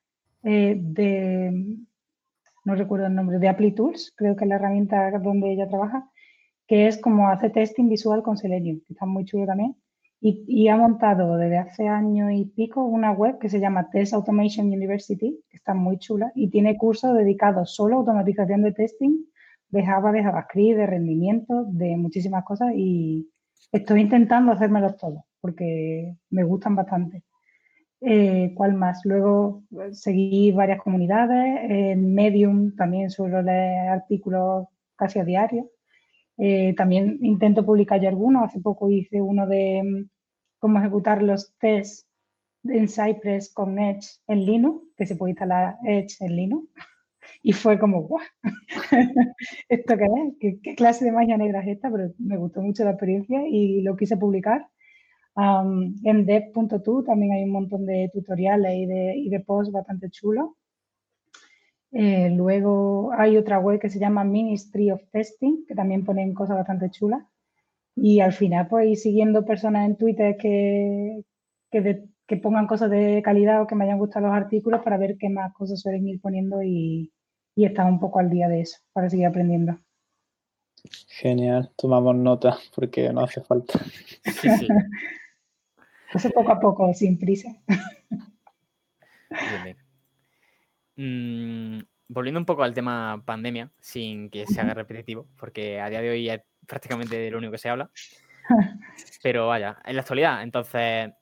eh, 0.43 0.77
de, 0.81 1.77
no 2.65 2.75
recuerdo 2.75 3.07
el 3.07 3.15
nombre, 3.15 3.39
de 3.39 3.71
Tools, 3.71 4.13
creo 4.17 4.35
que 4.35 4.45
es 4.45 4.49
la 4.49 4.57
herramienta 4.57 5.17
donde 5.21 5.53
ella 5.53 5.69
trabaja, 5.69 6.11
que 6.67 6.89
es 6.89 7.01
como 7.01 7.29
hace 7.29 7.51
testing 7.51 7.89
visual 7.89 8.25
con 8.25 8.37
Selenium, 8.37 8.81
que 8.81 8.95
está 8.95 9.07
muy 9.07 9.25
chulo 9.25 9.47
también. 9.47 9.77
Y, 10.21 10.67
ha 10.67 10.77
montado 10.77 11.37
desde 11.37 11.59
hace 11.59 11.87
año 11.87 12.31
y 12.31 12.47
pico 12.47 12.85
una 12.85 13.13
web 13.13 13.39
que 13.39 13.49
se 13.49 13.61
llama 13.61 13.89
Test 13.91 14.15
Automation 14.15 14.67
University, 14.67 15.39
que 15.49 15.57
está 15.57 15.75
muy 15.75 15.99
chula, 15.99 16.33
y 16.35 16.51
tiene 16.51 16.77
cursos 16.77 17.17
dedicados 17.17 17.75
solo 17.75 17.97
a 17.97 17.99
automatización 18.01 18.63
de 18.63 18.73
testing 18.73 19.25
de 19.71 19.85
Java, 19.85 20.11
de 20.13 20.23
JavaScript, 20.23 20.77
de 20.77 20.87
rendimiento, 20.87 21.65
de 21.69 21.97
muchísimas 21.97 22.45
cosas, 22.45 22.73
y 22.75 23.31
estoy 23.71 24.01
intentando 24.01 24.53
hacérmelos 24.53 24.97
todos, 24.97 25.23
porque 25.41 26.17
me 26.31 26.43
gustan 26.43 26.75
bastante. 26.75 27.23
Eh, 28.01 28.53
¿Cuál 28.55 28.75
más? 28.75 29.01
Luego 29.05 29.65
seguí 29.93 30.53
varias 30.53 30.81
comunidades, 30.81 31.61
en 31.71 32.15
Medium 32.15 32.75
también 32.77 33.11
suelo 33.11 33.43
leer 33.43 33.89
artículos 33.89 34.67
casi 34.97 35.19
a 35.19 35.25
diario. 35.25 35.71
Eh, 36.39 36.75
también 36.77 37.19
intento 37.23 37.67
publicar 37.67 38.01
yo 38.01 38.09
algunos. 38.09 38.45
Hace 38.45 38.61
poco 38.61 38.91
hice 38.91 39.21
uno 39.21 39.47
de 39.47 39.83
mm, 39.83 40.09
cómo 40.59 40.79
ejecutar 40.79 41.23
los 41.23 41.53
tests 41.59 42.07
en 42.65 42.89
Cypress 42.89 43.53
con 43.53 43.79
Edge 43.79 44.21
en 44.27 44.47
Linux, 44.47 44.87
que 44.97 45.07
se 45.07 45.17
puede 45.17 45.33
instalar 45.33 45.77
Edge 45.85 46.17
en 46.21 46.37
Linux. 46.37 46.69
Y 47.43 47.53
fue 47.53 47.79
como, 47.79 48.03
¡guau! 48.03 48.25
¿Esto 49.69 49.97
qué 49.99 50.05
es? 50.05 50.59
¿Qué, 50.63 50.75
clase 50.75 51.05
de 51.05 51.13
magia 51.13 51.37
negra 51.37 51.61
es 51.61 51.69
esta? 51.69 51.91
Pero 51.91 52.11
me 52.19 52.37
gustó 52.39 52.63
mucho 52.63 52.85
la 52.85 52.93
experiencia 52.93 53.47
y 53.47 53.83
lo 53.83 53.97
quise 53.97 54.17
publicar. 54.17 54.67
en 55.37 56.27
dev.tu 56.27 57.05
también 57.05 57.33
hay 57.33 57.45
un 57.45 57.51
montón 57.51 57.87
de 57.87 58.11
tutoriales 58.13 58.75
y 58.75 58.87
de, 58.87 59.17
y 59.17 59.29
de 59.29 59.41
posts 59.41 59.73
bastante 59.73 60.11
chulos. 60.11 60.51
Eh, 61.93 62.31
luego 62.31 63.13
hay 63.17 63.37
otra 63.37 63.59
web 63.59 63.81
que 63.81 63.89
se 63.89 63.99
llama 63.99 64.25
Ministry 64.25 64.91
of 64.91 65.03
Testing, 65.11 65.65
que 65.67 65.75
también 65.75 66.05
ponen 66.05 66.35
cosas 66.35 66.57
bastante 66.57 66.91
chulas. 66.91 67.23
Y 67.97 68.21
al 68.21 68.33
final, 68.33 68.69
pues, 68.69 68.89
ir 68.89 68.97
siguiendo 68.97 69.45
personas 69.45 69.87
en 69.87 69.97
Twitter 69.97 70.37
que, 70.37 71.25
que, 71.71 72.37
pongan 72.37 72.67
cosas 72.67 72.91
de 72.91 73.23
calidad 73.25 73.63
o 73.63 73.67
que 73.67 73.75
me 73.75 73.85
hayan 73.85 73.99
gustado 73.99 74.27
los 74.29 74.37
artículos 74.37 74.83
para 74.83 74.99
ver 74.99 75.17
qué 75.19 75.29
más 75.29 75.53
cosas 75.55 75.81
suelen 75.81 76.07
ir 76.07 76.21
poniendo 76.21 76.63
y, 76.63 77.13
y 77.57 77.65
estar 77.65 77.87
un 77.87 77.99
poco 77.99 78.21
al 78.21 78.31
día 78.31 78.49
de 78.49 78.61
eso, 78.61 78.79
para 78.93 79.11
seguir 79.11 79.27
aprendiendo. 79.27 79.79
Genial, 81.09 81.73
tomamos 81.77 82.15
nota 82.15 82.57
porque 82.75 83.13
no 83.13 83.23
hace 83.23 83.41
falta. 83.43 83.81
Sí, 86.17 86.31
poco 86.31 86.53
a 86.53 86.59
poco, 86.59 86.95
sin 86.95 87.19
prisa. 87.19 87.49
Mm, 90.99 91.79
volviendo 92.09 92.41
un 92.41 92.45
poco 92.45 92.65
al 92.65 92.75
tema 92.75 93.23
pandemia, 93.25 93.71
sin 93.79 94.31
que 94.31 94.47
se 94.47 94.61
haga 94.61 94.75
repetitivo, 94.75 95.27
porque 95.39 95.81
a 95.81 95.89
día 95.89 96.01
de 96.01 96.11
hoy 96.11 96.29
es 96.29 96.41
prácticamente 96.67 97.17
de 97.17 97.31
lo 97.31 97.39
único 97.39 97.53
que 97.53 97.59
se 97.59 97.69
habla. 97.69 97.89
Pero 99.23 99.47
vaya, 99.47 99.79
en 99.85 99.95
la 99.95 100.01
actualidad, 100.01 100.43
entonces, 100.43 101.13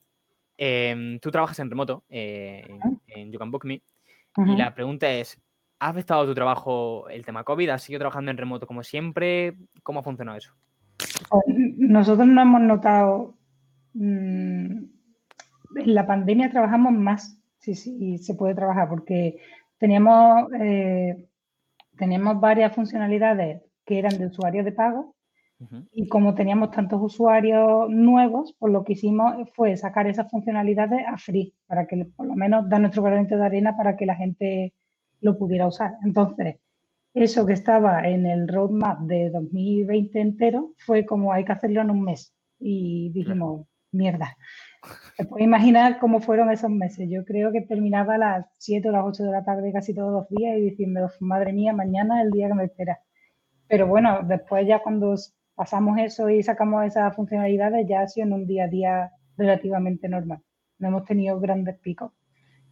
em, 0.57 1.19
tú 1.21 1.31
trabajas 1.31 1.59
en 1.59 1.69
remoto, 1.69 2.05
eh, 2.09 2.67
en, 3.09 3.31
You 3.31 3.39
Can 3.39 3.51
Book 3.51 3.67
Me, 3.67 3.83
y 4.39 4.57
la 4.57 4.75
pregunta 4.75 5.11
es, 5.11 5.39
¿ha 5.79 5.89
afectado 5.89 6.25
tu 6.25 6.35
trabajo 6.35 7.09
el 7.11 7.25
tema 7.25 7.45
COVID? 7.45 7.69
¿Has 7.71 7.83
seguido 7.83 8.01
trabajando 8.01 8.31
en 8.31 8.39
remoto 8.39 8.67
como 8.67 8.83
siempre? 8.83 9.57
¿Cómo 9.83 10.01
ha 10.01 10.03
funcionado 10.03 10.39
eso? 10.39 10.55
Pues, 11.29 11.45
nosotros 11.77 12.27
no 12.27 12.41
hemos 12.41 12.63
notado, 12.63 13.35
mm, 13.93 14.85
en 15.77 15.95
la 15.95 16.07
pandemia 16.07 16.51
trabajamos 16.51 16.93
más, 16.93 17.39
sí, 17.59 17.75
sí, 17.75 18.17
se 18.19 18.35
puede 18.35 18.55
trabajar, 18.55 18.89
porque 18.89 19.39
teníamos, 19.79 20.53
eh, 20.61 21.17
teníamos 21.97 22.41
varias 22.41 22.75
funcionalidades 22.75 23.63
que 23.85 23.99
eran 23.99 24.19
de 24.19 24.27
usuarios 24.27 24.65
de 24.65 24.73
pago 24.73 25.17
y 25.91 26.07
como 26.07 26.35
teníamos 26.35 26.71
tantos 26.71 27.01
usuarios 27.01 27.89
nuevos, 27.89 28.55
pues 28.59 28.73
lo 28.73 28.85
que 28.85 28.93
hicimos 28.93 29.49
fue 29.55 29.77
sacar 29.77 30.07
esas 30.07 30.31
funcionalidades 30.31 31.07
a 31.07 31.17
free, 31.17 31.55
para 31.67 31.87
que 31.87 32.05
por 32.05 32.27
lo 32.27 32.35
menos 32.35 32.69
da 32.69 32.79
nuestro 32.79 33.03
granito 33.03 33.37
de 33.37 33.47
arena 33.47 33.75
para 33.75 33.97
que 33.97 34.05
la 34.05 34.17
gente 34.17 34.75
lo 35.21 35.39
pudiera 35.39 35.67
usar. 35.67 35.95
Entonces, 36.05 36.57
eso 37.15 37.47
que 37.47 37.55
estaba 37.55 38.07
en 38.07 38.27
el 38.27 38.49
roadmap 38.49 39.01
de 39.01 39.31
2020 39.31 40.21
entero 40.21 40.75
fue 40.77 41.07
como 41.07 41.33
hay 41.33 41.45
que 41.47 41.53
hacerlo 41.53 41.81
en 41.81 41.91
un 41.91 42.03
mes. 42.03 42.35
Y 42.59 43.09
dijimos, 43.15 43.67
mierda. 43.93 44.37
Te 45.17 45.25
puedes 45.25 45.45
imaginar 45.45 45.99
cómo 45.99 46.21
fueron 46.21 46.51
esos 46.51 46.71
meses. 46.71 47.09
Yo 47.11 47.25
creo 47.25 47.51
que 47.53 47.63
terminaba 47.63 48.17
a 48.17 48.19
las 48.19 48.47
7 48.59 48.89
o 48.89 48.93
las 48.93 49.05
8 49.05 49.25
de 49.25 49.31
la 49.33 49.45
tarde 49.45 49.73
casi 49.73 49.95
todos 49.95 50.13
los 50.13 50.29
días 50.29 50.59
y 50.59 50.61
diciendo, 50.63 51.11
madre 51.21 51.53
mía, 51.53 51.73
mañana 51.73 52.21
es 52.21 52.27
el 52.27 52.33
día 52.33 52.49
que 52.49 52.55
me 52.55 52.65
espera. 52.65 53.01
Pero 53.69 53.87
bueno, 53.87 54.21
después 54.25 54.67
ya 54.67 54.81
cuando 54.81 55.15
pasamos 55.55 55.99
eso 55.99 56.29
y 56.29 56.43
sacamos 56.43 56.85
esas 56.85 57.15
funcionalidades, 57.17 57.87
ya 57.89 58.03
ha 58.03 58.09
sido 58.09 58.27
en 58.27 58.33
un 58.35 58.47
día 58.47 58.65
a 58.65 58.69
día 58.69 59.13
relativamente 59.37 60.09
normal. 60.09 60.41
No 60.79 60.89
hemos 60.89 61.05
tenido 61.05 61.41
grandes 61.41 61.79
picos. 61.79 62.13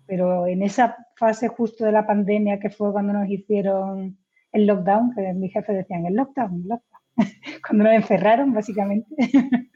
Pero 0.06 0.46
en 0.46 0.62
esa 0.62 0.96
fase 1.16 1.48
justo 1.48 1.84
de 1.84 1.92
la 1.92 2.06
pandemia, 2.06 2.60
que 2.60 2.70
fue 2.70 2.92
cuando 2.92 3.14
nos 3.14 3.28
hicieron 3.28 4.18
el 4.52 4.66
lockdown, 4.66 5.14
que 5.14 5.32
mi 5.32 5.48
jefe 5.48 5.72
decían, 5.72 6.06
el 6.06 6.14
lockdown, 6.14 6.62
el 6.62 6.68
lockdown, 6.68 7.02
cuando 7.66 7.84
nos 7.84 7.94
encerraron, 7.94 8.52
básicamente, 8.52 9.08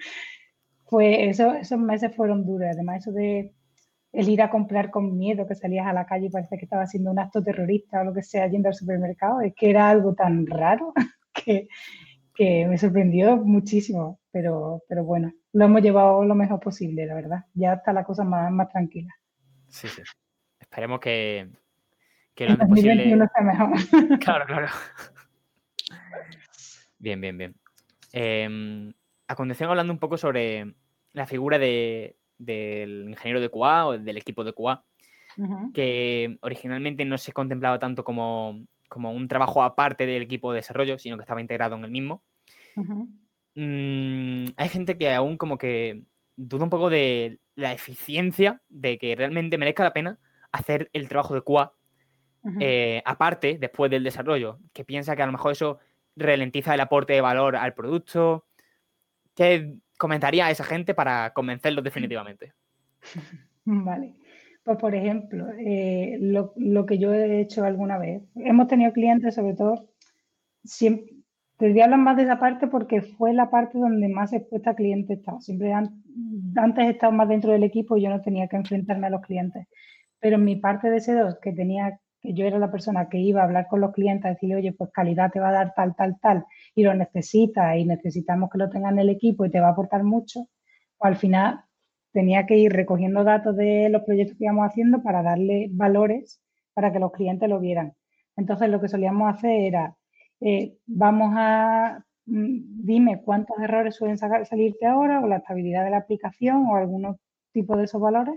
fue 0.88 1.28
eso, 1.28 1.54
esos 1.54 1.78
meses 1.78 2.14
fueron 2.16 2.44
duros. 2.44 2.68
Además, 2.72 3.02
eso 3.02 3.12
de 3.12 3.52
el 4.12 4.28
ir 4.28 4.40
a 4.42 4.50
comprar 4.50 4.90
con 4.90 5.18
miedo, 5.18 5.46
que 5.46 5.54
salías 5.54 5.86
a 5.86 5.92
la 5.92 6.06
calle 6.06 6.26
y 6.26 6.30
parece 6.30 6.56
que 6.56 6.64
estaba 6.64 6.82
haciendo 6.82 7.10
un 7.10 7.18
acto 7.18 7.42
terrorista 7.42 8.00
o 8.00 8.04
lo 8.04 8.14
que 8.14 8.22
sea 8.22 8.48
yendo 8.48 8.68
al 8.68 8.74
supermercado, 8.74 9.42
es 9.42 9.54
que 9.54 9.70
era 9.70 9.90
algo 9.90 10.14
tan 10.14 10.46
raro 10.46 10.94
que, 11.34 11.68
que 12.34 12.66
me 12.66 12.78
sorprendió 12.78 13.36
muchísimo, 13.36 14.18
pero, 14.30 14.82
pero 14.88 15.04
bueno, 15.04 15.32
lo 15.52 15.64
hemos 15.66 15.82
llevado 15.82 16.24
lo 16.24 16.34
mejor 16.34 16.58
posible, 16.60 17.04
la 17.06 17.14
verdad. 17.14 17.44
Ya 17.54 17.74
está 17.74 17.92
la 17.92 18.04
cosa 18.04 18.24
más, 18.24 18.50
más 18.50 18.68
tranquila. 18.70 19.14
Sí, 19.68 19.88
sí. 19.88 20.02
Esperemos 20.58 21.00
que, 21.00 21.50
que 22.34 22.46
lo 22.46 22.52
antes 22.52 22.68
posible. 22.68 23.16
mejor. 23.42 23.70
Claro, 24.20 24.46
claro. 24.46 24.68
Bien, 26.98 27.20
bien, 27.20 27.38
bien. 27.38 27.54
Em, 28.12 28.92
a 29.28 29.34
continuación, 29.34 29.70
hablando 29.70 29.92
un 29.92 29.98
poco 29.98 30.16
sobre 30.16 30.74
la 31.12 31.26
figura 31.26 31.58
de, 31.58 32.16
del 32.38 33.10
ingeniero 33.10 33.40
de 33.40 33.50
QA 33.50 33.86
o 33.86 33.98
del 33.98 34.16
equipo 34.16 34.44
de 34.44 34.52
QA, 34.52 34.84
que 35.72 36.38
originalmente 36.40 37.04
no 37.04 37.16
se 37.16 37.32
contemplaba 37.32 37.78
tanto 37.78 38.02
como, 38.02 38.64
como 38.88 39.12
un 39.12 39.28
trabajo 39.28 39.62
aparte 39.62 40.06
del 40.06 40.22
equipo 40.22 40.52
de 40.52 40.56
desarrollo, 40.56 40.98
sino 40.98 41.16
que 41.16 41.22
estaba 41.22 41.40
integrado 41.40 41.76
en 41.76 41.84
el 41.84 41.90
mismo. 41.90 42.24
Mm, 43.54 44.46
hay 44.56 44.68
gente 44.68 44.98
que 44.98 45.14
aún 45.14 45.36
como 45.36 45.58
que 45.58 46.02
duda 46.36 46.64
un 46.64 46.70
poco 46.70 46.90
de 46.90 47.40
la 47.54 47.72
eficiencia 47.72 48.62
de 48.68 48.98
que 48.98 49.14
realmente 49.14 49.58
merezca 49.58 49.84
la 49.84 49.92
pena 49.92 50.18
hacer 50.52 50.90
el 50.92 51.08
trabajo 51.08 51.34
de 51.34 51.42
QA 51.42 51.72
eh, 52.60 53.02
aparte 53.04 53.58
después 53.60 53.90
del 53.90 54.04
desarrollo, 54.04 54.58
que 54.72 54.84
piensa 54.84 55.16
que 55.16 55.22
a 55.22 55.26
lo 55.26 55.32
mejor 55.32 55.52
eso 55.52 55.78
ralentiza 56.16 56.74
el 56.74 56.80
aporte 56.80 57.12
de 57.12 57.20
valor 57.20 57.56
al 57.56 57.74
producto. 57.74 58.46
¿Qué 59.38 59.76
comentaría 59.96 60.46
a 60.46 60.50
esa 60.50 60.64
gente 60.64 60.94
para 60.94 61.32
convencerlos 61.32 61.84
definitivamente? 61.84 62.54
Vale. 63.64 64.16
Pues, 64.64 64.78
por 64.78 64.96
ejemplo, 64.96 65.46
eh, 65.60 66.18
lo, 66.20 66.54
lo, 66.56 66.84
que 66.86 66.98
yo 66.98 67.14
he 67.14 67.40
hecho 67.40 67.64
alguna 67.64 67.98
vez. 67.98 68.20
Hemos 68.34 68.66
tenido 68.66 68.92
clientes, 68.92 69.36
sobre 69.36 69.54
todo, 69.54 69.90
siempre, 70.64 71.14
te 71.56 71.70
voy 71.70 71.80
a 71.80 71.84
hablar 71.84 72.00
más 72.00 72.16
de 72.16 72.24
esa 72.24 72.40
parte 72.40 72.66
porque 72.66 73.00
fue 73.00 73.32
la 73.32 73.48
parte 73.48 73.78
donde 73.78 74.08
más 74.08 74.32
expuesta 74.32 74.70
a 74.70 74.74
clientes 74.74 75.18
estaba. 75.18 75.40
Siempre 75.40 75.72
antes 75.72 76.84
he 76.84 76.90
estado 76.90 77.12
más 77.12 77.28
dentro 77.28 77.52
del 77.52 77.62
equipo 77.62 77.96
y 77.96 78.02
yo 78.02 78.10
no 78.10 78.20
tenía 78.20 78.48
que 78.48 78.56
enfrentarme 78.56 79.06
a 79.06 79.10
los 79.10 79.22
clientes. 79.22 79.68
Pero 80.18 80.34
en 80.34 80.44
mi 80.44 80.56
parte 80.56 80.90
de 80.90 80.96
S2, 80.96 81.38
que 81.40 81.52
tenía 81.52 82.00
yo 82.34 82.46
era 82.46 82.58
la 82.58 82.70
persona 82.70 83.08
que 83.08 83.18
iba 83.18 83.40
a 83.40 83.44
hablar 83.44 83.66
con 83.68 83.80
los 83.80 83.92
clientes, 83.92 84.24
a 84.26 84.30
decirle, 84.30 84.56
oye, 84.56 84.72
pues 84.72 84.90
calidad 84.92 85.30
te 85.30 85.40
va 85.40 85.48
a 85.50 85.52
dar 85.52 85.74
tal, 85.74 85.94
tal, 85.96 86.18
tal, 86.20 86.44
y 86.74 86.82
lo 86.82 86.94
necesitas 86.94 87.76
y 87.76 87.84
necesitamos 87.84 88.50
que 88.50 88.58
lo 88.58 88.70
tengan 88.70 88.94
en 88.94 89.00
el 89.00 89.10
equipo 89.10 89.44
y 89.44 89.50
te 89.50 89.60
va 89.60 89.68
a 89.68 89.70
aportar 89.72 90.04
mucho, 90.04 90.48
pues 90.98 91.12
al 91.12 91.16
final 91.16 91.60
tenía 92.12 92.46
que 92.46 92.56
ir 92.56 92.72
recogiendo 92.72 93.24
datos 93.24 93.56
de 93.56 93.88
los 93.90 94.02
proyectos 94.02 94.36
que 94.38 94.44
íbamos 94.44 94.66
haciendo 94.66 95.02
para 95.02 95.22
darle 95.22 95.68
valores 95.72 96.40
para 96.74 96.92
que 96.92 96.98
los 96.98 97.12
clientes 97.12 97.48
lo 97.48 97.60
vieran. 97.60 97.94
Entonces, 98.36 98.68
lo 98.70 98.80
que 98.80 98.88
solíamos 98.88 99.34
hacer 99.34 99.50
era, 99.50 99.96
eh, 100.40 100.76
vamos 100.86 101.32
a, 101.36 102.04
mm, 102.26 102.84
dime 102.84 103.22
cuántos 103.22 103.58
errores 103.60 103.96
suelen 103.96 104.18
salirte 104.18 104.86
ahora 104.86 105.20
o 105.20 105.26
la 105.26 105.38
estabilidad 105.38 105.84
de 105.84 105.90
la 105.90 105.98
aplicación 105.98 106.66
o 106.66 106.76
algunos 106.76 107.16
tipo 107.52 107.76
de 107.76 107.84
esos 107.84 108.00
valores. 108.00 108.36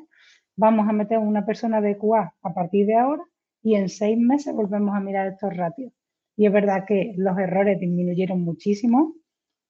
Vamos 0.55 0.87
a 0.89 0.93
meter 0.93 1.19
una 1.19 1.45
persona 1.45 1.81
de 1.81 1.97
QA 1.97 2.33
a 2.41 2.53
partir 2.53 2.85
de 2.87 2.95
ahora 2.97 3.23
y 3.61 3.75
en 3.75 3.89
seis 3.89 4.17
meses 4.17 4.53
volvemos 4.53 4.95
a 4.95 4.99
mirar 4.99 5.27
estos 5.27 5.55
ratios. 5.55 5.93
Y 6.35 6.45
es 6.45 6.51
verdad 6.51 6.85
que 6.87 7.13
los 7.17 7.37
errores 7.37 7.79
disminuyeron 7.79 8.41
muchísimo, 8.41 9.15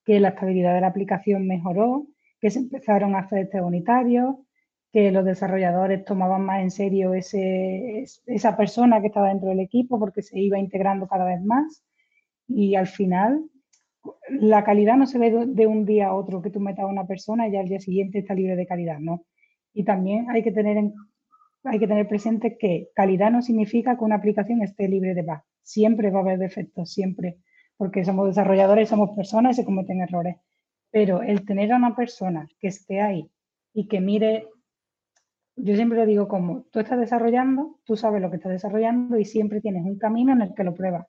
que 0.05 0.19
la 0.19 0.29
estabilidad 0.29 0.73
de 0.73 0.81
la 0.81 0.87
aplicación 0.87 1.47
mejoró, 1.47 2.07
que 2.39 2.49
se 2.49 2.59
empezaron 2.59 3.15
a 3.15 3.19
hacer 3.19 3.49
test 3.49 3.63
unitarios, 3.63 4.35
que 4.91 5.11
los 5.11 5.23
desarrolladores 5.23 6.03
tomaban 6.03 6.43
más 6.43 6.61
en 6.61 6.71
serio 6.71 7.13
ese, 7.13 8.05
esa 8.25 8.57
persona 8.57 8.99
que 8.99 9.07
estaba 9.07 9.29
dentro 9.29 9.49
del 9.49 9.59
equipo 9.59 9.99
porque 9.99 10.21
se 10.21 10.39
iba 10.39 10.59
integrando 10.59 11.07
cada 11.07 11.25
vez 11.25 11.41
más. 11.41 11.83
Y 12.47 12.75
al 12.75 12.87
final, 12.87 13.45
la 14.29 14.63
calidad 14.63 14.97
no 14.97 15.05
se 15.05 15.19
ve 15.19 15.45
de 15.47 15.67
un 15.67 15.85
día 15.85 16.07
a 16.07 16.15
otro 16.15 16.41
que 16.41 16.49
tú 16.49 16.59
metas 16.59 16.83
a 16.83 16.87
una 16.87 17.05
persona 17.07 17.47
y 17.47 17.55
al 17.55 17.67
día 17.67 17.79
siguiente 17.79 18.19
está 18.19 18.33
libre 18.33 18.55
de 18.55 18.65
calidad, 18.65 18.99
¿no? 18.99 19.25
Y 19.73 19.83
también 19.85 20.29
hay 20.29 20.43
que 20.43 20.51
tener 20.51 20.75
en 20.75 20.93
hay 21.63 21.79
que 21.79 21.87
tener 21.87 22.07
presente 22.07 22.57
que 22.57 22.89
calidad 22.95 23.31
no 23.31 23.41
significa 23.41 23.97
que 23.97 24.03
una 24.03 24.15
aplicación 24.15 24.61
esté 24.61 24.87
libre 24.87 25.13
de 25.13 25.21
bugs. 25.21 25.43
Siempre 25.61 26.09
va 26.09 26.19
a 26.19 26.21
haber 26.23 26.39
defectos, 26.39 26.91
siempre, 26.91 27.37
porque 27.77 28.03
somos 28.03 28.27
desarrolladores, 28.27 28.89
somos 28.89 29.15
personas 29.15 29.53
y 29.53 29.61
se 29.61 29.65
cometen 29.65 30.01
errores. 30.01 30.37
Pero 30.91 31.21
el 31.21 31.45
tener 31.45 31.71
a 31.71 31.77
una 31.77 31.95
persona 31.95 32.47
que 32.59 32.67
esté 32.67 32.99
ahí 32.99 33.29
y 33.73 33.87
que 33.87 34.01
mire, 34.01 34.47
yo 35.55 35.75
siempre 35.75 35.99
lo 35.99 36.05
digo 36.05 36.27
como, 36.27 36.63
tú 36.71 36.79
estás 36.79 36.99
desarrollando, 36.99 37.79
tú 37.85 37.95
sabes 37.95 38.21
lo 38.21 38.29
que 38.29 38.37
estás 38.37 38.51
desarrollando 38.51 39.17
y 39.17 39.25
siempre 39.25 39.61
tienes 39.61 39.85
un 39.85 39.97
camino 39.97 40.33
en 40.33 40.41
el 40.41 40.53
que 40.55 40.63
lo 40.63 40.73
pruebas. 40.73 41.07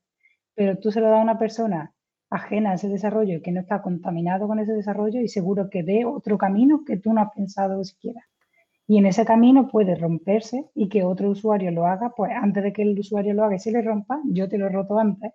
Pero 0.55 0.79
tú 0.79 0.93
se 0.93 1.01
lo 1.01 1.09
das 1.09 1.19
a 1.19 1.23
una 1.23 1.39
persona 1.39 1.95
ajena 2.31 2.71
a 2.71 2.75
ese 2.75 2.89
desarrollo 2.89 3.37
y 3.37 3.43
que 3.43 3.53
no 3.53 3.61
está 3.61 3.83
contaminado 3.83 4.47
con 4.47 4.59
ese 4.59 4.73
desarrollo 4.73 5.21
y 5.21 5.29
seguro 5.29 5.69
que 5.71 5.83
ve 5.83 6.05
otro 6.05 6.39
camino 6.39 6.85
que 6.85 6.99
tú 6.99 7.13
no 7.13 7.23
has 7.23 7.31
pensado 7.35 7.83
siquiera. 7.85 8.23
Y 8.87 8.99
en 8.99 9.07
ese 9.07 9.25
camino 9.25 9.69
puede 9.69 9.95
romperse 9.95 10.67
y 10.75 10.89
que 10.89 11.05
otro 11.05 11.31
usuario 11.31 11.71
lo 11.71 11.87
haga, 11.87 12.13
pues 12.17 12.33
antes 12.35 12.63
de 12.63 12.73
que 12.73 12.83
el 12.83 12.99
usuario 12.99 13.33
lo 13.35 13.45
haga 13.45 13.57
y 13.57 13.61
se 13.61 13.73
le 13.73 13.83
rompa, 13.83 14.21
yo 14.27 14.49
te 14.49 14.59
lo 14.59 14.67
he 14.67 14.71
roto 14.71 14.99
antes. 14.99 15.33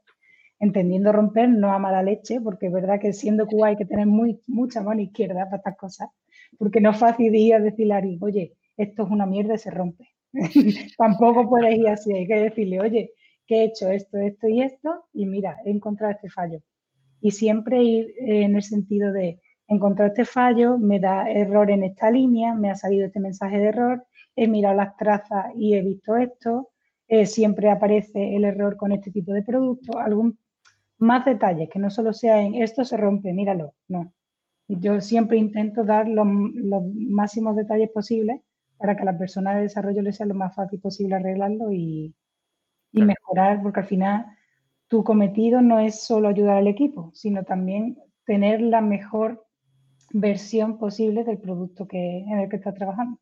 Entendiendo 0.60 1.12
romper 1.12 1.50
no 1.50 1.72
a 1.72 1.80
mala 1.80 2.04
leche, 2.04 2.42
porque 2.42 2.68
es 2.68 2.74
verdad 2.74 3.00
que 3.00 3.14
siendo 3.14 3.48
Cuba 3.48 3.68
hay 3.68 3.78
que 3.78 3.86
tener 3.86 4.08
muy, 4.08 4.42
mucha 4.48 4.82
mano 4.82 5.02
izquierda 5.02 5.46
para 5.46 5.58
estas 5.58 5.78
cosas, 5.78 6.10
porque 6.58 6.82
no 6.82 6.92
es 6.92 6.98
fácil 6.98 7.34
ir 7.36 7.56
a 7.56 7.60
decirle 7.60 7.94
a 7.94 8.02
oye, 8.22 8.54
esto 8.76 9.04
es 9.04 9.10
una 9.10 9.26
mierda 9.26 9.56
y 9.56 9.58
se 9.60 9.72
rompe. 9.72 10.08
Tampoco 10.98 11.48
puedes 11.50 11.78
ir 11.78 11.88
así, 11.88 12.14
hay 12.14 12.28
que 12.28 12.36
decirle, 12.36 12.82
oye, 12.82 13.12
que 13.46 13.62
he 13.62 13.64
hecho 13.66 13.90
esto, 13.90 14.18
esto 14.18 14.48
y 14.48 14.62
esto, 14.62 15.06
y 15.14 15.26
mira, 15.26 15.58
he 15.66 15.72
encontrado 15.72 16.14
este 16.14 16.30
fallo. 16.30 16.60
Y 17.22 17.32
siempre 17.32 17.82
ir 17.84 18.14
en 18.20 18.56
el 18.56 18.64
sentido 18.64 19.12
de, 19.12 19.40
encontrado 19.68 20.10
este 20.10 20.26
fallo, 20.26 20.78
me 20.78 21.00
da 21.00 21.30
error 21.30 21.70
en 21.70 21.84
esta 21.84 22.10
línea, 22.10 22.54
me 22.54 22.70
ha 22.70 22.76
salido 22.76 23.06
este 23.06 23.20
mensaje 23.20 23.58
de 23.58 23.68
error, 23.68 24.06
he 24.36 24.48
mirado 24.48 24.76
las 24.76 24.96
trazas 24.96 25.48
y 25.56 25.76
he 25.76 25.82
visto 25.82 26.16
esto, 26.16 26.70
eh, 27.08 27.26
siempre 27.26 27.70
aparece 27.70 28.36
el 28.36 28.46
error 28.46 28.78
con 28.78 28.92
este 28.92 29.12
tipo 29.12 29.34
de 29.34 29.44
producto, 29.44 29.98
algún 29.98 30.38
más 31.00 31.26
detalles, 31.26 31.70
que 31.70 31.80
no 31.80 31.90
solo 31.90 32.14
sea 32.14 32.42
en 32.42 32.56
esto 32.56 32.84
se 32.84 32.98
rompe, 32.98 33.34
míralo, 33.34 33.74
no. 33.88 34.14
Yo 34.68 35.00
siempre 35.00 35.38
intento 35.38 35.84
dar 35.84 36.08
los, 36.08 36.28
máximos 36.28 37.56
detalles 37.56 37.90
posibles 37.90 38.42
para 38.78 38.96
que 38.96 39.04
a 39.04 39.06
la 39.06 39.18
persona 39.18 39.56
de 39.56 39.64
desarrollo 39.64 40.02
le 40.02 40.12
sea 40.12 40.26
lo 40.26 40.34
más 40.36 40.54
fácil 40.56 40.80
posible 40.80 41.16
arreglarlo 41.16 41.72
y, 41.72 42.14
y 42.92 43.02
mejorar, 43.02 43.62
porque 43.62 43.80
al 43.80 43.86
final 43.86 44.26
tu 44.88 45.04
cometido 45.04 45.62
no 45.62 45.80
es 45.80 46.02
solo 46.02 46.28
ayudar 46.28 46.58
al 46.58 46.68
equipo, 46.68 47.12
sino 47.14 47.44
también 47.44 47.98
tener 48.26 48.62
la 48.62 48.82
mejor 48.82 49.47
versión 50.12 50.78
posible 50.78 51.24
del 51.24 51.40
producto 51.40 51.88
que, 51.88 52.20
en 52.20 52.40
el 52.40 52.50
que 52.50 52.58
estás 52.58 52.76
trabajando. 52.76 53.20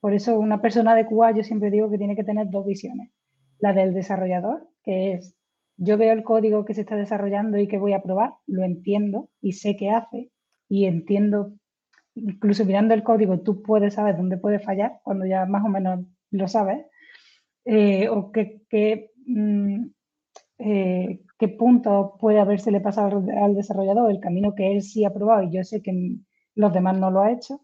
Por 0.00 0.14
eso 0.14 0.38
una 0.38 0.60
persona 0.62 0.94
de 0.94 1.06
QA 1.06 1.32
yo 1.32 1.44
siempre 1.44 1.70
digo 1.70 1.90
que 1.90 1.98
tiene 1.98 2.16
que 2.16 2.24
tener 2.24 2.48
dos 2.50 2.66
visiones. 2.66 3.10
La 3.58 3.72
del 3.72 3.92
desarrollador, 3.92 4.68
que 4.82 5.12
es 5.14 5.36
yo 5.82 5.96
veo 5.96 6.12
el 6.12 6.24
código 6.24 6.66
que 6.66 6.74
se 6.74 6.82
está 6.82 6.94
desarrollando 6.94 7.56
y 7.56 7.66
que 7.66 7.78
voy 7.78 7.94
a 7.94 8.02
probar, 8.02 8.34
lo 8.46 8.64
entiendo 8.64 9.30
y 9.40 9.52
sé 9.52 9.76
qué 9.76 9.88
hace 9.88 10.30
y 10.68 10.84
entiendo, 10.84 11.54
incluso 12.14 12.66
mirando 12.66 12.92
el 12.92 13.02
código, 13.02 13.40
tú 13.40 13.62
puedes 13.62 13.94
saber 13.94 14.18
dónde 14.18 14.36
puede 14.36 14.58
fallar 14.58 15.00
cuando 15.02 15.24
ya 15.24 15.46
más 15.46 15.64
o 15.64 15.68
menos 15.68 16.04
lo 16.30 16.48
sabes, 16.48 16.84
eh, 17.64 18.08
o 18.10 18.30
mm, 19.26 19.86
eh, 20.62 21.20
qué 21.38 21.48
punto 21.48 22.16
puede 22.20 22.38
habérsele 22.38 22.80
pasado 22.80 23.24
al 23.42 23.54
desarrollador, 23.54 24.10
el 24.10 24.20
camino 24.20 24.54
que 24.54 24.72
él 24.72 24.82
sí 24.82 25.04
ha 25.04 25.12
probado 25.12 25.42
y 25.42 25.50
yo 25.50 25.64
sé 25.64 25.82
que 25.82 26.16
los 26.54 26.72
demás 26.72 26.98
no 26.98 27.10
lo 27.10 27.22
ha 27.22 27.32
hecho. 27.32 27.60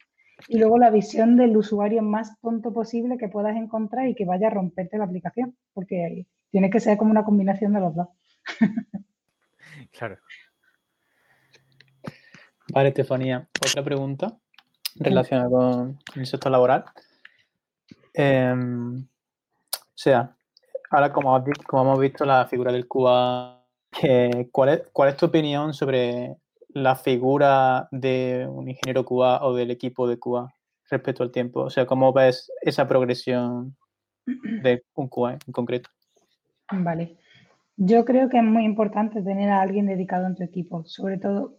Y 0.48 0.58
luego 0.58 0.78
la 0.78 0.90
visión 0.90 1.36
del 1.36 1.56
usuario 1.56 2.02
más 2.02 2.38
tonto 2.40 2.72
posible 2.72 3.16
que 3.16 3.28
puedas 3.28 3.56
encontrar 3.56 4.06
y 4.08 4.14
que 4.14 4.26
vaya 4.26 4.48
a 4.48 4.50
romperte 4.50 4.98
la 4.98 5.04
aplicación, 5.04 5.56
porque 5.72 6.26
tiene 6.50 6.70
que 6.70 6.80
ser 6.80 6.98
como 6.98 7.10
una 7.10 7.24
combinación 7.24 7.72
de 7.72 7.80
los 7.80 7.94
dos. 7.94 8.08
claro. 9.92 10.18
Vale, 12.72 12.88
Estefanía, 12.88 13.48
otra 13.64 13.82
pregunta 13.82 14.36
relacionada 14.96 15.48
con, 15.48 15.98
el 16.14 16.26
sector 16.26 16.52
laboral. 16.52 16.84
Em, 18.12 19.02
o 19.02 19.98
sea, 19.98 20.35
ahora 20.90 21.12
como, 21.12 21.42
como, 21.66 21.82
hemos 21.82 22.00
visto 22.00 22.24
la 22.24 22.46
figura 22.46 22.72
del 22.72 22.86
QA, 22.86 23.64
¿cuál, 24.52 24.68
es, 24.68 24.90
¿cuál 24.92 25.08
es 25.08 25.16
tu 25.16 25.26
opinión 25.26 25.74
sobre 25.74 26.36
la 26.68 26.96
figura 26.96 27.88
de 27.90 28.46
un 28.50 28.68
ingeniero 28.68 29.04
QA 29.04 29.44
o 29.44 29.54
del 29.54 29.70
equipo 29.70 30.06
de 30.06 30.18
QA 30.18 30.52
respecto 30.90 31.22
al 31.22 31.30
tiempo? 31.30 31.60
O 31.62 31.70
sea, 31.70 31.86
¿cómo 31.86 32.12
ves 32.12 32.50
esa 32.62 32.86
progresión 32.86 33.76
de 34.26 34.82
un 34.94 35.08
QA 35.08 35.38
en 35.46 35.52
concreto? 35.52 35.90
Vale. 36.70 37.18
Yo 37.76 38.04
creo 38.04 38.28
que 38.28 38.38
es 38.38 38.44
muy 38.44 38.64
importante 38.64 39.22
tener 39.22 39.50
a 39.50 39.60
alguien 39.60 39.86
dedicado 39.86 40.26
en 40.26 40.34
tu 40.34 40.42
equipo. 40.42 40.84
Sobre 40.86 41.18
todo, 41.18 41.58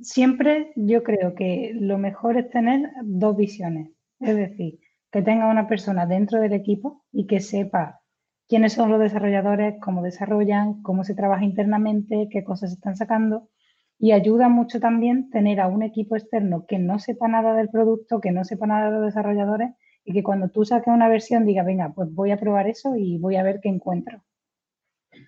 siempre 0.00 0.72
yo 0.76 1.02
creo 1.02 1.34
que 1.34 1.72
lo 1.74 1.98
mejor 1.98 2.36
es 2.36 2.50
tener 2.50 2.90
dos 3.02 3.36
visiones. 3.36 3.90
Es 4.20 4.36
decir, 4.36 4.78
que 5.10 5.22
tenga 5.22 5.48
una 5.48 5.66
persona 5.66 6.06
dentro 6.06 6.40
del 6.40 6.52
equipo 6.52 7.04
y 7.12 7.26
que 7.26 7.40
sepa 7.40 8.00
quiénes 8.48 8.74
son 8.74 8.90
los 8.90 9.00
desarrolladores, 9.00 9.76
cómo 9.80 10.02
desarrollan, 10.02 10.82
cómo 10.82 11.04
se 11.04 11.14
trabaja 11.14 11.44
internamente, 11.44 12.28
qué 12.30 12.44
cosas 12.44 12.72
están 12.72 12.96
sacando. 12.96 13.48
Y 13.98 14.12
ayuda 14.12 14.48
mucho 14.48 14.78
también 14.78 15.30
tener 15.30 15.60
a 15.60 15.68
un 15.68 15.82
equipo 15.82 16.16
externo 16.16 16.66
que 16.66 16.78
no 16.78 16.98
sepa 16.98 17.28
nada 17.28 17.54
del 17.54 17.70
producto, 17.70 18.20
que 18.20 18.30
no 18.30 18.44
sepa 18.44 18.66
nada 18.66 18.86
de 18.86 18.96
los 18.98 19.06
desarrolladores 19.06 19.70
y 20.04 20.12
que 20.12 20.22
cuando 20.22 20.48
tú 20.48 20.64
saques 20.64 20.92
una 20.92 21.08
versión 21.08 21.46
diga, 21.46 21.62
venga, 21.62 21.92
pues 21.94 22.12
voy 22.14 22.30
a 22.30 22.38
probar 22.38 22.68
eso 22.68 22.94
y 22.96 23.18
voy 23.18 23.36
a 23.36 23.42
ver 23.42 23.60
qué 23.60 23.68
encuentro. 23.68 24.22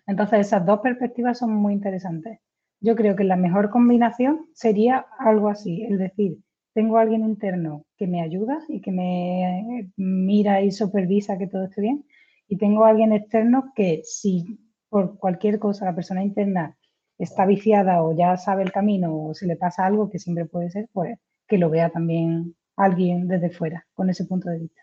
Entonces, 0.06 0.40
esas 0.40 0.64
dos 0.64 0.80
perspectivas 0.80 1.38
son 1.38 1.54
muy 1.54 1.72
interesantes. 1.72 2.38
Yo 2.80 2.94
creo 2.94 3.16
que 3.16 3.24
la 3.24 3.36
mejor 3.36 3.70
combinación 3.70 4.46
sería 4.54 5.06
algo 5.18 5.48
así, 5.48 5.82
es 5.84 5.98
decir, 5.98 6.38
tengo 6.74 6.98
a 6.98 7.02
alguien 7.02 7.24
interno 7.24 7.84
que 7.96 8.06
me 8.06 8.22
ayuda 8.22 8.60
y 8.68 8.80
que 8.80 8.92
me 8.92 9.90
mira 9.96 10.62
y 10.62 10.70
supervisa 10.70 11.36
que 11.36 11.48
todo 11.48 11.64
esté 11.64 11.80
bien, 11.80 12.04
y 12.48 12.56
tengo 12.56 12.84
a 12.84 12.90
alguien 12.90 13.12
externo 13.12 13.72
que 13.74 14.02
si 14.04 14.58
por 14.88 15.18
cualquier 15.18 15.58
cosa 15.58 15.84
la 15.84 15.94
persona 15.94 16.24
interna 16.24 16.76
está 17.18 17.44
viciada 17.46 18.02
o 18.02 18.16
ya 18.16 18.36
sabe 18.36 18.62
el 18.62 18.72
camino 18.72 19.14
o 19.14 19.34
se 19.34 19.46
le 19.46 19.56
pasa 19.56 19.84
algo, 19.84 20.10
que 20.10 20.18
siempre 20.18 20.46
puede 20.46 20.70
ser, 20.70 20.88
pues 20.92 21.18
que 21.46 21.58
lo 21.58 21.70
vea 21.70 21.90
también 21.90 22.54
alguien 22.76 23.28
desde 23.28 23.50
fuera, 23.50 23.86
con 23.94 24.08
ese 24.08 24.24
punto 24.24 24.48
de 24.50 24.60
vista. 24.60 24.82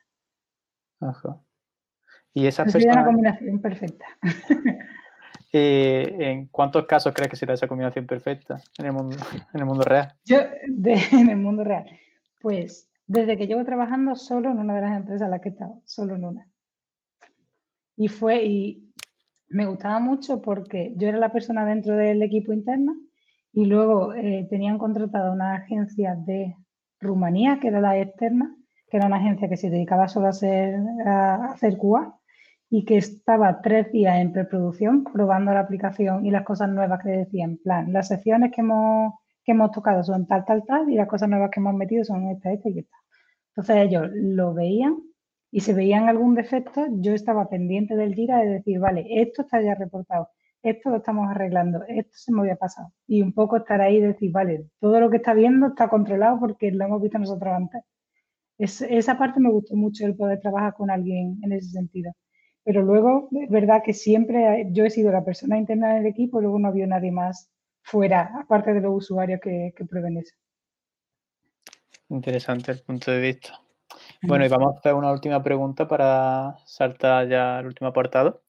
Ajá. 1.00 1.42
Y 2.34 2.48
esa 2.48 2.68
Sería 2.68 2.92
una 2.92 3.06
combinación 3.06 3.60
perfecta. 3.62 4.06
Eh, 5.58 6.18
¿En 6.20 6.48
cuántos 6.48 6.86
casos 6.86 7.14
crees 7.14 7.30
que 7.30 7.38
será 7.38 7.54
esa 7.54 7.68
combinación 7.68 8.06
perfecta 8.06 8.62
en 8.78 8.88
el 8.88 8.92
mundo, 8.92 9.16
en 9.54 9.60
el 9.62 9.66
mundo 9.66 9.86
real? 9.86 10.14
Yo, 10.26 10.40
en 11.14 11.30
el 11.30 11.38
mundo 11.38 11.64
real. 11.64 11.86
Pues 12.42 12.90
desde 13.08 13.38
que 13.38 13.48
llevo 13.48 13.64
trabajando 13.64 14.16
solo 14.16 14.52
en 14.52 14.60
una 14.60 14.76
de 14.76 14.82
las 14.82 14.98
empresas 14.98 15.22
en 15.22 15.32
las 15.32 15.40
que 15.40 15.50
he 15.50 15.52
estado, 15.54 15.82
solo 15.86 16.16
en 16.16 16.26
una. 16.26 16.48
Y 17.98 18.08
fue, 18.08 18.46
y 18.46 18.94
me 19.50 19.66
gustaba 19.66 20.00
mucho 20.00 20.42
porque 20.42 20.94
yo 20.98 21.08
era 21.08 21.18
la 21.18 21.32
persona 21.32 21.66
dentro 21.66 21.96
del 21.96 22.22
equipo 22.22 22.54
interno 22.54 22.96
y 23.54 23.66
luego 23.66 24.14
eh, 24.14 24.48
tenían 24.50 24.78
contratado 24.78 25.32
una 25.32 25.56
agencia 25.56 26.16
de 26.16 26.56
Rumanía, 27.00 27.60
que 27.62 27.70
era 27.70 27.80
la 27.80 27.98
externa, 27.98 28.56
que 28.90 28.98
era 28.98 29.08
una 29.08 29.18
agencia 29.18 29.48
que 29.48 29.58
se 29.58 29.70
dedicaba 29.70 30.08
solo 30.08 30.28
a 30.28 30.30
hacer, 30.30 30.76
a 31.06 31.54
hacer 31.54 31.78
QA 31.78 32.20
y 32.70 32.84
que 32.84 32.98
estaba 32.98 33.62
tres 33.62 33.92
días 33.92 34.18
en 34.18 34.34
preproducción 34.34 35.04
probando 35.04 35.54
la 35.54 35.62
aplicación 35.62 36.26
y 36.26 36.32
las 36.32 36.44
cosas 36.44 36.70
nuevas 36.70 37.02
que 37.02 37.10
decían. 37.10 37.52
En 37.52 37.58
plan, 37.58 37.94
las 37.94 38.10
secciones 38.10 38.52
que 38.52 38.62
hemos, 38.62 39.14
que 39.44 39.54
hemos 39.54 39.72
tocado 39.72 40.04
son 40.04 40.28
tal, 40.28 40.44
tal, 40.46 40.64
tal 40.66 40.90
y 40.90 40.96
las 40.96 41.08
cosas 41.08 41.30
nuevas 41.30 41.50
que 41.52 41.60
hemos 41.60 41.76
metido 41.76 42.04
son 42.04 42.28
esta, 42.30 42.52
esta 42.52 42.70
y 42.70 42.80
esta. 42.80 42.98
Entonces 43.50 43.78
ellos 43.78 44.10
lo 44.14 44.54
veían 44.54 44.98
y 45.56 45.62
si 45.62 45.72
veían 45.72 46.10
algún 46.10 46.36
defecto, 46.36 46.86
yo 47.00 47.14
estaba 47.14 47.48
pendiente 47.48 47.96
del 47.96 48.14
Jira 48.14 48.40
de 48.40 48.56
decir, 48.56 48.78
vale, 48.78 49.06
esto 49.10 49.44
está 49.44 49.62
ya 49.62 49.74
reportado, 49.74 50.28
esto 50.62 50.90
lo 50.90 50.98
estamos 50.98 51.30
arreglando, 51.30 51.82
esto 51.88 52.12
se 52.12 52.34
me 52.34 52.42
había 52.42 52.58
pasado. 52.58 52.92
Y 53.08 53.22
un 53.22 53.32
poco 53.32 53.56
estar 53.56 53.80
ahí 53.80 53.96
y 53.96 54.02
decir, 54.02 54.34
vale, 54.34 54.66
todo 54.82 55.00
lo 55.00 55.10
que 55.10 55.16
está 55.16 55.34
viendo 55.34 55.68
está 55.68 55.88
controlado 55.88 56.42
porque 56.42 56.72
lo 56.72 56.84
hemos 56.84 57.02
visto 57.02 57.20
nosotros 57.20 57.54
antes. 57.54 57.84
esa 58.58 59.18
parte 59.18 59.40
me 59.40 59.50
gustó 59.50 59.78
mucho 59.78 60.06
el 60.06 60.18
poder 60.18 60.42
trabajar 60.42 60.74
con 60.74 60.92
alguien 60.92 61.40
en 61.42 61.54
ese 61.54 61.70
sentido. 61.70 62.12
Pero 62.66 62.82
luego, 62.82 63.30
es 63.32 63.50
verdad 63.50 63.82
que 63.82 63.94
siempre 63.94 64.68
yo 64.74 64.84
he 64.84 64.90
sido 64.90 65.10
la 65.14 65.24
persona 65.24 65.58
interna 65.58 65.94
del 65.94 66.06
equipo 66.06 66.42
luego 66.42 66.60
no 66.60 66.68
había 66.68 66.86
nadie 66.86 67.14
más 67.14 67.50
fuera, 67.82 68.30
aparte 68.42 68.74
de 68.74 68.82
los 68.82 68.94
usuarios 68.94 69.40
que, 69.40 69.74
prueben 69.90 70.18
eso. 70.18 70.36
Interesante 72.10 72.74
el 72.74 72.82
punto 72.82 73.12
de 73.12 73.22
vista. 73.22 73.65
Bueno, 74.22 74.46
y 74.46 74.50
vamos 74.50 74.76
a 74.76 74.80
hacer 74.80 74.94
una 74.94 75.12
última 75.12 75.42
pregunta 75.44 75.88
para 75.88 76.56
saltar 76.66 77.28
ya 77.28 77.60
al 77.60 77.68
último 77.68 77.90
apartado, 77.90 78.42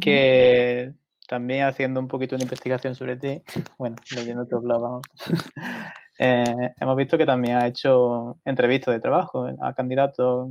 que 0.00 0.92
también 1.26 1.64
haciendo 1.64 2.00
un 2.00 2.08
poquito 2.08 2.36
de 2.36 2.42
investigación 2.42 2.94
sobre 2.94 3.16
ti, 3.16 3.42
bueno, 3.78 3.96
leyendo 4.14 4.46
tu 4.46 4.60
blog, 4.60 4.80
vamos, 4.80 5.02
eh, 6.18 6.72
hemos 6.80 6.96
visto 6.96 7.18
que 7.18 7.26
también 7.26 7.56
ha 7.56 7.66
hecho 7.66 8.38
entrevistas 8.44 8.94
de 8.94 9.00
trabajo 9.00 9.46
a 9.60 9.74
candidatos. 9.74 10.50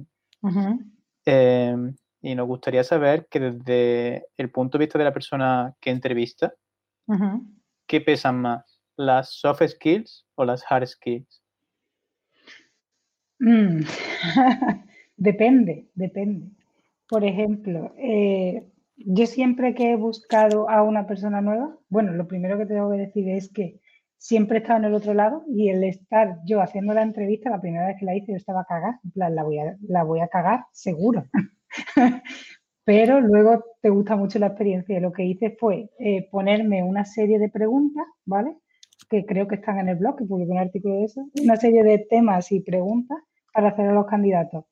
Y 2.22 2.36
nos 2.36 2.48
gustaría 2.48 2.84
saber 2.84 3.28
que 3.30 3.40
desde 3.40 4.28
el 4.38 4.50
punto 4.50 4.78
de 4.78 4.86
vista 4.86 4.98
de 4.98 5.06
la 5.06 5.14
persona 5.14 5.74
que 5.80 5.92
entrevista, 5.92 6.54
¿qué 7.86 8.02
pesan 8.02 8.42
más? 8.42 8.82
¿Las 8.96 9.34
soft 9.34 9.62
skills 9.68 10.26
o 10.36 10.44
las 10.44 10.64
hard 10.70 10.88
skills? 10.88 11.42
Mm. 13.40 13.82
depende, 15.18 15.88
depende. 15.96 16.48
Por 17.10 17.24
ejemplo, 17.24 17.94
eh, 17.98 18.68
yo 18.98 19.26
siempre 19.28 19.76
que 19.76 19.92
he 19.92 19.96
buscado 19.96 20.70
a 20.70 20.84
una 20.84 21.08
persona 21.08 21.42
nueva, 21.42 21.78
bueno, 21.90 22.14
lo 22.14 22.28
primero 22.28 22.58
que 22.58 22.66
tengo 22.66 22.92
que 22.92 22.98
decir 22.98 23.30
es 23.30 23.52
que 23.52 23.80
siempre 24.18 24.58
he 24.58 24.62
estado 24.62 24.80
en 24.80 24.86
el 24.86 24.96
otro 24.96 25.14
lado 25.14 25.44
y 25.48 25.70
el 25.70 25.84
estar 25.84 26.40
yo 26.46 26.62
haciendo 26.62 26.94
la 26.94 27.04
entrevista, 27.04 27.50
la 27.50 27.62
primera 27.62 27.88
vez 27.88 27.98
que 28.00 28.06
la 28.06 28.16
hice 28.16 28.32
yo 28.34 28.38
estaba 28.38 28.62
a 28.62 28.66
cagar, 28.66 28.96
en 29.04 29.12
plan, 29.12 29.36
la 29.36 29.44
voy 29.44 29.60
a, 29.60 29.78
la 29.88 30.04
voy 30.04 30.20
a 30.22 30.28
cagar 30.28 30.66
seguro. 30.74 31.26
Pero 32.86 33.22
luego 33.22 33.64
te 33.82 33.90
gusta 33.90 34.16
mucho 34.16 34.40
la 34.40 34.48
experiencia. 34.48 35.00
Lo 35.00 35.12
que 35.12 35.26
hice 35.26 35.52
fue 35.60 35.90
eh, 36.00 36.28
ponerme 36.32 36.84
una 36.84 37.06
serie 37.06 37.40
de 37.40 37.50
preguntas, 37.50 38.06
¿vale? 38.26 38.56
Que 39.10 39.26
creo 39.26 39.48
que 39.48 39.56
están 39.56 39.80
en 39.80 39.90
el 39.90 39.96
blog, 39.96 40.18
que 40.18 40.26
publiqué 40.26 40.52
un 40.52 40.60
artículo 40.60 40.96
de 40.96 41.06
eso. 41.06 41.26
Una 41.42 41.56
serie 41.56 41.84
de 41.84 42.00
temas 42.10 42.52
y 42.52 42.60
preguntas 42.60 43.18
para 43.54 43.70
hacer 43.70 43.88
a 43.88 43.94
los 43.94 44.06
candidatos. 44.06 44.66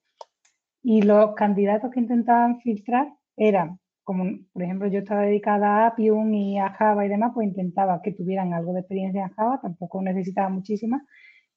Y 0.83 1.01
los 1.01 1.33
candidatos 1.33 1.89
que 1.91 1.99
intentaban 1.99 2.59
filtrar 2.59 3.13
eran, 3.35 3.79
como 4.03 4.25
por 4.53 4.61
ejemplo 4.61 4.87
yo 4.87 4.99
estaba 4.99 5.23
dedicada 5.23 5.67
a 5.67 5.87
Appium 5.87 6.31
y 6.33 6.59
a 6.59 6.69
Java 6.69 7.05
y 7.05 7.09
demás, 7.09 7.31
pues 7.33 7.47
intentaba 7.47 8.01
que 8.03 8.11
tuvieran 8.11 8.53
algo 8.53 8.73
de 8.73 8.81
experiencia 8.81 9.23
en 9.23 9.29
Java, 9.29 9.59
tampoco 9.61 10.01
necesitaba 10.03 10.49
muchísima, 10.49 11.03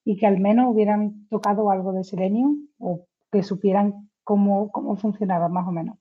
y 0.04 0.16
que 0.16 0.26
al 0.26 0.40
menos 0.40 0.72
hubieran 0.72 1.26
tocado 1.28 1.70
algo 1.70 1.92
de 1.92 2.04
Selenium 2.04 2.68
o 2.78 3.06
que 3.30 3.42
supieran 3.42 4.08
cómo, 4.24 4.70
funcionaba 4.96 5.48
más 5.48 5.68
o 5.68 5.72
menos. 5.72 5.98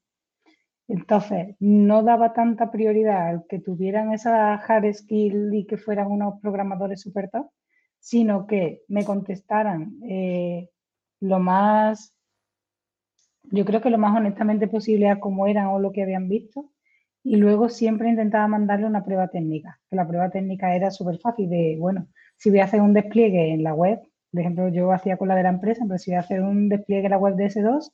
Entonces, 0.88 1.55
no 1.59 2.03
daba 2.03 2.33
tanta 2.33 2.71
prioridad 2.71 3.27
al 3.27 3.45
que 3.47 3.59
tuvieran 3.59 4.13
esa 4.13 4.53
hard 4.55 4.93
skill 4.93 5.53
y 5.53 5.65
que 5.65 5.77
fueran 5.77 6.07
unos 6.11 6.39
programadores 6.41 7.01
super 7.01 7.29
top, 7.29 7.49
sino 7.99 8.47
que 8.47 8.83
me 8.88 9.03
contestaran 9.03 9.99
eh, 10.09 10.69
lo 11.19 11.39
más, 11.39 12.13
yo 13.43 13.65
creo 13.65 13.81
que 13.81 13.89
lo 13.89 13.97
más 13.97 14.15
honestamente 14.15 14.67
posible 14.67 15.09
a 15.09 15.19
cómo 15.19 15.47
eran 15.47 15.67
o 15.67 15.79
lo 15.79 15.91
que 15.91 16.03
habían 16.03 16.29
visto 16.29 16.71
y 17.23 17.35
luego 17.35 17.67
siempre 17.69 18.09
intentaba 18.09 18.47
mandarle 18.47 18.85
una 18.85 19.03
prueba 19.03 19.27
técnica, 19.27 19.79
que 19.89 19.95
la 19.97 20.07
prueba 20.07 20.29
técnica 20.29 20.75
era 20.75 20.91
súper 20.91 21.19
fácil 21.19 21.49
de, 21.49 21.75
bueno, 21.77 22.07
si 22.38 22.49
voy 22.49 22.59
a 22.59 22.65
hacer 22.65 22.81
un 22.81 22.93
despliegue 22.93 23.51
en 23.51 23.63
la 23.63 23.73
web, 23.73 23.99
por 24.31 24.41
ejemplo, 24.41 24.69
yo 24.69 24.91
hacía 24.91 25.17
con 25.17 25.27
la 25.27 25.35
de 25.35 25.43
la 25.43 25.49
empresa, 25.49 25.83
pero 25.88 25.97
si 25.97 26.11
voy 26.11 26.17
a 26.17 26.21
hacer 26.21 26.41
un 26.41 26.69
despliegue 26.69 27.05
en 27.05 27.11
la 27.11 27.17
web 27.17 27.35
de 27.35 27.45
S2, 27.47 27.91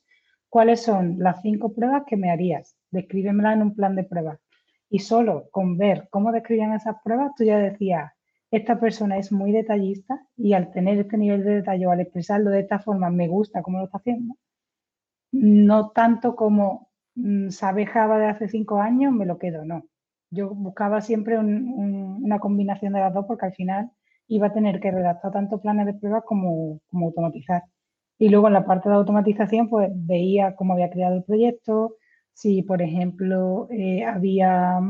¿cuáles 0.48 0.82
son 0.82 1.16
las 1.18 1.42
cinco 1.42 1.72
pruebas 1.74 2.04
que 2.06 2.16
me 2.16 2.30
harías? 2.30 2.76
Descríbemela 2.94 3.52
en 3.52 3.62
un 3.62 3.74
plan 3.74 3.96
de 3.96 4.04
pruebas. 4.04 4.38
Y 4.88 5.00
solo 5.00 5.48
con 5.50 5.76
ver 5.76 6.08
cómo 6.10 6.32
describían 6.32 6.72
esas 6.72 6.96
pruebas, 7.04 7.32
tú 7.36 7.44
ya 7.44 7.58
decías, 7.58 8.12
esta 8.50 8.80
persona 8.80 9.18
es 9.18 9.32
muy 9.32 9.52
detallista 9.52 10.26
y 10.36 10.52
al 10.54 10.70
tener 10.72 10.98
este 10.98 11.18
nivel 11.18 11.44
de 11.44 11.56
detalle 11.56 11.86
o 11.86 11.90
al 11.90 12.00
expresarlo 12.00 12.50
de 12.50 12.60
esta 12.60 12.78
forma, 12.78 13.10
me 13.10 13.28
gusta 13.28 13.62
cómo 13.62 13.78
lo 13.78 13.84
está 13.84 13.98
haciendo. 13.98 14.36
No 15.32 15.90
tanto 15.90 16.36
como 16.36 16.88
Mm, 17.16 17.50
sabe 17.50 17.86
Java 17.86 18.18
de 18.18 18.26
hace 18.26 18.48
cinco 18.48 18.80
años, 18.80 19.12
me 19.12 19.26
lo 19.26 19.38
quedo, 19.38 19.64
no. 19.64 19.84
Yo 20.30 20.50
buscaba 20.54 21.00
siempre 21.00 21.38
una 21.38 22.40
combinación 22.40 22.92
de 22.94 23.00
las 23.00 23.14
dos 23.14 23.26
porque 23.26 23.46
al 23.46 23.54
final 23.54 23.90
iba 24.28 24.48
a 24.48 24.52
tener 24.52 24.80
que 24.80 24.90
redactar 24.90 25.32
tanto 25.32 25.60
planes 25.60 25.86
de 25.86 25.94
prueba 25.94 26.22
como, 26.22 26.80
automatizar. 26.92 27.62
Y 28.18 28.28
luego 28.30 28.48
en 28.48 28.54
la 28.54 28.66
parte 28.66 28.88
de 28.88 28.96
automatización, 28.96 29.68
pues 29.68 29.90
veía 29.94 30.56
cómo 30.56 30.72
había 30.74 30.90
creado 30.90 31.16
el 31.16 31.24
proyecto, 31.24 31.96
si 32.34 32.62
por 32.62 32.82
ejemplo 32.82 33.68
eh, 33.70 34.04
había, 34.04 34.80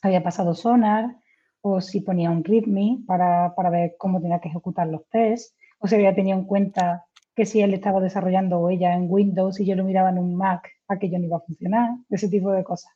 había 0.00 0.22
pasado 0.22 0.54
sonar 0.54 1.16
o 1.60 1.80
si 1.80 2.00
ponía 2.00 2.30
un 2.30 2.44
README 2.44 3.00
para, 3.06 3.54
para 3.54 3.70
ver 3.70 3.96
cómo 3.98 4.20
tenía 4.20 4.40
que 4.40 4.48
ejecutar 4.48 4.86
los 4.88 5.06
tests 5.08 5.54
o 5.78 5.86
si 5.86 5.96
había 5.96 6.14
tenido 6.14 6.38
en 6.38 6.44
cuenta 6.44 7.04
que 7.34 7.46
si 7.46 7.60
él 7.60 7.74
estaba 7.74 8.00
desarrollando 8.00 8.60
o 8.60 8.70
ella 8.70 8.94
en 8.94 9.06
Windows 9.08 9.58
y 9.60 9.66
yo 9.66 9.74
lo 9.74 9.84
miraba 9.84 10.10
en 10.10 10.18
un 10.18 10.34
Mac, 10.34 10.68
aquello 10.88 11.18
no 11.18 11.26
iba 11.26 11.36
a 11.38 11.40
funcionar, 11.40 11.90
ese 12.10 12.28
tipo 12.28 12.52
de 12.52 12.62
cosas. 12.62 12.92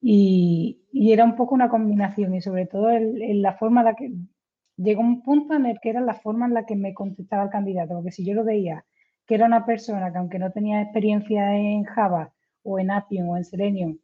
Y, 0.00 0.80
era 0.92 1.24
un 1.24 1.36
poco 1.36 1.54
una 1.54 1.68
combinación 1.68 2.34
y 2.34 2.40
sobre 2.40 2.66
todo 2.66 2.90
en, 2.90 3.42
la 3.42 3.54
forma 3.54 3.80
en 3.80 3.84
la 3.84 3.94
que 3.94 4.12
llegó 4.76 5.00
un 5.00 5.22
punto 5.22 5.54
en 5.54 5.66
el 5.66 5.80
que 5.80 5.90
era 5.90 6.00
la 6.00 6.14
forma 6.14 6.46
en 6.46 6.54
la 6.54 6.66
que 6.66 6.76
me 6.76 6.94
contestaba 6.94 7.44
el 7.44 7.50
candidato, 7.50 7.94
porque 7.94 8.12
si 8.12 8.24
yo 8.24 8.34
lo 8.34 8.44
veía 8.44 8.84
que 9.26 9.36
era 9.36 9.46
una 9.46 9.64
persona 9.64 10.10
que 10.10 10.18
aunque 10.18 10.38
no 10.38 10.50
tenía 10.50 10.82
experiencia 10.82 11.56
en 11.56 11.84
Java 11.84 12.32
o 12.62 12.78
en 12.78 12.90
Appium 12.90 13.28
o 13.28 13.36
en 13.36 13.44
Selenium, 13.44 13.98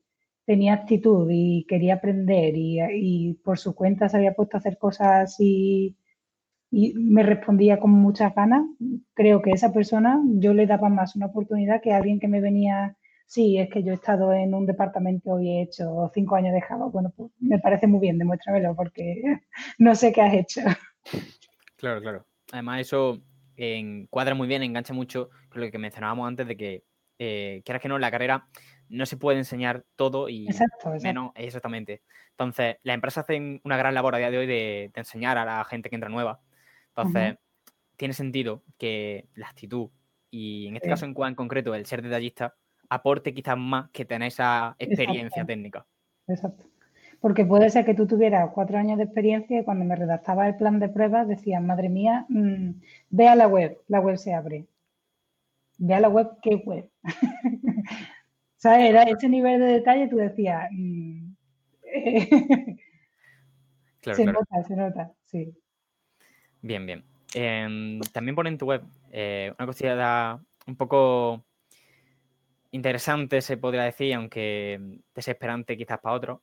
tenía 0.45 0.75
actitud 0.75 1.29
y 1.31 1.65
quería 1.69 1.95
aprender 1.95 2.55
y, 2.57 3.35
por 3.45 3.59
su 3.59 3.75
cuenta 3.75 4.09
se 4.09 4.17
había 4.17 4.35
puesto 4.35 4.57
a 4.57 4.61
hacer 4.61 4.79
cosas 4.79 5.37
y 5.39 5.97
y 6.71 6.93
me 6.95 7.23
respondía 7.23 7.79
con 7.79 7.91
muchas 7.91 8.35
ganas, 8.35 8.63
creo 9.15 9.41
que 9.41 9.51
esa 9.51 9.73
persona 9.73 10.21
yo 10.35 10.53
le 10.53 10.67
daba 10.67 10.89
más 10.89 11.17
una 11.17 11.27
oportunidad 11.27 11.81
que 11.81 11.93
alguien 11.93 12.21
que 12.21 12.29
me 12.29 12.41
venía, 12.41 12.97
sí, 13.27 13.59
es 13.59 13.71
que 13.71 13.83
yo 13.83 13.93
he 13.93 13.95
estado 13.95 14.33
en 14.33 14.55
un 14.55 14.67
departamento 14.67 15.41
y 15.41 15.49
he 15.49 15.63
hecho 15.63 16.11
cinco 16.13 16.37
años 16.37 16.53
de 16.53 16.61
Java. 16.61 16.87
Bueno, 16.87 17.13
pues 17.17 17.31
me 17.41 17.59
parece 17.59 17.87
muy 17.87 18.01
bien, 18.01 18.19
demuéstramelo 18.19 18.77
porque 18.77 19.23
no 19.79 19.95
sé 19.95 20.13
qué 20.13 20.21
has 20.21 20.35
hecho. 20.35 20.61
Claro, 21.77 22.01
claro. 22.01 22.27
Además, 22.53 22.81
eso 22.81 23.23
encuadra 23.57 24.35
muy 24.35 24.47
bien, 24.47 24.63
engancha 24.63 24.93
mucho 24.93 25.31
con 25.49 25.63
lo 25.63 25.71
que 25.71 25.79
mencionábamos 25.79 26.29
antes 26.29 26.47
de 26.47 26.57
que, 26.57 26.85
eh, 27.19 27.63
quieras 27.65 27.83
que 27.83 27.89
no, 27.89 27.97
en 27.97 28.01
la 28.01 28.11
carrera 28.11 28.49
no 28.89 29.05
se 29.07 29.17
puede 29.17 29.39
enseñar 29.39 29.85
todo 29.97 30.29
y 30.29 30.47
exacto, 30.47 30.91
menos 31.03 31.33
exactamente. 31.35 32.03
Entonces, 32.31 32.77
las 32.83 32.95
empresas 32.95 33.25
hacen 33.25 33.61
una 33.65 33.77
gran 33.77 33.95
labor 33.95 34.15
a 34.15 34.19
día 34.19 34.31
de 34.31 34.39
hoy 34.39 34.47
de 34.47 34.91
enseñar 34.95 35.37
a 35.39 35.45
la 35.45 35.65
gente 35.65 35.91
que 35.91 35.97
entra 35.97 36.09
nueva 36.09 36.41
entonces, 36.99 37.39
tiene 37.97 38.15
sentido 38.15 38.63
que 38.77 39.29
la 39.35 39.49
actitud 39.49 39.91
y 40.31 40.67
en 40.67 40.77
este 40.77 40.89
caso 40.89 41.05
en, 41.05 41.15
en 41.17 41.35
concreto 41.35 41.75
el 41.75 41.87
ser 41.87 42.03
detallista 42.03 42.55
aporte 42.91 43.33
quizás 43.33 43.57
más 43.57 43.91
que 43.91 44.05
tener 44.05 44.29
esa 44.29 44.77
experiencia 44.79 45.45
técnica. 45.45 45.87
Exacto. 46.27 46.65
Porque 47.21 47.45
puede 47.45 47.71
ser 47.71 47.85
que 47.85 47.95
tú 47.95 48.07
tuvieras 48.07 48.51
cuatro 48.55 48.79
años 48.79 48.99
de 48.99 49.05
experiencia 49.05 49.61
y 49.61 49.65
cuando 49.65 49.85
me 49.85 49.97
redactaba 49.97 50.47
el 50.47 50.57
plan 50.57 50.79
de 50.79 50.89
pruebas 50.89 51.27
decías, 51.27 51.61
madre 51.63 51.89
mía, 51.89 52.27
mm, 52.29 52.71
ve 53.11 53.29
a 53.29 53.35
la 53.35 53.49
web, 53.49 53.79
la 53.89 54.01
web 54.01 54.17
se 54.17 54.35
abre. 54.35 54.67
Ve 55.79 55.95
a 55.95 56.01
la 56.01 56.09
web, 56.09 56.29
¿qué 56.43 56.57
web? 56.57 56.91
¿Sabes? 58.57 58.91
Era 58.91 59.03
ese 59.05 59.29
nivel 59.29 59.61
de 59.61 59.67
detalle, 59.67 60.09
tú 60.09 60.17
decías, 60.17 60.69
mm, 60.73 61.33
se 64.03 64.25
nota, 64.25 64.65
se 64.67 64.77
nota, 64.77 65.13
sí. 65.27 65.55
Bien, 66.61 66.85
bien. 66.85 67.05
Em, 67.35 68.01
también 68.13 68.35
pone 68.35 68.51
en 68.51 68.59
tu 68.59 68.67
web 68.67 68.83
eh, 69.13 69.53
una 69.59 69.67
cosilla 69.67 70.41
un 70.67 70.77
poco 70.77 71.45
interesante, 72.73 73.41
se 73.41 73.57
podría 73.57 73.85
decir, 73.85 74.15
aunque 74.15 75.01
desesperante 75.15 75.77
quizás 75.77 76.01
para 76.01 76.15
otros, 76.15 76.41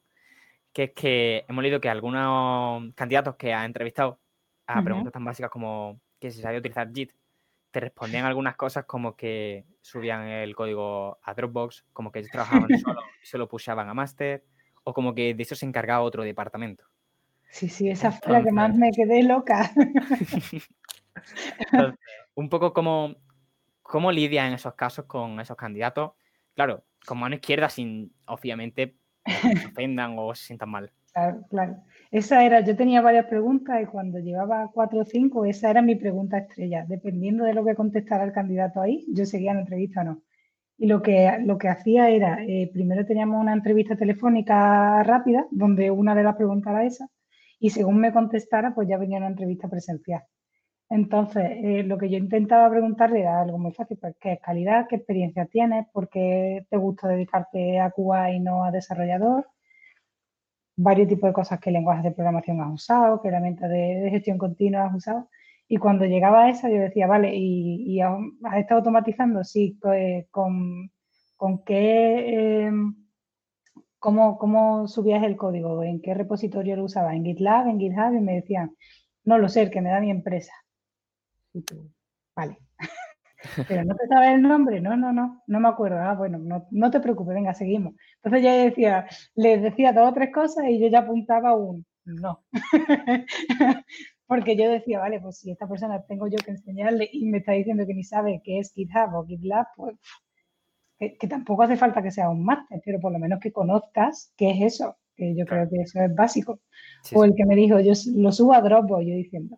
que 0.71 0.83
es 0.83 0.91
que 0.91 1.45
hemos 1.47 1.61
leído 1.63 1.81
que 1.81 1.89
algunos 1.89 2.93
candidatos 2.95 3.35
que 3.35 3.53
has 3.53 3.65
entrevistado 3.65 4.19
a 4.67 4.81
preguntas 4.81 5.13
tan 5.13 5.23
básicas 5.23 5.51
como 5.51 5.99
que 6.19 6.31
se 6.31 6.41
sabía 6.41 6.59
utilizar 6.59 6.91
JIT, 6.91 7.11
te 7.75 7.81
respondían 7.81 8.25
algunas 8.25 8.55
cosas 8.55 8.85
como 8.85 9.17
que 9.17 9.65
subían 9.81 10.27
el 10.27 10.55
código 10.55 11.19
a 11.21 11.33
Dropbox, 11.33 11.85
como 11.91 12.09
que 12.09 12.19
ellos 12.19 12.31
trabajaban 12.31 12.69
solo 12.79 13.01
y 13.21 13.25
solo 13.25 13.49
pushaban 13.49 13.89
a 13.89 13.93
Master, 13.93 14.45
o 14.85 14.93
como 14.93 15.13
que 15.13 15.33
de 15.33 15.43
eso 15.43 15.55
se 15.55 15.65
encargaba 15.65 16.01
otro 16.01 16.23
departamento. 16.23 16.85
Sí, 17.49 17.67
sí, 17.67 17.89
esa 17.89 18.11
fue 18.11 18.31
la 18.31 18.43
que 18.43 18.51
más 18.53 18.73
me 18.75 18.91
quedé 18.91 19.23
loca. 19.23 19.71
un 22.35 22.49
poco 22.49 22.73
como 22.73 23.15
cómo 23.81 24.11
lidia 24.11 24.47
en 24.47 24.53
esos 24.53 24.73
casos 24.75 25.05
con 25.05 25.39
esos 25.41 25.57
candidatos. 25.57 26.11
Claro, 26.53 26.85
con 27.05 27.17
mano 27.17 27.35
izquierda, 27.35 27.69
sin 27.69 28.13
obviamente 28.25 28.95
se 29.25 29.67
ofendan 29.67 30.15
o 30.17 30.33
se 30.33 30.45
sientan 30.45 30.69
mal. 30.69 30.93
Claro, 31.15 31.45
claro. 31.49 31.77
Esa 32.11 32.43
era, 32.45 32.59
yo 32.59 32.75
tenía 32.75 33.01
varias 33.01 33.27
preguntas 33.27 33.81
y 33.81 33.85
cuando 33.85 34.19
llevaba 34.19 34.69
cuatro 34.73 34.99
o 34.99 35.05
cinco, 35.05 35.45
esa 35.45 35.69
era 35.69 35.81
mi 35.81 35.95
pregunta 35.95 36.37
estrella. 36.37 36.85
Dependiendo 36.87 37.45
de 37.45 37.53
lo 37.53 37.63
que 37.63 37.73
contestara 37.75 38.25
el 38.25 38.33
candidato 38.33 38.81
ahí, 38.81 39.05
yo 39.13 39.25
seguía 39.25 39.53
la 39.53 39.61
entrevista 39.61 40.01
o 40.01 40.03
no. 40.03 40.21
Y 40.77 40.87
lo 40.87 41.01
que, 41.01 41.31
lo 41.45 41.57
que 41.57 41.69
hacía 41.69 42.09
era, 42.09 42.43
eh, 42.45 42.69
primero 42.73 43.05
teníamos 43.05 43.41
una 43.41 43.53
entrevista 43.53 43.95
telefónica 43.97 45.03
rápida, 45.03 45.45
donde 45.51 45.91
una 45.91 46.15
de 46.15 46.23
las 46.23 46.35
preguntas 46.37 46.71
era 46.73 46.85
esa, 46.85 47.07
y 47.59 47.69
según 47.71 47.99
me 47.99 48.13
contestara, 48.13 48.75
pues 48.75 48.87
ya 48.89 48.97
venía 48.97 49.17
una 49.19 49.27
entrevista 49.27 49.69
presencial. 49.69 50.23
Entonces, 50.89 51.43
eh, 51.63 51.83
lo 51.83 51.97
que 51.97 52.09
yo 52.09 52.17
intentaba 52.17 52.69
preguntarle 52.69 53.21
era 53.21 53.41
algo 53.41 53.57
muy 53.59 53.73
fácil, 53.73 53.97
pues, 54.01 54.15
¿qué 54.21 54.39
calidad? 54.43 54.87
¿Qué 54.89 54.97
experiencia 54.97 55.45
tienes? 55.47 55.87
¿Por 55.93 56.09
qué 56.09 56.65
te 56.69 56.77
gusta 56.77 57.07
dedicarte 57.09 57.79
a 57.79 57.91
Cuba 57.91 58.31
y 58.31 58.39
no 58.41 58.65
a 58.65 58.71
desarrollador? 58.71 59.47
Varios 60.77 61.07
tipos 61.07 61.29
de 61.29 61.33
cosas, 61.33 61.59
¿qué 61.59 61.71
lenguajes 61.71 62.03
de 62.03 62.11
programación 62.11 62.61
has 62.61 62.73
usado? 62.73 63.21
¿Qué 63.21 63.29
herramientas 63.29 63.69
de, 63.69 64.09
gestión 64.11 64.37
continua 64.37 64.85
has 64.85 64.95
usado? 64.95 65.29
Y 65.67 65.77
cuando 65.77 66.05
llegaba 66.05 66.43
a 66.43 66.49
esa, 66.49 66.69
yo 66.69 66.79
decía, 66.79 67.07
vale, 67.07 67.31
¿y, 67.35 67.99
has 68.01 68.57
estado 68.57 68.79
automatizando? 68.79 69.43
Sí, 69.43 69.77
pues, 69.81 70.27
con, 70.31 70.91
con 71.37 71.63
qué... 71.63 72.65
Em, 72.65 72.95
¿Cómo, 73.99 74.37
¿Cómo 74.37 74.87
subías 74.87 75.23
el 75.23 75.35
código? 75.35 75.81
¿En 75.81 75.99
qué 75.99 76.13
repositorio 76.13 76.75
lo 76.75 76.83
usaba? 76.83 77.15
¿En 77.15 77.25
GitLab? 77.25 77.67
¿En 77.67 77.79
GitHub? 77.79 78.13
Y 78.15 78.21
me 78.21 78.35
decían, 78.35 78.75
no 79.23 79.39
lo 79.39 79.49
sé, 79.49 79.63
el 79.63 79.71
que 79.71 79.81
me 79.81 79.89
da 79.89 79.99
mi 79.99 80.11
empresa. 80.11 80.53
Vale. 82.35 82.59
Pero 83.67 83.83
no 83.83 83.95
te 83.95 84.07
sabes 84.07 84.35
el 84.35 84.41
nombre, 84.41 84.81
no, 84.81 84.95
no, 84.95 85.11
no, 85.11 85.43
no 85.45 85.59
me 85.59 85.67
acuerdo. 85.67 85.99
Ah, 85.99 86.13
bueno, 86.13 86.39
no, 86.71 86.91
te 86.91 86.99
preocupes, 86.99 87.35
venga, 87.35 87.53
seguimos. 87.53 87.95
Entonces 88.17 88.43
ya 88.43 88.53
decía, 88.53 89.07
les 89.35 89.61
decía 89.61 89.93
dos 89.93 90.09
o 90.09 90.13
tres 90.13 90.31
cosas 90.33 90.65
y 90.69 90.79
yo 90.79 90.87
ya 90.87 90.99
apuntaba 90.99 91.55
un 91.55 91.85
no. 92.05 92.43
Porque 94.27 94.55
yo 94.55 94.69
decía, 94.69 94.99
vale, 94.99 95.19
pues 95.19 95.39
si 95.39 95.51
esta 95.51 95.67
persona 95.67 96.01
tengo 96.07 96.27
yo 96.27 96.37
que 96.37 96.51
enseñarle 96.51 97.09
y 97.11 97.25
me 97.25 97.39
está 97.39 97.51
diciendo 97.51 97.85
que 97.85 97.93
ni 97.93 98.03
sabe 98.03 98.41
qué 98.43 98.59
es 98.59 98.73
GitHub 98.73 99.13
o 99.13 99.25
GitLab, 99.25 99.67
pues 99.75 99.95
que, 100.97 101.27
tampoco 101.27 101.63
hace 101.63 101.77
falta 101.77 102.01
que 102.01 102.11
sea 102.11 102.29
un 102.29 102.43
máster, 102.43 102.81
pero 102.83 102.99
por 102.99 103.11
lo 103.11 103.19
menos 103.19 103.39
que 103.39 103.51
conozcas 103.51 104.33
qué 104.37 104.51
es 104.51 104.73
eso, 104.73 104.97
que 105.15 105.35
yo 105.35 105.45
creo 105.45 105.69
que 105.69 105.81
eso 105.81 105.99
es 106.01 106.13
básico. 106.15 106.61
o 107.13 107.23
el 107.23 107.35
que 107.35 107.45
me 107.45 107.55
dijo, 107.55 107.79
yo 107.79 107.93
lo 108.15 108.31
subo 108.31 108.53
a 108.53 108.61
Dropbox, 108.61 109.05
yo 109.05 109.15
diciendo, 109.15 109.57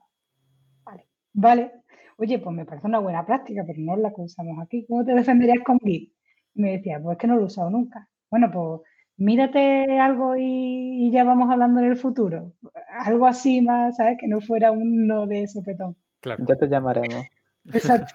vale, 0.83 1.07
vale, 1.33 1.71
oye, 2.18 2.39
pues 2.39 2.55
me 2.55 2.65
parece 2.65 2.88
una 2.88 2.99
buena 2.99 3.26
práctica, 3.26 3.63
pero 3.65 3.80
no 3.80 3.95
es 3.95 4.01
la 4.01 4.13
que 4.13 4.22
usamos 4.22 4.57
aquí. 4.61 4.86
¿Cómo 4.88 5.05
te 5.05 5.13
defenderías 5.13 5.63
con 5.63 5.80
Git? 5.80 6.11
me 6.57 6.72
decía, 6.74 6.99
pues 7.01 7.15
es 7.15 7.22
que 7.22 7.28
no 7.28 7.36
lo 7.36 7.43
he 7.43 7.45
usado 7.45 7.70
nunca. 7.70 8.09
Bueno, 8.30 8.51
pues 8.51 8.82
mírate 9.18 9.99
algo 9.99 10.36
y, 10.38 11.09
ya 11.11 11.24
vamos 11.24 11.49
hablando 11.49 11.80
en 11.80 11.88
el 11.88 11.97
futuro. 11.97 12.53
Algo 12.89 13.28
así 13.28 13.61
más, 13.61 13.97
¿sabes? 13.97 14.18
Que 14.20 14.28
no 14.28 14.41
fuera 14.41 14.72
uno 14.72 15.28
de 15.28 15.47
sopetón. 15.47 15.95
Claro. 16.20 16.43
Ya 16.47 16.55
te 16.55 16.68
llamaremos. 16.68 17.26
Exacto. 17.74 18.13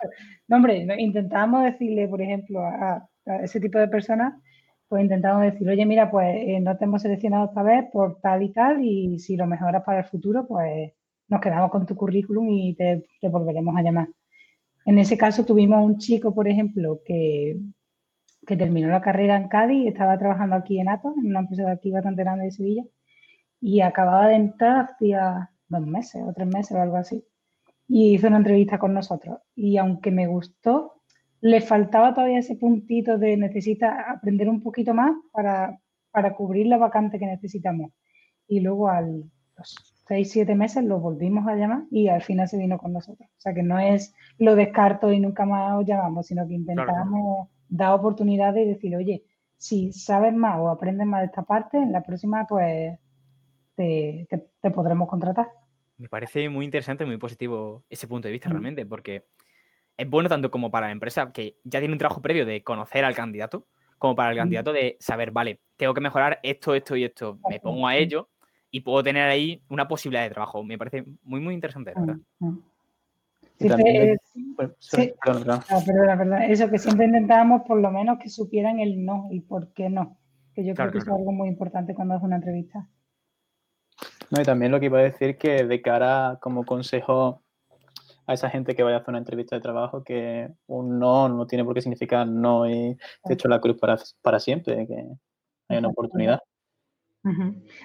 No, 0.48 0.56
hombre, 0.56 0.86
intentábamos 0.98 1.64
decirle, 1.64 2.08
por 2.08 2.20
ejemplo, 2.20 2.60
a, 2.60 3.08
ese 3.42 3.60
tipo 3.60 3.78
de 3.78 3.88
personas, 3.88 4.34
pues 4.88 5.02
intentamos 5.02 5.42
decir, 5.42 5.68
oye, 5.68 5.86
mira, 5.86 6.10
pues 6.10 6.36
eh, 6.36 6.58
no 6.60 6.76
te 6.76 6.84
hemos 6.84 7.02
seleccionado 7.02 7.46
esta 7.46 7.62
vez 7.62 7.84
por 7.92 8.20
tal 8.20 8.42
y 8.42 8.52
tal, 8.52 8.84
y 8.84 9.18
si 9.20 9.36
lo 9.36 9.46
mejoras 9.46 9.84
para 9.84 10.00
el 10.00 10.04
futuro, 10.06 10.46
pues 10.46 10.92
nos 11.32 11.40
quedamos 11.40 11.70
con 11.70 11.86
tu 11.86 11.96
currículum 11.96 12.46
y 12.50 12.74
te, 12.74 13.02
volveremos 13.22 13.74
a 13.74 13.82
llamar. 13.82 14.08
En 14.84 14.98
ese 14.98 15.16
caso 15.16 15.44
tuvimos 15.44 15.82
un 15.82 15.96
chico, 15.96 16.34
por 16.34 16.46
ejemplo, 16.46 17.00
que, 17.04 17.58
que 18.46 18.56
terminó 18.56 18.88
la 18.88 19.00
carrera 19.00 19.36
en 19.36 19.48
Cádiz 19.48 19.84
y 19.84 19.88
estaba 19.88 20.18
trabajando 20.18 20.56
aquí 20.56 20.78
en 20.78 20.90
Atos, 20.90 21.14
en 21.16 21.28
una 21.28 21.40
empresa 21.40 21.64
de 21.64 21.72
aquí 21.72 21.90
bastante 21.90 22.22
grande 22.22 22.44
de 22.44 22.50
Sevilla, 22.50 22.84
y 23.60 23.80
acababa 23.80 24.28
de 24.28 24.34
entrar 24.34 24.90
hacía 24.90 25.50
dos 25.68 25.86
meses 25.86 26.22
o 26.22 26.32
tres 26.34 26.48
meses 26.48 26.72
o 26.72 26.82
algo 26.82 26.96
así, 26.96 27.24
y 27.88 28.14
hizo 28.14 28.26
una 28.26 28.36
entrevista 28.38 28.78
con 28.78 28.92
nosotros. 28.92 29.38
Y 29.54 29.78
aunque 29.78 30.10
me 30.10 30.26
gustó, 30.26 31.00
le 31.40 31.62
faltaba 31.62 32.12
todavía 32.12 32.40
ese 32.40 32.56
puntito 32.56 33.16
de 33.16 33.38
necesita 33.38 34.10
aprender 34.10 34.50
un 34.50 34.62
poquito 34.62 34.92
más 34.92 35.12
para, 35.32 35.78
para 36.10 36.34
cubrir 36.34 36.66
la 36.66 36.76
vacante 36.76 37.18
que 37.18 37.26
necesitamos. 37.26 37.92
Y 38.46 38.60
luego 38.60 38.88
a 38.90 39.00
los 39.00 39.91
seis, 40.06 40.30
siete 40.30 40.54
meses 40.54 40.84
lo 40.84 40.98
volvimos 40.98 41.46
a 41.46 41.54
llamar 41.54 41.84
y 41.90 42.08
al 42.08 42.22
final 42.22 42.48
se 42.48 42.58
vino 42.58 42.78
con 42.78 42.92
nosotros. 42.92 43.28
O 43.28 43.40
sea 43.40 43.54
que 43.54 43.62
no 43.62 43.78
es 43.78 44.14
lo 44.38 44.54
descarto 44.54 45.12
y 45.12 45.20
nunca 45.20 45.44
más 45.44 45.78
os 45.78 45.86
llamamos, 45.86 46.26
sino 46.26 46.46
que 46.46 46.54
intentamos 46.54 47.48
dar 47.68 47.94
oportunidades 47.94 48.66
y 48.66 48.68
decir, 48.68 48.96
oye, 48.96 49.24
si 49.56 49.92
sabes 49.92 50.34
más 50.34 50.58
o 50.58 50.68
aprendes 50.68 51.06
más 51.06 51.20
de 51.20 51.26
esta 51.26 51.42
parte, 51.42 51.78
en 51.78 51.92
la 51.92 52.02
próxima 52.02 52.46
pues 52.46 52.98
te, 53.76 54.26
podremos 54.74 55.08
contratar. 55.08 55.48
Me 55.98 56.08
parece 56.08 56.48
muy 56.48 56.64
interesante, 56.64 57.06
muy 57.06 57.16
positivo 57.16 57.84
ese 57.88 58.08
punto 58.08 58.28
de 58.28 58.32
vista 58.32 58.48
mm. 58.48 58.52
realmente, 58.52 58.86
porque 58.86 59.26
es 59.96 60.08
bueno 60.08 60.28
tanto 60.28 60.50
como 60.50 60.70
para 60.70 60.86
la 60.86 60.92
empresa 60.92 61.32
que 61.32 61.58
ya 61.64 61.78
tiene 61.78 61.92
un 61.92 61.98
trabajo 61.98 62.20
previo 62.20 62.44
de 62.44 62.62
conocer 62.62 63.04
al 63.04 63.14
candidato, 63.14 63.66
como 63.98 64.16
para 64.16 64.30
el 64.30 64.36
mm. 64.36 64.40
candidato 64.40 64.72
de 64.72 64.96
saber, 64.98 65.30
vale, 65.30 65.60
tengo 65.76 65.94
que 65.94 66.00
mejorar 66.00 66.40
esto, 66.42 66.74
esto 66.74 66.96
y 66.96 67.04
esto, 67.04 67.38
me 67.48 67.60
pongo 67.60 67.86
a 67.86 67.96
ello 67.96 68.28
y 68.72 68.80
puedo 68.80 69.02
tener 69.02 69.28
ahí 69.28 69.62
una 69.68 69.86
posibilidad 69.86 70.24
de 70.24 70.30
trabajo. 70.30 70.64
Me 70.64 70.78
parece 70.78 71.04
muy, 71.22 71.40
muy 71.40 71.54
interesante, 71.54 71.92
¿verdad? 71.94 72.16
Sí, 73.58 73.68
Eso 76.48 76.70
que 76.70 76.78
siempre 76.78 77.06
intentábamos 77.06 77.62
por 77.62 77.78
lo 77.80 77.90
menos 77.92 78.18
que 78.18 78.30
supieran 78.30 78.80
el 78.80 79.04
no 79.04 79.28
y 79.30 79.40
por 79.40 79.72
qué 79.74 79.90
no. 79.90 80.16
Que 80.54 80.64
yo 80.64 80.74
creo 80.74 80.90
que 80.90 80.98
es 80.98 81.06
algo 81.06 81.32
muy 81.32 81.48
importante 81.48 81.94
cuando 81.94 82.14
haces 82.14 82.24
una 82.24 82.36
entrevista. 82.36 82.88
No, 84.30 84.40
y 84.40 84.44
también 84.44 84.72
lo 84.72 84.80
que 84.80 84.86
iba 84.86 84.98
a 84.98 85.02
decir 85.02 85.36
que 85.36 85.64
de 85.64 85.82
cara 85.82 86.38
como 86.40 86.64
consejo 86.64 87.42
a 88.26 88.32
esa 88.32 88.48
gente 88.48 88.74
que 88.74 88.82
vaya 88.82 88.96
a 88.96 89.00
hacer 89.00 89.10
una 89.10 89.18
entrevista 89.18 89.54
de 89.54 89.62
trabajo, 89.62 90.02
que 90.02 90.50
un 90.66 90.98
no 90.98 91.28
no 91.28 91.46
tiene 91.46 91.64
por 91.64 91.74
qué 91.74 91.82
significar 91.82 92.26
no 92.26 92.68
y 92.68 92.96
te 93.24 93.34
hecho 93.34 93.48
la 93.48 93.60
cruz 93.60 93.78
para, 93.78 93.98
para 94.22 94.40
siempre, 94.40 94.86
que 94.86 95.06
hay 95.68 95.78
una 95.78 95.88
oportunidad. 95.88 96.40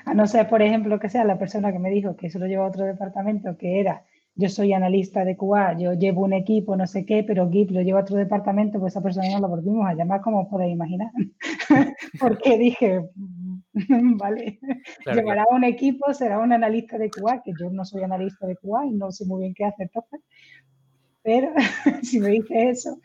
A 0.06 0.14
no 0.14 0.26
ser, 0.28 0.50
por 0.50 0.62
ejemplo, 0.62 1.00
que 1.00 1.10
sea 1.10 1.24
la 1.24 1.38
persona 1.38 1.72
que 1.72 1.80
me 1.80 1.92
dijo 1.92 2.16
que 2.16 2.28
eso 2.28 2.40
lo 2.40 2.48
lleva 2.48 2.66
a 2.66 2.70
otro 2.70 2.86
departamento, 2.86 3.58
que 3.58 3.80
era 3.80 4.04
yo 4.38 4.50
soy 4.50 4.72
analista 4.72 5.26
de 5.26 5.36
QA, 5.36 5.78
yo 5.80 5.94
llevo 5.94 6.22
un 6.24 6.34
equipo, 6.34 6.78
no 6.78 6.86
sé 6.86 7.06
qué, 7.08 7.24
pero 7.24 7.50
Git 7.50 7.72
lo 7.72 7.82
lleva 7.82 8.00
a 8.00 8.04
otro 8.04 8.18
departamento, 8.18 8.80
pues 8.80 8.94
esa 8.94 9.02
persona 9.02 9.30
no 9.32 9.40
la 9.40 9.48
volvimos 9.48 9.88
a 9.88 9.96
llamar, 9.96 10.22
como 10.22 10.48
podéis 10.48 10.74
imaginar. 10.74 11.10
Porque 12.20 12.58
dije, 12.58 13.02
vale, 14.20 14.60
llevará 15.12 15.46
un 15.50 15.64
equipo, 15.64 16.14
será 16.14 16.38
un 16.38 16.54
analista 16.54 17.00
de 17.00 17.10
QA, 17.10 17.42
que 17.44 17.52
yo 17.60 17.72
no 17.72 17.84
soy 17.84 18.04
analista 18.04 18.46
de 18.46 18.56
QA 18.58 18.86
y 18.86 18.92
no 18.92 19.12
sé 19.12 19.26
muy 19.26 19.42
bien 19.42 19.54
qué 19.56 19.66
hacer 19.66 19.88
entonces. 19.88 20.22
Pero 21.24 21.52
si 22.04 22.20
me 22.20 22.30
dices 22.30 22.86
eso, 22.86 23.02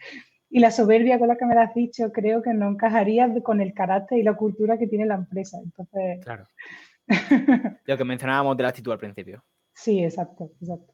y 0.54 0.60
la 0.60 0.70
soberbia 0.70 1.18
con 1.18 1.28
la 1.28 1.36
que 1.36 1.46
me 1.46 1.54
lo 1.54 1.62
has 1.62 1.74
dicho, 1.74 2.12
creo 2.12 2.42
que 2.42 2.52
no 2.52 2.68
encajaría 2.68 3.32
con 3.42 3.62
el 3.62 3.72
carácter 3.72 4.18
y 4.18 4.22
la 4.22 4.36
cultura 4.36 4.76
que 4.76 4.86
tiene 4.86 5.06
la 5.06 5.14
empresa. 5.14 5.58
Entonces... 5.64 6.22
Claro. 6.22 6.46
Lo 7.86 7.96
que 7.96 8.04
mencionábamos 8.04 8.54
de 8.58 8.62
la 8.62 8.68
actitud 8.68 8.92
al 8.92 8.98
principio. 8.98 9.42
Sí, 9.72 10.04
exacto, 10.04 10.50
exacto. 10.60 10.92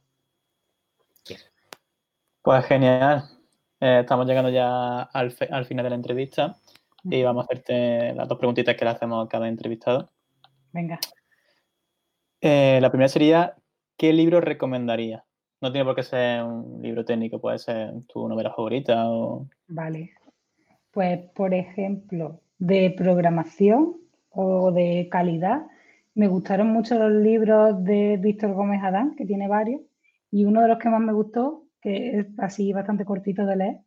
Pues 2.41 2.65
genial. 2.67 3.25
Eh, 3.81 3.99
estamos 4.03 4.29
llegando 4.29 4.49
ya 4.49 5.03
al, 5.03 5.33
final 5.33 5.85
de 5.85 5.91
la 5.91 5.97
entrevista 5.97 6.57
y 7.03 7.25
vamos 7.25 7.43
a 7.43 7.47
hacerte 7.47 8.15
las 8.15 8.29
dos 8.29 8.39
preguntitas 8.39 8.77
que 8.77 8.85
le 8.85 8.93
hacemos 8.93 9.27
a 9.27 9.29
cada 9.29 9.49
entrevistado. 9.49 10.13
Venga. 10.73 11.01
Eh, 12.41 12.79
la 12.81 12.91
primera 12.91 13.09
sería, 13.09 13.57
¿qué 13.97 14.13
libro 14.13 14.41
recomendaría? 14.41 15.25
No 15.61 15.73
tiene 15.73 15.85
por 15.85 15.97
qué 15.97 16.03
ser 16.03 16.45
un 16.45 16.81
libro 16.83 17.05
técnico, 17.05 17.41
puede 17.41 17.59
ser 17.59 17.93
tu 18.07 18.29
novela 18.29 18.51
favorita 18.51 19.11
o... 19.11 19.49
Vale. 19.67 20.13
Pues, 20.93 21.19
por 21.35 21.53
ejemplo, 21.53 22.41
de 22.59 22.95
programación 22.97 23.97
o 24.31 24.71
de 24.71 25.09
calidad, 25.11 25.67
me 26.15 26.29
gustaron 26.29 26.69
mucho 26.69 26.99
los 26.99 27.13
libros 27.23 27.83
de 27.85 28.17
Víctor 28.19 28.53
Gómez 28.53 28.83
Adán, 28.83 29.15
que 29.17 29.25
tiene 29.25 29.49
varios, 29.49 29.81
y 30.31 30.45
uno 30.45 30.63
de 30.63 30.69
los 30.69 30.79
que 30.79 30.89
más 30.89 31.01
me 31.01 31.13
gustó, 31.13 31.65
que 31.81 32.19
es 32.19 32.27
así 32.39 32.73
bastante 32.73 33.05
cortito 33.05 33.47
de 33.47 33.57
leer, 33.57 33.79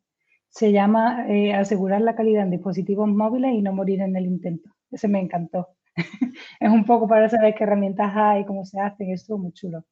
se 0.49 0.71
llama 0.71 1.25
eh, 1.29 1.53
Asegurar 1.53 2.01
la 2.01 2.15
calidad 2.15 2.43
en 2.43 2.51
dispositivos 2.51 3.07
móviles 3.07 3.53
y 3.53 3.61
no 3.61 3.73
morir 3.73 4.01
en 4.01 4.15
el 4.15 4.25
intento. 4.25 4.69
Ese 4.91 5.07
me 5.07 5.19
encantó. 5.19 5.69
es 6.59 6.69
un 6.69 6.85
poco 6.85 7.07
para 7.07 7.29
saber 7.29 7.55
qué 7.55 7.63
herramientas 7.63 8.11
hay, 8.15 8.45
cómo 8.45 8.65
se 8.65 8.79
hacen, 8.79 9.11
esto 9.11 9.37
muy 9.37 9.53
chulo. 9.53 9.85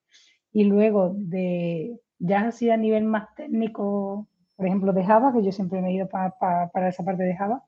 Y 0.51 0.63
luego 0.65 1.13
de, 1.15 1.99
ya 2.17 2.47
así 2.47 2.69
a 2.69 2.77
nivel 2.77 3.03
más 3.03 3.33
técnico, 3.35 4.27
por 4.55 4.65
ejemplo, 4.65 4.93
de 4.93 5.05
Java, 5.05 5.33
que 5.33 5.43
yo 5.43 5.51
siempre 5.51 5.81
me 5.81 5.89
he 5.89 5.93
ido 5.93 6.09
para 6.09 6.89
esa 6.89 7.03
parte 7.03 7.23
de 7.23 7.35
Java, 7.35 7.63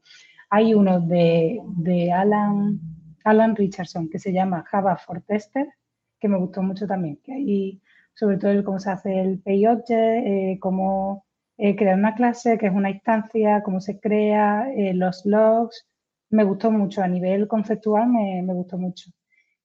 hay 0.50 0.74
uno 0.74 1.00
de, 1.00 1.62
de 1.78 2.12
Alan, 2.12 2.80
Alan 3.24 3.56
Richardson 3.56 4.10
que 4.10 4.20
se 4.20 4.34
llama 4.34 4.66
Java 4.68 4.98
for 4.98 5.22
Tester, 5.22 5.68
que 6.20 6.28
me 6.28 6.38
gustó 6.38 6.62
mucho 6.62 6.86
también, 6.86 7.18
que 7.24 7.80
sobre 8.14 8.38
todo 8.38 8.64
cómo 8.64 8.80
se 8.80 8.92
hace 8.92 9.22
el 9.22 9.40
PayObject, 9.40 9.90
eh, 9.90 10.58
cómo 10.60 11.26
eh, 11.58 11.76
crear 11.76 11.98
una 11.98 12.16
clase, 12.16 12.58
que 12.58 12.68
es 12.68 12.74
una 12.74 12.90
instancia, 12.90 13.64
cómo 13.64 13.80
se 13.80 14.00
crea, 14.00 14.72
eh, 14.76 14.94
los 14.94 15.26
logs. 15.26 15.88
Me 16.30 16.44
gustó 16.44 16.70
mucho, 16.70 17.02
a 17.02 17.08
nivel 17.08 17.48
conceptual 17.48 18.10
me, 18.10 18.42
me, 18.42 18.54
gustó 18.54 18.78
mucho. 18.78 19.10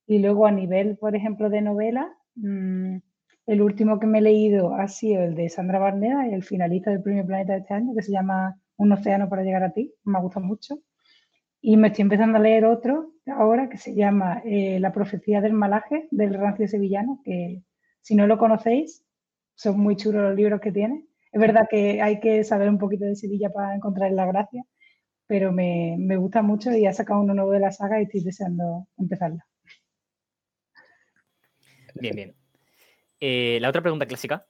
Y 0.07 0.21
luego 0.21 0.47
a 0.47 0.53
nivel, 0.53 0.97
por 0.99 1.17
ejemplo, 1.17 1.51
de 1.51 1.63
novela, 1.63 2.09
mm, 2.37 2.97
el 3.47 3.63
último 3.63 3.99
que 3.99 4.07
me 4.07 4.19
he 4.19 4.23
leído 4.23 4.75
ha 4.75 4.89
sido 4.89 5.23
el 5.25 5.35
de 5.35 5.49
Sandra 5.49 5.79
Barneda, 5.79 6.29
el 6.29 6.43
finalista 6.43 6.91
del 6.91 7.03
Premio 7.03 7.27
Planeta 7.27 7.55
de 7.55 7.61
este 7.61 7.75
año, 7.75 7.95
que 7.95 8.03
se 8.03 8.13
llama 8.13 8.59
Un 8.77 8.93
océano 8.93 9.29
para 9.29 9.43
llegar 9.43 9.63
a 9.63 9.73
ti. 9.73 9.93
Me 10.05 10.19
ha 10.19 10.23
gustado 10.23 10.47
mucho. 10.47 10.81
Y 11.61 11.77
me 11.77 11.89
estoy 11.89 12.03
empezando 12.03 12.39
a 12.39 12.41
leer 12.41 12.65
otro 12.65 13.13
ahora 13.27 13.69
que 13.69 13.79
se 13.79 13.95
llama 13.95 14.43
La 14.45 14.93
profecía 14.93 15.41
del 15.41 15.53
malaje 15.53 16.09
del 16.11 16.35
rancio 16.35 16.69
sevillano, 16.69 17.21
que 17.25 17.63
si 18.03 18.15
no 18.15 18.27
lo 18.27 18.39
conocéis, 18.39 19.05
son 19.57 19.81
muy 19.81 19.97
chulos 19.97 20.23
los 20.23 20.37
libros 20.37 20.61
que 20.61 20.71
tiene. 20.71 21.07
Es 21.33 21.41
verdad 21.41 21.67
que 21.69 22.01
hay 22.01 22.21
que 22.21 22.45
saber 22.45 22.69
un 22.69 22.79
poquito 22.79 23.05
de 23.05 23.17
Sevilla 23.17 23.51
para 23.53 23.75
encontrar 23.75 24.13
la 24.13 24.27
gracia, 24.27 24.63
pero 25.27 25.53
me, 25.53 25.97
gusta 26.17 26.43
mucho 26.43 26.71
y 26.73 26.87
ha 26.87 26.93
sacado 26.93 27.21
uno 27.21 27.35
nuevo 27.35 27.51
de 27.51 27.61
la 27.61 27.73
saga 27.73 28.01
y 28.01 28.05
estoy 28.05 28.23
deseando 28.23 28.87
empezarla. 28.97 29.47
Bien, 32.01 32.15
bien. 32.15 32.35
Eh, 33.21 33.59
la 33.61 33.69
otra 33.69 33.83
pregunta 33.83 34.07
clásica 34.07 34.47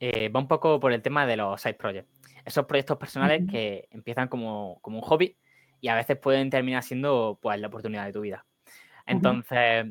eh, 0.00 0.28
va 0.28 0.40
un 0.40 0.48
poco 0.48 0.80
por 0.80 0.92
el 0.92 1.02
tema 1.02 1.26
de 1.26 1.36
los 1.36 1.60
side 1.60 1.74
projects. 1.74 2.08
Esos 2.44 2.66
proyectos 2.66 2.98
personales 2.98 3.44
que 3.50 3.88
empiezan 3.90 4.28
como, 4.28 4.80
un 4.82 5.00
hobby 5.00 5.36
y 5.80 5.88
a 5.88 5.94
veces 5.94 6.18
pueden 6.18 6.50
terminar 6.50 6.82
siendo 6.82 7.38
pues, 7.40 7.60
la 7.60 7.68
oportunidad 7.68 8.04
de 8.06 8.12
tu 8.12 8.20
vida. 8.20 8.44
Entonces, 9.06 9.86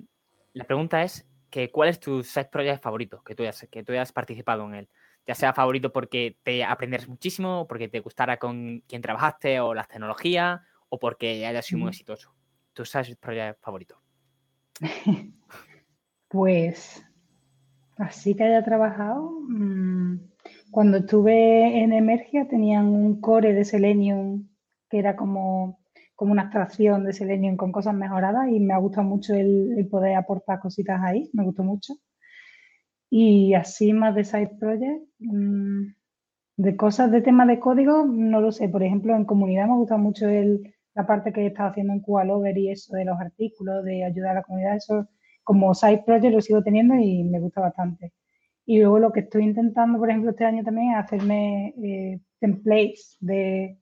la 0.53 0.63
pregunta 0.65 1.03
es, 1.03 1.25
que 1.51 1.69
cuál 1.69 1.89
es 1.89 1.99
tu 1.99 2.23
side 2.23 2.45
project 2.45 2.81
favorito 2.81 3.21
que 3.23 3.35
tú, 3.35 3.43
hayas, 3.43 3.67
que 3.69 3.83
tú 3.83 3.91
hayas 3.91 4.11
participado 4.11 4.65
en 4.65 4.73
él. 4.73 4.89
Ya 5.27 5.35
sea 5.35 5.53
favorito 5.53 5.91
porque 5.91 6.37
te 6.41 6.63
aprendes 6.63 7.07
muchísimo, 7.07 7.67
porque 7.67 7.87
te 7.89 7.99
gustara 7.99 8.37
con 8.37 8.79
quien 8.87 9.03
trabajaste 9.03 9.59
o 9.59 9.75
las 9.75 9.87
tecnologías, 9.87 10.61
o 10.89 10.97
porque 10.97 11.45
hayas 11.45 11.65
sido 11.65 11.79
muy 11.79 11.89
exitoso. 11.89 12.33
Tu 12.73 12.85
side 12.85 13.17
project 13.17 13.61
favorito. 13.61 14.01
Pues 16.31 17.03
así 17.97 18.35
que 18.35 18.43
haya 18.43 18.63
trabajado. 18.63 19.41
Mm, 19.49 20.19
cuando 20.71 20.97
estuve 20.97 21.83
en 21.83 21.93
Emergia 21.93 22.47
tenían 22.47 22.87
un 22.87 23.19
core 23.21 23.53
de 23.53 23.65
Selenium 23.65 24.47
que 24.89 24.99
era 24.99 25.15
como 25.15 25.81
como 26.21 26.33
una 26.33 26.43
abstracción 26.43 27.03
de 27.03 27.13
Selenium 27.13 27.57
con 27.57 27.71
cosas 27.71 27.95
mejoradas 27.95 28.47
y 28.47 28.59
me 28.59 28.75
ha 28.75 28.77
gustado 28.77 29.07
mucho 29.07 29.33
el, 29.33 29.87
poder 29.89 30.15
aportar 30.15 30.59
cositas 30.59 31.01
ahí, 31.03 31.31
me 31.33 31.43
gustó 31.43 31.63
mucho. 31.63 31.95
Y 33.09 33.55
así 33.55 33.91
más 33.91 34.13
de 34.13 34.23
side 34.23 34.51
project, 34.59 35.03
mm, 35.17 35.81
de 36.57 36.75
cosas 36.77 37.11
de 37.11 37.21
tema 37.21 37.47
de 37.47 37.59
código, 37.59 38.05
no 38.05 38.39
lo 38.39 38.51
sé. 38.51 38.69
Por 38.69 38.83
ejemplo, 38.83 39.15
en 39.15 39.25
comunidad 39.25 39.65
me 39.65 39.73
ha 39.73 39.77
gustado 39.77 39.99
mucho 39.99 40.29
el, 40.29 40.71
la 40.93 41.07
parte 41.07 41.33
que 41.33 41.41
he 41.41 41.47
estado 41.47 41.71
haciendo 41.71 41.93
en 41.93 42.01
QAlover 42.01 42.55
y 42.55 42.69
eso 42.69 42.95
de 42.95 43.05
los 43.05 43.19
artículos, 43.19 43.83
de 43.83 44.05
ayudar 44.05 44.33
a 44.33 44.41
la 44.41 44.43
comunidad, 44.43 44.75
eso 44.75 45.09
como 45.51 45.75
side 45.75 46.03
project 46.05 46.33
lo 46.33 46.39
sigo 46.39 46.63
teniendo 46.63 46.95
y 46.95 47.23
me 47.23 47.39
gusta 47.39 47.59
bastante. 47.59 48.13
Y 48.65 48.79
luego 48.79 48.99
lo 48.99 49.11
que 49.11 49.21
estoy 49.21 49.43
intentando, 49.43 49.99
por 49.99 50.09
ejemplo, 50.09 50.31
este 50.31 50.45
año 50.45 50.63
también 50.63 50.91
es 50.91 50.97
hacerme 50.97 51.73
eh, 51.83 52.19
templates 52.39 53.17
de 53.19 53.81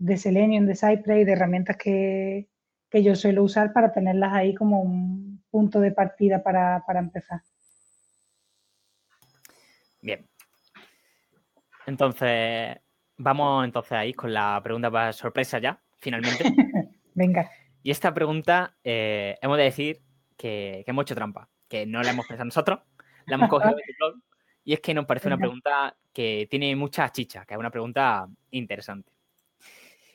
de 0.00 0.16
Selenium, 0.16 0.66
de 0.66 0.74
Cypress, 0.74 1.26
de 1.26 1.32
herramientas 1.32 1.76
que, 1.76 2.48
yo 2.92 3.14
suelo 3.14 3.44
usar 3.44 3.72
para 3.72 3.92
tenerlas 3.92 4.32
ahí 4.32 4.54
como 4.54 4.80
un 4.80 5.44
punto 5.50 5.78
de 5.78 5.92
partida 5.92 6.42
para, 6.42 6.82
empezar. 6.98 7.40
Bien. 10.00 10.26
Entonces, 11.86 12.78
vamos 13.16 13.64
entonces 13.64 13.92
ahí 13.92 14.12
con 14.14 14.32
la 14.32 14.58
pregunta 14.64 14.90
para 14.90 15.12
sorpresa 15.12 15.58
ya. 15.58 15.80
finalmente. 16.00 16.44
Venga. 17.14 17.50
Y 17.82 17.90
esta 17.90 18.12
pregunta, 18.12 18.74
eh, 18.82 19.36
hemos 19.42 19.58
de 19.58 19.64
decir 19.64 20.00
que, 20.40 20.82
que 20.84 20.90
hemos 20.90 21.02
hecho 21.02 21.14
trampa, 21.14 21.48
que 21.68 21.84
no 21.84 22.02
la 22.02 22.10
hemos 22.10 22.26
pensado 22.26 22.46
nosotros, 22.46 22.80
la 23.26 23.34
hemos 23.34 23.50
cogido 23.50 23.76
de 23.76 23.82
tu 23.82 23.92
blog. 23.98 24.22
Y 24.64 24.72
es 24.72 24.80
que 24.80 24.94
nos 24.94 25.04
parece 25.04 25.28
una 25.28 25.36
pregunta 25.36 25.96
que 26.12 26.46
tiene 26.50 26.74
mucha 26.76 27.10
chicha, 27.10 27.44
que 27.44 27.54
es 27.54 27.60
una 27.60 27.70
pregunta 27.70 28.26
interesante. 28.50 29.12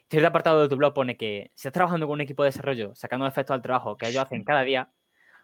Cierto 0.10 0.28
apartado 0.28 0.62
de 0.62 0.70
tu 0.70 0.76
blog 0.76 0.94
pone 0.94 1.18
que 1.18 1.52
si 1.56 1.68
estás 1.68 1.74
trabajando 1.74 2.08
con 2.08 2.16
un 2.16 2.22
equipo 2.22 2.44
de 2.44 2.50
desarrollo, 2.50 2.96
sacando 2.96 3.28
efectos 3.28 3.54
al 3.54 3.62
trabajo 3.62 3.98
que 3.98 4.08
ellos 4.08 4.24
hacen 4.24 4.44
cada 4.44 4.62
día, 4.62 4.90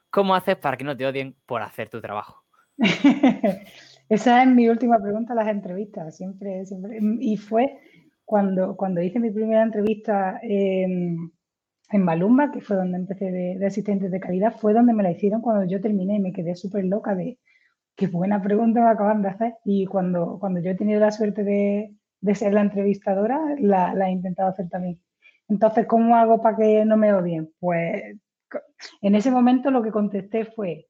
¿cómo 0.09 0.35
haces 0.35 0.55
para 0.55 0.77
que 0.77 0.83
no 0.83 0.95
te 0.95 1.05
odien 1.05 1.35
por 1.45 1.61
hacer 1.61 1.89
tu 1.89 2.01
trabajo? 2.01 2.43
Esa 4.09 4.43
es 4.43 4.49
mi 4.49 4.67
última 4.67 4.99
pregunta 4.99 5.33
en 5.33 5.37
las 5.37 5.47
entrevistas, 5.47 6.15
siempre, 6.17 6.65
siempre. 6.65 6.99
Y 7.19 7.37
fue 7.37 7.79
cuando, 8.25 8.75
cuando 8.75 9.01
hice 9.01 9.19
mi 9.19 9.31
primera 9.31 9.63
entrevista 9.63 10.39
en, 10.43 11.31
en 11.91 12.03
Malumba, 12.03 12.51
que 12.51 12.61
fue 12.61 12.75
donde 12.75 12.97
empecé 12.97 13.25
de, 13.31 13.57
de 13.57 13.65
asistente 13.65 14.09
de 14.09 14.19
calidad, 14.19 14.55
fue 14.59 14.73
donde 14.73 14.93
me 14.93 15.03
la 15.03 15.11
hicieron 15.11 15.41
cuando 15.41 15.65
yo 15.69 15.81
terminé 15.81 16.15
y 16.15 16.19
me 16.19 16.33
quedé 16.33 16.55
súper 16.55 16.85
loca 16.85 17.15
de 17.15 17.39
qué 17.95 18.07
buena 18.07 18.41
pregunta 18.41 18.81
me 18.81 18.89
acaban 18.89 19.21
de 19.21 19.29
hacer. 19.29 19.55
Y 19.65 19.85
cuando, 19.85 20.37
cuando 20.39 20.61
yo 20.61 20.71
he 20.71 20.75
tenido 20.75 20.99
la 20.99 21.11
suerte 21.11 21.43
de, 21.43 21.95
de 22.21 22.35
ser 22.35 22.53
la 22.53 22.61
entrevistadora, 22.61 23.39
la, 23.59 23.93
la 23.93 24.09
he 24.09 24.11
intentado 24.11 24.49
hacer 24.49 24.69
también. 24.69 25.01
Entonces, 25.47 25.85
¿cómo 25.87 26.15
hago 26.15 26.41
para 26.41 26.57
que 26.57 26.85
no 26.85 26.97
me 26.97 27.13
odien? 27.13 27.51
Pues 27.59 28.17
en 29.01 29.15
ese 29.15 29.31
momento 29.31 29.71
lo 29.71 29.81
que 29.83 29.91
contesté 29.91 30.45
fue, 30.45 30.87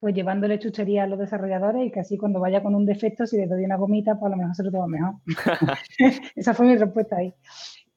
pues 0.00 0.14
llevándole 0.14 0.58
chuchería 0.58 1.04
a 1.04 1.06
los 1.06 1.18
desarrolladores 1.18 1.86
y 1.86 1.90
que 1.90 2.00
así 2.00 2.18
cuando 2.18 2.40
vaya 2.40 2.62
con 2.62 2.74
un 2.74 2.86
defecto, 2.86 3.26
si 3.26 3.36
les 3.38 3.48
doy 3.48 3.64
una 3.64 3.76
gomita, 3.76 4.18
pues 4.18 4.32
a 4.32 4.36
lo 4.36 4.36
mejor 4.36 4.54
se 4.54 4.64
lo 4.64 4.70
toma 4.70 4.86
mejor. 4.88 5.14
Esa 6.36 6.54
fue 6.54 6.66
mi 6.66 6.76
respuesta 6.76 7.16
ahí. 7.16 7.34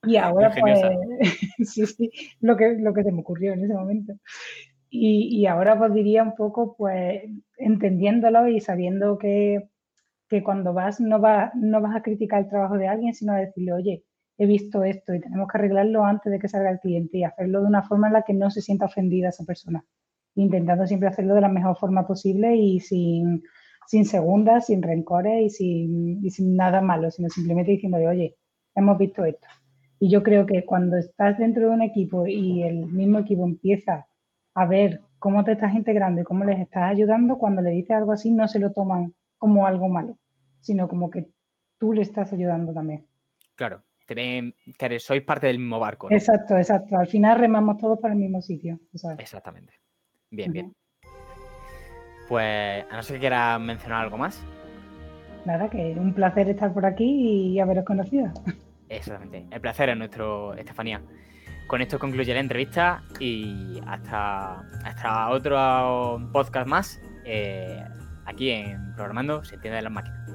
Y 0.08 0.18
ahora, 0.18 0.54
pues, 0.60 0.80
sí, 1.70 1.86
sí, 1.86 2.12
lo 2.40 2.56
que, 2.56 2.78
lo 2.80 2.94
que 2.94 3.04
se 3.04 3.12
me 3.12 3.22
ocurrió 3.22 3.54
en 3.54 3.64
ese 3.64 3.74
momento. 3.74 4.14
Y, 4.90 5.40
y 5.40 5.46
ahora 5.48 5.78
pues 5.78 5.94
diría 5.94 6.24
un 6.24 6.36
poco, 6.36 6.76
pues, 6.78 7.22
entendiéndolo 7.58 8.48
y 8.48 8.62
sabiendo 8.62 9.18
que, 9.18 9.70
que 10.30 10.44
cuando 10.44 10.74
vas 10.74 11.00
no, 11.00 11.20
va, 11.20 11.52
no 11.56 11.82
vas 11.82 11.96
a 11.96 12.02
criticar 12.02 12.44
el 12.44 12.50
trabajo 12.50 12.78
de 12.78 12.88
alguien, 12.88 13.14
sino 13.14 13.34
a 13.34 13.38
decirle, 13.38 13.74
oye, 13.74 14.04
he 14.38 14.46
visto 14.46 14.84
esto 14.84 15.14
y 15.14 15.20
tenemos 15.20 15.48
que 15.48 15.58
arreglarlo 15.58 16.04
antes 16.06 16.32
de 16.32 16.40
que 16.40 16.48
salga 16.48 16.70
el 16.70 16.80
cliente 16.80 17.18
y 17.18 17.24
hacerlo 17.24 17.62
de 17.62 17.68
una 17.68 17.84
forma 17.84 18.08
en 18.08 18.14
la 18.14 18.24
que 18.24 18.34
no 18.34 18.52
se 18.52 18.62
sienta 18.62 18.86
ofendida 18.86 19.30
esa 19.30 19.46
persona. 19.46 19.84
Intentando 20.36 20.86
siempre 20.86 21.10
hacerlo 21.10 21.34
de 21.34 21.42
la 21.42 21.50
mejor 21.50 21.78
forma 21.78 22.06
posible 22.06 22.56
y 22.56 22.80
sin, 22.80 23.44
sin 23.88 24.06
segundas, 24.06 24.68
sin 24.68 24.84
rencores 24.84 25.42
y 25.42 25.50
sin, 25.50 26.26
y 26.26 26.30
sin 26.30 26.56
nada 26.56 26.82
malo, 26.82 27.10
sino 27.10 27.30
simplemente 27.30 27.72
diciendo, 27.72 27.98
oye, 27.98 28.36
hemos 28.76 28.98
visto 28.98 29.26
esto. 29.26 29.48
Y 30.00 30.10
yo 30.12 30.22
creo 30.24 30.46
que 30.46 30.64
cuando 30.66 30.98
estás 30.98 31.38
dentro 31.38 31.70
de 31.70 31.76
un 31.76 31.82
equipo 31.82 32.28
y 32.28 32.64
el 32.64 32.86
mismo 32.86 33.20
equipo 33.20 33.46
empieza 33.46 34.08
a 34.54 34.66
ver 34.66 35.02
cómo 35.20 35.44
te 35.44 35.54
estás 35.54 35.74
integrando 35.74 36.22
y 36.22 36.24
cómo 36.24 36.44
les 36.46 36.60
estás 36.60 36.92
ayudando, 36.92 37.38
cuando 37.38 37.62
le 37.62 37.72
dices 37.72 37.92
algo 37.98 38.12
así 38.12 38.32
no 38.32 38.48
se 38.48 38.60
lo 38.60 38.72
toman 38.72 39.14
como 39.38 39.66
algo 39.66 39.88
malo, 39.90 40.18
sino 40.62 40.88
como 40.88 41.10
que 41.10 41.28
tú 41.80 41.94
le 41.94 42.02
estás 42.04 42.32
ayudando 42.34 42.74
también. 42.74 43.06
Claro, 43.56 43.82
te 44.06 44.14
ven 44.14 44.54
que 44.78 44.86
eres- 44.86 45.04
sois 45.04 45.24
parte 45.24 45.48
del 45.48 45.58
mismo 45.60 45.80
barco. 45.80 46.10
¿no? 46.10 46.16
Exacto, 46.16 46.56
exacto. 46.58 46.96
Al 46.98 47.08
final 47.08 47.40
remamos 47.40 47.78
todos 47.78 48.00
para 48.00 48.14
el 48.14 48.20
mismo 48.20 48.42
sitio. 48.42 48.80
¿sabes? 48.94 49.20
Exactamente. 49.20 49.74
Bien, 50.30 50.52
bien. 50.52 50.74
Pues 52.28 52.86
a 52.92 52.96
no 52.96 53.04
ser 53.04 53.16
que 53.16 53.22
quieras 53.22 53.60
mencionar 53.60 54.04
algo 54.04 54.18
más. 54.18 54.44
Nada, 55.46 55.70
que 55.70 55.96
un 55.98 56.14
placer 56.14 56.50
estar 56.50 56.74
por 56.74 56.86
aquí 56.86 57.06
y 57.54 57.60
haberos 57.60 57.86
conocido. 57.86 58.32
Exactamente. 58.90 59.46
El 59.52 59.62
placer 59.62 59.90
es 59.90 59.98
nuestro, 59.98 60.54
Estefanía. 60.54 61.02
Con 61.68 61.82
esto 61.82 62.00
concluye 62.00 62.34
la 62.34 62.40
entrevista 62.40 63.04
y 63.20 63.80
hasta, 63.86 64.62
hasta 64.86 65.30
otro 65.30 66.30
podcast 66.32 66.68
más 66.68 67.02
eh, 67.26 67.84
aquí 68.26 68.52
en 68.52 68.94
Programando 68.96 69.44
se 69.44 69.56
entiende 69.56 69.82
las 69.82 69.92
máquinas. 69.92 70.27